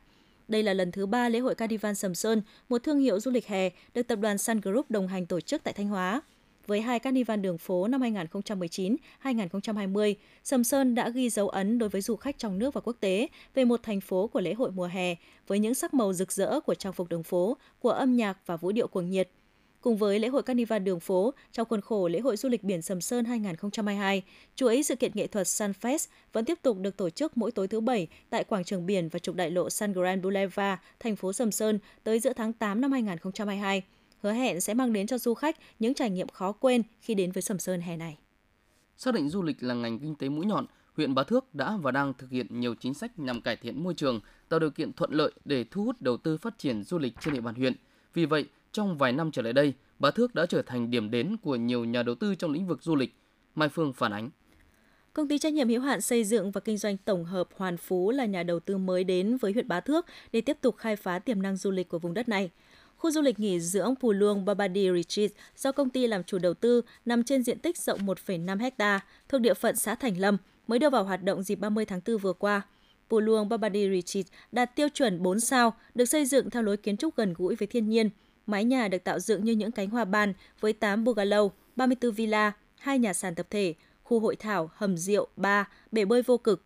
Đây 0.49 0.63
là 0.63 0.75
lần 0.75 0.93
thứ 0.93 1.07
ba 1.07 1.29
lễ 1.29 1.39
hội 1.39 1.55
Carnival 1.55 1.95
Sầm 1.95 2.15
Sơn, 2.15 2.43
một 2.69 2.83
thương 2.83 2.99
hiệu 2.99 3.21
du 3.21 3.31
lịch 3.31 3.47
hè 3.47 3.71
được 3.95 4.03
tập 4.03 4.17
đoàn 4.17 4.39
Sun 4.39 4.61
Group 4.61 4.91
đồng 4.91 5.09
hành 5.09 5.27
tổ 5.27 5.41
chức 5.41 5.65
tại 5.65 5.75
Thanh 5.75 5.89
Hóa 5.89 6.23
với 6.69 6.81
hai 6.81 6.99
Carnival 6.99 7.41
đường 7.41 7.59
phố 7.59 7.89
năm 7.89 8.01
2019-2020, 8.01 10.15
Sầm 10.45 10.65
Sơn 10.65 10.95
đã 10.95 11.09
ghi 11.09 11.31
dấu 11.31 11.49
ấn 11.49 11.79
đối 11.79 11.89
với 11.89 12.01
du 12.01 12.17
khách 12.17 12.39
trong 12.39 12.59
nước 12.59 12.75
và 12.75 12.81
quốc 12.81 12.97
tế 13.01 13.29
về 13.55 13.65
một 13.65 13.81
thành 13.83 14.01
phố 14.01 14.27
của 14.27 14.41
lễ 14.41 14.55
hội 14.55 14.71
mùa 14.71 14.87
hè 14.87 15.15
với 15.47 15.59
những 15.59 15.75
sắc 15.75 15.95
màu 15.95 16.13
rực 16.13 16.33
rỡ 16.33 16.61
của 16.61 16.75
trang 16.75 16.93
phục 16.93 17.09
đường 17.09 17.23
phố, 17.23 17.57
của 17.81 17.91
âm 17.91 18.17
nhạc 18.17 18.39
và 18.47 18.57
vũ 18.57 18.73
điệu 18.73 18.89
cuồng 18.89 19.11
nhiệt. 19.11 19.31
Cùng 19.81 19.97
với 19.97 20.19
lễ 20.19 20.29
hội 20.29 20.43
Carnival 20.43 20.83
đường 20.83 21.01
phố, 21.01 21.35
trong 21.53 21.69
khuôn 21.69 21.81
khổ 21.81 22.09
lễ 22.09 22.21
hội 22.21 22.37
du 22.37 22.49
lịch 22.49 22.65
biển 22.65 22.83
Sầm 22.83 23.01
Sơn 23.01 23.25
2022, 23.25 24.23
chuỗi 24.55 24.83
sự 24.83 24.97
kiện 24.97 25.13
nghệ 25.15 25.27
thuật 25.27 25.47
Sunfest 25.47 26.07
vẫn 26.33 26.45
tiếp 26.45 26.59
tục 26.63 26.79
được 26.79 26.97
tổ 26.97 27.11
chức 27.11 27.37
mỗi 27.37 27.51
tối 27.51 27.69
thứ 27.69 27.81
Bảy 27.81 28.09
tại 28.31 28.45
quảng 28.45 28.65
trường 28.65 28.87
biển 28.87 29.09
và 29.09 29.19
trục 29.19 29.35
đại 29.35 29.51
lộ 29.51 29.71
Sun 29.71 29.93
Grand 29.93 30.23
Boulevard, 30.23 30.83
thành 31.01 31.17
phố 31.17 31.33
Sầm 31.33 31.53
Sơn 31.53 31.79
tới 32.05 32.21
giữa 32.21 32.33
tháng 32.33 32.53
8 32.53 32.81
năm 32.81 32.93
2022 32.93 33.83
hứa 34.23 34.33
hẹn 34.33 34.61
sẽ 34.61 34.75
mang 34.75 34.93
đến 34.93 35.07
cho 35.07 35.19
du 35.19 35.35
khách 35.35 35.57
những 35.79 35.95
trải 35.95 36.11
nghiệm 36.11 36.29
khó 36.29 36.53
quên 36.53 36.83
khi 37.01 37.15
đến 37.15 37.33
với 37.33 37.43
Sầm 37.43 37.59
Sơn 37.59 37.81
hè 37.81 37.97
này. 37.97 38.19
Xác 38.97 39.15
định 39.15 39.29
du 39.29 39.43
lịch 39.43 39.63
là 39.63 39.75
ngành 39.75 39.99
kinh 39.99 40.15
tế 40.15 40.29
mũi 40.29 40.47
nhọn, 40.47 40.67
huyện 40.97 41.15
Bá 41.15 41.23
Thước 41.23 41.55
đã 41.55 41.77
và 41.77 41.91
đang 41.91 42.15
thực 42.15 42.31
hiện 42.31 42.61
nhiều 42.61 42.75
chính 42.75 42.95
sách 42.95 43.19
nhằm 43.19 43.41
cải 43.41 43.57
thiện 43.57 43.83
môi 43.83 43.95
trường, 43.95 44.21
tạo 44.49 44.61
điều 44.61 44.71
kiện 44.71 44.93
thuận 44.93 45.13
lợi 45.13 45.33
để 45.45 45.65
thu 45.71 45.85
hút 45.85 46.03
đầu 46.03 46.17
tư 46.17 46.37
phát 46.37 46.59
triển 46.59 46.83
du 46.83 46.99
lịch 46.99 47.15
trên 47.21 47.35
địa 47.35 47.41
bàn 47.41 47.55
huyện. 47.55 47.73
Vì 48.15 48.27
vậy, 48.27 48.47
trong 48.73 48.99
vài 48.99 49.13
năm 49.13 49.31
trở 49.31 49.43
lại 49.43 49.53
đây, 49.53 49.73
Bá 49.99 50.11
Thước 50.11 50.35
đã 50.35 50.47
trở 50.47 50.63
thành 50.63 50.91
điểm 50.91 51.11
đến 51.11 51.37
của 51.43 51.57
nhiều 51.57 51.85
nhà 51.85 52.03
đầu 52.03 52.15
tư 52.15 52.35
trong 52.35 52.53
lĩnh 52.53 52.67
vực 52.67 52.83
du 52.83 52.97
lịch. 52.97 53.15
Mai 53.55 53.69
Phương 53.69 53.93
phản 53.93 54.13
ánh. 54.13 54.31
Công 55.13 55.29
ty 55.29 55.39
trách 55.39 55.53
nhiệm 55.53 55.69
hữu 55.69 55.81
hạn 55.81 56.01
xây 56.01 56.25
dựng 56.25 56.51
và 56.51 56.61
kinh 56.61 56.77
doanh 56.77 56.97
tổng 56.97 57.25
hợp 57.25 57.49
Hoàn 57.57 57.77
Phú 57.77 58.11
là 58.11 58.25
nhà 58.25 58.43
đầu 58.43 58.61
tư 58.61 58.79
mới 58.79 59.05
đến 59.05 59.37
với 59.37 59.53
huyện 59.53 59.69
Bá 59.69 59.81
Thước 59.81 60.07
để 60.33 60.41
tiếp 60.41 60.59
tục 60.61 60.77
khai 60.77 60.97
phá 60.97 61.19
tiềm 61.19 61.43
năng 61.43 61.57
du 61.57 61.71
lịch 61.71 61.89
của 61.89 61.99
vùng 61.99 62.15
đất 62.15 62.29
này. 62.29 62.51
Khu 62.99 63.11
du 63.11 63.21
lịch 63.21 63.41
nghỉ 63.41 63.61
dưỡng 63.61 63.95
Pù 64.01 64.13
Luông 64.13 64.45
Babadi 64.45 64.89
Retreat 64.95 65.31
do 65.57 65.73
công 65.73 65.91
ty 65.91 66.07
làm 66.07 66.25
chủ 66.25 66.39
đầu 66.39 66.55
tư 66.55 66.83
nằm 67.05 67.25
trên 67.25 67.43
diện 67.43 67.59
tích 67.59 67.79
rộng 67.79 68.07
1,5 68.07 68.71
ha 68.79 69.01
thuộc 69.29 69.41
địa 69.41 69.55
phận 69.55 69.77
xã 69.77 69.95
Thành 69.95 70.21
Lâm 70.21 70.37
mới 70.67 70.79
đưa 70.79 70.91
vào 70.91 71.05
hoạt 71.05 71.23
động 71.23 71.43
dịp 71.43 71.57
30 71.57 71.85
tháng 71.85 72.01
4 72.07 72.19
vừa 72.19 72.33
qua. 72.33 72.63
Pù 73.09 73.21
Luông 73.21 73.49
Babadi 73.49 73.89
Retreat 73.91 74.27
đạt 74.53 74.77
tiêu 74.77 74.89
chuẩn 74.95 75.23
4 75.23 75.41
sao, 75.41 75.75
được 75.95 76.05
xây 76.05 76.27
dựng 76.27 76.51
theo 76.51 76.63
lối 76.63 76.77
kiến 76.77 76.97
trúc 76.97 77.17
gần 77.17 77.35
gũi 77.39 77.55
với 77.55 77.67
thiên 77.67 77.89
nhiên. 77.89 78.11
Mái 78.47 78.65
nhà 78.65 78.89
được 78.89 79.05
tạo 79.05 79.19
dựng 79.19 79.45
như 79.45 79.53
những 79.53 79.73
cánh 79.73 79.91
hoa 79.91 80.05
ban 80.05 80.33
với 80.61 80.73
8 80.73 81.05
bungalow, 81.05 81.51
34 81.77 82.13
villa, 82.13 82.53
hai 82.79 82.99
nhà 82.99 83.13
sàn 83.13 83.35
tập 83.35 83.47
thể, 83.51 83.75
khu 84.03 84.21
hội 84.21 84.37
thảo, 84.37 84.71
hầm 84.75 84.97
rượu, 84.97 85.27
bar, 85.37 85.67
bể 85.93 86.05
bơi 86.05 86.23
vô 86.23 86.37
cực, 86.37 86.63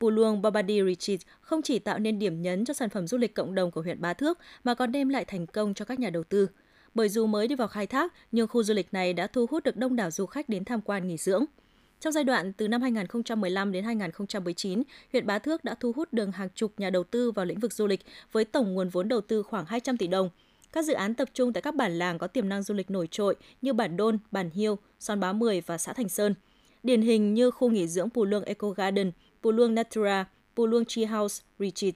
Puluong 0.00 0.42
Babadi 0.42 0.82
Retreat 0.82 1.20
không 1.40 1.62
chỉ 1.62 1.78
tạo 1.78 1.98
nên 1.98 2.18
điểm 2.18 2.42
nhấn 2.42 2.64
cho 2.64 2.74
sản 2.74 2.90
phẩm 2.90 3.06
du 3.06 3.18
lịch 3.18 3.34
cộng 3.34 3.54
đồng 3.54 3.70
của 3.70 3.82
huyện 3.82 4.00
Bá 4.00 4.14
Thước 4.14 4.38
mà 4.64 4.74
còn 4.74 4.92
đem 4.92 5.08
lại 5.08 5.24
thành 5.24 5.46
công 5.46 5.74
cho 5.74 5.84
các 5.84 5.98
nhà 5.98 6.10
đầu 6.10 6.24
tư. 6.24 6.48
Bởi 6.94 7.08
dù 7.08 7.26
mới 7.26 7.48
đi 7.48 7.54
vào 7.54 7.68
khai 7.68 7.86
thác, 7.86 8.12
nhưng 8.32 8.48
khu 8.48 8.62
du 8.62 8.74
lịch 8.74 8.92
này 8.92 9.12
đã 9.12 9.26
thu 9.26 9.46
hút 9.50 9.64
được 9.64 9.76
đông 9.76 9.96
đảo 9.96 10.10
du 10.10 10.26
khách 10.26 10.48
đến 10.48 10.64
tham 10.64 10.80
quan 10.80 11.08
nghỉ 11.08 11.16
dưỡng. 11.16 11.44
Trong 12.00 12.12
giai 12.12 12.24
đoạn 12.24 12.52
từ 12.52 12.68
năm 12.68 12.82
2015 12.82 13.72
đến 13.72 13.84
2019, 13.84 14.82
huyện 15.12 15.26
Bá 15.26 15.38
Thước 15.38 15.64
đã 15.64 15.74
thu 15.74 15.92
hút 15.96 16.12
được 16.12 16.28
hàng 16.34 16.48
chục 16.54 16.72
nhà 16.78 16.90
đầu 16.90 17.04
tư 17.04 17.30
vào 17.30 17.46
lĩnh 17.46 17.58
vực 17.58 17.72
du 17.72 17.86
lịch 17.86 18.00
với 18.32 18.44
tổng 18.44 18.74
nguồn 18.74 18.88
vốn 18.88 19.08
đầu 19.08 19.20
tư 19.20 19.42
khoảng 19.42 19.66
200 19.66 19.96
tỷ 19.96 20.06
đồng. 20.06 20.30
Các 20.72 20.84
dự 20.84 20.92
án 20.92 21.14
tập 21.14 21.28
trung 21.34 21.52
tại 21.52 21.62
các 21.62 21.74
bản 21.74 21.98
làng 21.98 22.18
có 22.18 22.26
tiềm 22.26 22.48
năng 22.48 22.62
du 22.62 22.74
lịch 22.74 22.90
nổi 22.90 23.08
trội 23.10 23.36
như 23.62 23.72
Bản 23.72 23.96
Đôn, 23.96 24.18
Bản 24.30 24.50
Hiêu, 24.50 24.78
Son 25.00 25.20
Bá 25.20 25.32
Mười 25.32 25.60
và 25.60 25.78
xã 25.78 25.92
Thành 25.92 26.08
Sơn. 26.08 26.34
Điển 26.82 27.02
hình 27.02 27.34
như 27.34 27.50
khu 27.50 27.70
nghỉ 27.70 27.88
dưỡng 27.88 28.10
Pù 28.10 28.24
Lương 28.24 28.44
Eco 28.44 28.70
Garden, 28.70 29.12
Puluang 29.42 29.74
Natura, 29.74 30.24
Puluang 30.56 30.84
Tree 30.84 31.06
House 31.06 31.42
Retreat. 31.58 31.94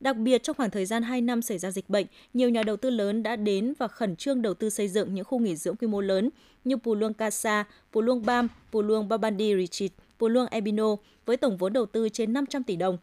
Đặc 0.00 0.16
biệt 0.16 0.42
trong 0.42 0.56
khoảng 0.56 0.70
thời 0.70 0.86
gian 0.86 1.02
2 1.02 1.20
năm 1.20 1.42
xảy 1.42 1.58
ra 1.58 1.70
dịch 1.70 1.90
bệnh, 1.90 2.06
nhiều 2.34 2.48
nhà 2.48 2.62
đầu 2.62 2.76
tư 2.76 2.90
lớn 2.90 3.22
đã 3.22 3.36
đến 3.36 3.72
và 3.78 3.88
khẩn 3.88 4.16
trương 4.16 4.42
đầu 4.42 4.54
tư 4.54 4.70
xây 4.70 4.88
dựng 4.88 5.14
những 5.14 5.24
khu 5.24 5.38
nghỉ 5.38 5.56
dưỡng 5.56 5.76
quy 5.76 5.86
mô 5.86 6.00
lớn 6.00 6.30
như 6.64 6.76
Puluang 6.76 7.14
Casa, 7.14 7.64
Puluang 7.92 8.26
Bam, 8.26 8.48
Puluang 8.72 9.08
Babandi 9.08 9.54
Retreat, 9.56 9.90
Puluang 10.18 10.46
Ebino 10.46 10.96
với 11.26 11.36
tổng 11.36 11.56
vốn 11.56 11.72
đầu 11.72 11.86
tư 11.86 12.08
trên 12.08 12.32
500 12.32 12.62
tỷ 12.62 12.76
đồng. 12.76 12.98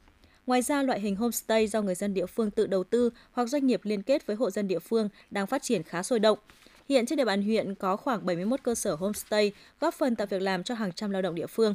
Ngoài 0.45 0.61
ra, 0.61 0.83
loại 0.83 0.99
hình 0.99 1.15
homestay 1.15 1.67
do 1.67 1.81
người 1.81 1.95
dân 1.95 2.13
địa 2.13 2.25
phương 2.25 2.51
tự 2.51 2.67
đầu 2.67 2.83
tư 2.83 3.09
hoặc 3.31 3.49
doanh 3.49 3.67
nghiệp 3.67 3.81
liên 3.83 4.01
kết 4.01 4.25
với 4.27 4.35
hộ 4.35 4.49
dân 4.49 4.67
địa 4.67 4.79
phương 4.79 5.09
đang 5.31 5.47
phát 5.47 5.63
triển 5.63 5.83
khá 5.83 6.03
sôi 6.03 6.19
động. 6.19 6.39
Hiện 6.89 7.05
trên 7.05 7.17
địa 7.17 7.25
bàn 7.25 7.41
huyện 7.41 7.75
có 7.75 7.95
khoảng 7.97 8.25
71 8.25 8.63
cơ 8.63 8.75
sở 8.75 8.95
homestay, 8.95 9.51
góp 9.79 9.93
phần 9.93 10.15
tạo 10.15 10.27
việc 10.27 10.41
làm 10.41 10.63
cho 10.63 10.75
hàng 10.75 10.91
trăm 10.91 11.11
lao 11.11 11.21
động 11.21 11.35
địa 11.35 11.47
phương. 11.47 11.73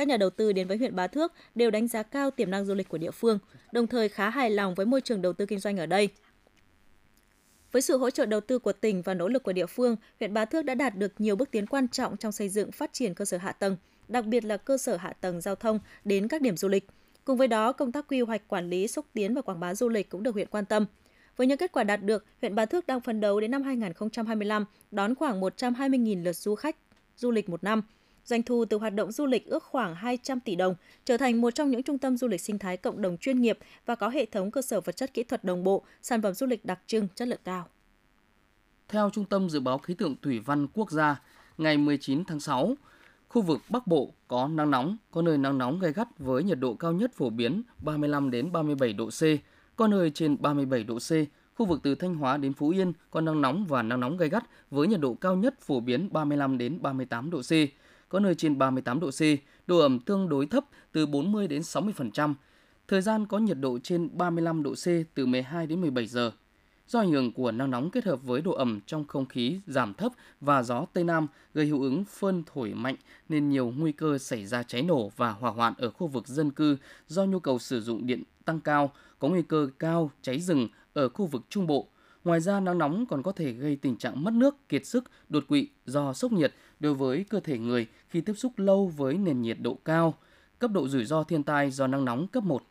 Các 0.00 0.08
nhà 0.08 0.16
đầu 0.16 0.30
tư 0.30 0.52
đến 0.52 0.68
với 0.68 0.76
huyện 0.76 0.96
Bá 0.96 1.06
Thước 1.06 1.32
đều 1.54 1.70
đánh 1.70 1.88
giá 1.88 2.02
cao 2.02 2.30
tiềm 2.30 2.50
năng 2.50 2.64
du 2.64 2.74
lịch 2.74 2.88
của 2.88 2.98
địa 2.98 3.10
phương, 3.10 3.38
đồng 3.72 3.86
thời 3.86 4.08
khá 4.08 4.30
hài 4.30 4.50
lòng 4.50 4.74
với 4.74 4.86
môi 4.86 5.00
trường 5.00 5.22
đầu 5.22 5.32
tư 5.32 5.46
kinh 5.46 5.58
doanh 5.58 5.76
ở 5.76 5.86
đây. 5.86 6.08
Với 7.72 7.82
sự 7.82 7.98
hỗ 7.98 8.10
trợ 8.10 8.26
đầu 8.26 8.40
tư 8.40 8.58
của 8.58 8.72
tỉnh 8.72 9.02
và 9.02 9.14
nỗ 9.14 9.28
lực 9.28 9.42
của 9.42 9.52
địa 9.52 9.66
phương, 9.66 9.96
huyện 10.20 10.34
Bá 10.34 10.44
Thước 10.44 10.62
đã 10.62 10.74
đạt 10.74 10.96
được 10.96 11.12
nhiều 11.20 11.36
bước 11.36 11.50
tiến 11.50 11.66
quan 11.66 11.88
trọng 11.88 12.16
trong 12.16 12.32
xây 12.32 12.48
dựng 12.48 12.72
phát 12.72 12.92
triển 12.92 13.14
cơ 13.14 13.24
sở 13.24 13.36
hạ 13.36 13.52
tầng, 13.52 13.76
đặc 14.08 14.26
biệt 14.26 14.44
là 14.44 14.56
cơ 14.56 14.78
sở 14.78 14.96
hạ 14.96 15.12
tầng 15.20 15.40
giao 15.40 15.54
thông 15.54 15.78
đến 16.04 16.28
các 16.28 16.42
điểm 16.42 16.56
du 16.56 16.68
lịch. 16.68 16.86
Cùng 17.24 17.36
với 17.36 17.48
đó, 17.48 17.72
công 17.72 17.92
tác 17.92 18.08
quy 18.08 18.20
hoạch 18.20 18.48
quản 18.48 18.70
lý, 18.70 18.88
xúc 18.88 19.06
tiến 19.12 19.34
và 19.34 19.42
quảng 19.42 19.60
bá 19.60 19.74
du 19.74 19.88
lịch 19.88 20.08
cũng 20.08 20.22
được 20.22 20.34
huyện 20.34 20.48
quan 20.50 20.64
tâm. 20.64 20.86
Với 21.36 21.46
những 21.46 21.58
kết 21.58 21.72
quả 21.72 21.84
đạt 21.84 22.02
được, 22.02 22.24
huyện 22.40 22.54
Bá 22.54 22.66
Thước 22.66 22.86
đang 22.86 23.00
phấn 23.00 23.20
đấu 23.20 23.40
đến 23.40 23.50
năm 23.50 23.62
2025 23.62 24.64
đón 24.90 25.14
khoảng 25.14 25.40
120.000 25.40 26.22
lượt 26.22 26.36
du 26.36 26.54
khách 26.54 26.76
du 27.16 27.30
lịch 27.30 27.48
một 27.48 27.64
năm, 27.64 27.82
Doanh 28.30 28.42
thu 28.42 28.64
từ 28.64 28.78
hoạt 28.78 28.94
động 28.94 29.12
du 29.12 29.26
lịch 29.26 29.46
ước 29.46 29.64
khoảng 29.64 29.94
200 29.94 30.40
tỷ 30.40 30.56
đồng, 30.56 30.74
trở 31.04 31.16
thành 31.16 31.40
một 31.40 31.50
trong 31.50 31.70
những 31.70 31.82
trung 31.82 31.98
tâm 31.98 32.16
du 32.16 32.28
lịch 32.28 32.40
sinh 32.40 32.58
thái 32.58 32.76
cộng 32.76 33.02
đồng 33.02 33.16
chuyên 33.16 33.40
nghiệp 33.40 33.58
và 33.86 33.94
có 33.94 34.08
hệ 34.08 34.26
thống 34.26 34.50
cơ 34.50 34.62
sở 34.62 34.80
vật 34.80 34.96
chất 34.96 35.14
kỹ 35.14 35.22
thuật 35.22 35.44
đồng 35.44 35.64
bộ, 35.64 35.84
sản 36.02 36.22
phẩm 36.22 36.34
du 36.34 36.46
lịch 36.46 36.64
đặc 36.64 36.80
trưng, 36.86 37.08
chất 37.14 37.28
lượng 37.28 37.40
cao. 37.44 37.68
Theo 38.88 39.10
Trung 39.10 39.24
tâm 39.24 39.50
Dự 39.50 39.60
báo 39.60 39.78
Khí 39.78 39.94
tượng 39.94 40.16
Thủy 40.22 40.38
văn 40.38 40.66
Quốc 40.74 40.90
gia, 40.90 41.22
ngày 41.58 41.78
19 41.78 42.24
tháng 42.24 42.40
6, 42.40 42.74
khu 43.28 43.42
vực 43.42 43.60
Bắc 43.68 43.86
Bộ 43.86 44.10
có 44.28 44.48
nắng 44.48 44.70
nóng, 44.70 44.96
có 45.10 45.22
nơi 45.22 45.38
nắng 45.38 45.58
nóng 45.58 45.78
gay 45.78 45.92
gắt 45.92 46.08
với 46.18 46.42
nhiệt 46.42 46.58
độ 46.58 46.74
cao 46.74 46.92
nhất 46.92 47.12
phổ 47.14 47.30
biến 47.30 47.62
35 47.78 48.30
đến 48.30 48.52
37 48.52 48.92
độ 48.92 49.06
C, 49.06 49.22
có 49.76 49.86
nơi 49.86 50.10
trên 50.10 50.36
37 50.40 50.84
độ 50.84 50.98
C. 50.98 51.10
Khu 51.54 51.66
vực 51.66 51.80
từ 51.82 51.94
Thanh 51.94 52.14
Hóa 52.14 52.36
đến 52.36 52.52
Phú 52.52 52.68
Yên 52.68 52.92
có 53.10 53.20
nắng 53.20 53.40
nóng 53.40 53.66
và 53.66 53.82
nắng 53.82 54.00
nóng 54.00 54.16
gay 54.16 54.28
gắt 54.28 54.44
với 54.70 54.88
nhiệt 54.88 55.00
độ 55.00 55.14
cao 55.14 55.36
nhất 55.36 55.60
phổ 55.60 55.80
biến 55.80 56.08
35 56.12 56.58
đến 56.58 56.82
38 56.82 57.30
độ 57.30 57.40
C 57.40 57.52
có 58.10 58.20
nơi 58.20 58.34
trên 58.34 58.58
38 58.58 59.00
độ 59.00 59.10
C, 59.10 59.20
độ 59.66 59.78
ẩm 59.78 60.00
tương 60.00 60.28
đối 60.28 60.46
thấp 60.46 60.64
từ 60.92 61.06
40 61.06 61.48
đến 61.48 61.62
60%. 61.62 62.34
Thời 62.88 63.02
gian 63.02 63.26
có 63.26 63.38
nhiệt 63.38 63.56
độ 63.60 63.78
trên 63.82 64.08
35 64.12 64.62
độ 64.62 64.74
C 64.74 64.86
từ 65.14 65.26
12 65.26 65.66
đến 65.66 65.80
17 65.80 66.06
giờ. 66.06 66.32
Do 66.86 66.98
ảnh 66.98 67.10
hưởng 67.10 67.32
của 67.32 67.52
nắng 67.52 67.70
nóng 67.70 67.90
kết 67.90 68.04
hợp 68.04 68.22
với 68.22 68.42
độ 68.42 68.52
ẩm 68.52 68.80
trong 68.86 69.04
không 69.04 69.26
khí 69.26 69.60
giảm 69.66 69.94
thấp 69.94 70.12
và 70.40 70.62
gió 70.62 70.86
Tây 70.92 71.04
Nam 71.04 71.26
gây 71.54 71.66
hiệu 71.66 71.82
ứng 71.82 72.04
phơn 72.04 72.42
thổi 72.54 72.74
mạnh 72.74 72.96
nên 73.28 73.48
nhiều 73.48 73.72
nguy 73.76 73.92
cơ 73.92 74.18
xảy 74.18 74.46
ra 74.46 74.62
cháy 74.62 74.82
nổ 74.82 75.08
và 75.16 75.30
hỏa 75.30 75.50
hoạn 75.50 75.74
ở 75.78 75.90
khu 75.90 76.06
vực 76.06 76.28
dân 76.28 76.50
cư 76.50 76.76
do 77.06 77.24
nhu 77.24 77.38
cầu 77.38 77.58
sử 77.58 77.80
dụng 77.80 78.06
điện 78.06 78.22
tăng 78.44 78.60
cao, 78.60 78.92
có 79.18 79.28
nguy 79.28 79.42
cơ 79.42 79.68
cao 79.78 80.10
cháy 80.22 80.40
rừng 80.40 80.68
ở 80.92 81.08
khu 81.08 81.26
vực 81.26 81.42
Trung 81.48 81.66
Bộ. 81.66 81.88
Ngoài 82.24 82.40
ra, 82.40 82.60
nắng 82.60 82.78
nóng 82.78 83.06
còn 83.06 83.22
có 83.22 83.32
thể 83.32 83.52
gây 83.52 83.76
tình 83.76 83.96
trạng 83.96 84.24
mất 84.24 84.32
nước, 84.34 84.68
kiệt 84.68 84.86
sức, 84.86 85.04
đột 85.28 85.44
quỵ 85.48 85.68
do 85.86 86.12
sốc 86.12 86.32
nhiệt 86.32 86.54
đối 86.80 86.94
với 86.94 87.24
cơ 87.28 87.40
thể 87.40 87.58
người 87.58 87.86
khi 88.08 88.20
tiếp 88.20 88.34
xúc 88.36 88.52
lâu 88.56 88.92
với 88.96 89.14
nền 89.14 89.42
nhiệt 89.42 89.56
độ 89.60 89.74
cao. 89.84 90.14
Cấp 90.58 90.70
độ 90.70 90.88
rủi 90.88 91.04
ro 91.04 91.22
thiên 91.22 91.42
tai 91.42 91.70
do 91.70 91.86
nắng 91.86 92.04
nóng 92.04 92.26
cấp 92.28 92.44
1 92.44 92.62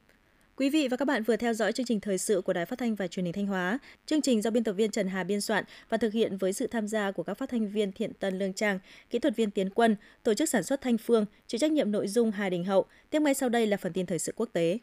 Quý 0.60 0.70
vị 0.70 0.88
và 0.88 0.98
các 0.98 1.06
bạn 1.06 1.24
vừa 1.24 1.36
theo 1.36 1.54
dõi 1.54 1.72
chương 1.72 1.86
trình 1.86 2.00
thời 2.00 2.18
sự 2.18 2.42
của 2.42 2.54
Đài 2.54 2.66
Phát 2.66 2.80
thanh 2.80 2.96
và 2.96 3.08
Truyền 3.08 3.26
hình 3.26 3.34
Thanh 3.34 3.46
Hóa. 3.46 3.80
Chương 4.06 4.22
trình 4.22 4.42
do 4.42 4.52
biên 4.52 4.64
tập 4.64 4.74
viên 4.74 4.92
Trần 4.92 5.08
Hà 5.08 5.24
biên 5.24 5.42
soạn 5.42 5.64
và 5.90 5.98
thực 5.98 6.14
hiện 6.14 6.38
với 6.38 6.54
sự 6.54 6.68
tham 6.68 6.88
gia 6.88 7.12
của 7.12 7.24
các 7.24 7.34
phát 7.34 7.50
thanh 7.50 7.68
viên 7.68 7.92
Thiện 7.92 8.14
Tân 8.14 8.40
Lương 8.40 8.54
Trang, 8.54 8.80
kỹ 9.10 9.20
thuật 9.20 9.36
viên 9.36 9.52
Tiến 9.52 9.70
Quân, 9.70 9.96
tổ 10.24 10.34
chức 10.34 10.50
sản 10.50 10.64
xuất 10.64 10.82
Thanh 10.82 10.98
Phương, 10.98 11.26
chịu 11.48 11.60
trách 11.60 11.72
nhiệm 11.72 11.92
nội 11.92 12.08
dung 12.08 12.32
Hà 12.32 12.50
Đình 12.50 12.66
Hậu. 12.66 12.86
Tiếp 13.10 13.22
ngay 13.22 13.34
sau 13.34 13.50
đây 13.50 13.68
là 13.68 13.78
phần 13.78 13.94
tin 13.94 14.06
thời 14.06 14.20
sự 14.20 14.34
quốc 14.36 14.50
tế. 14.54 14.78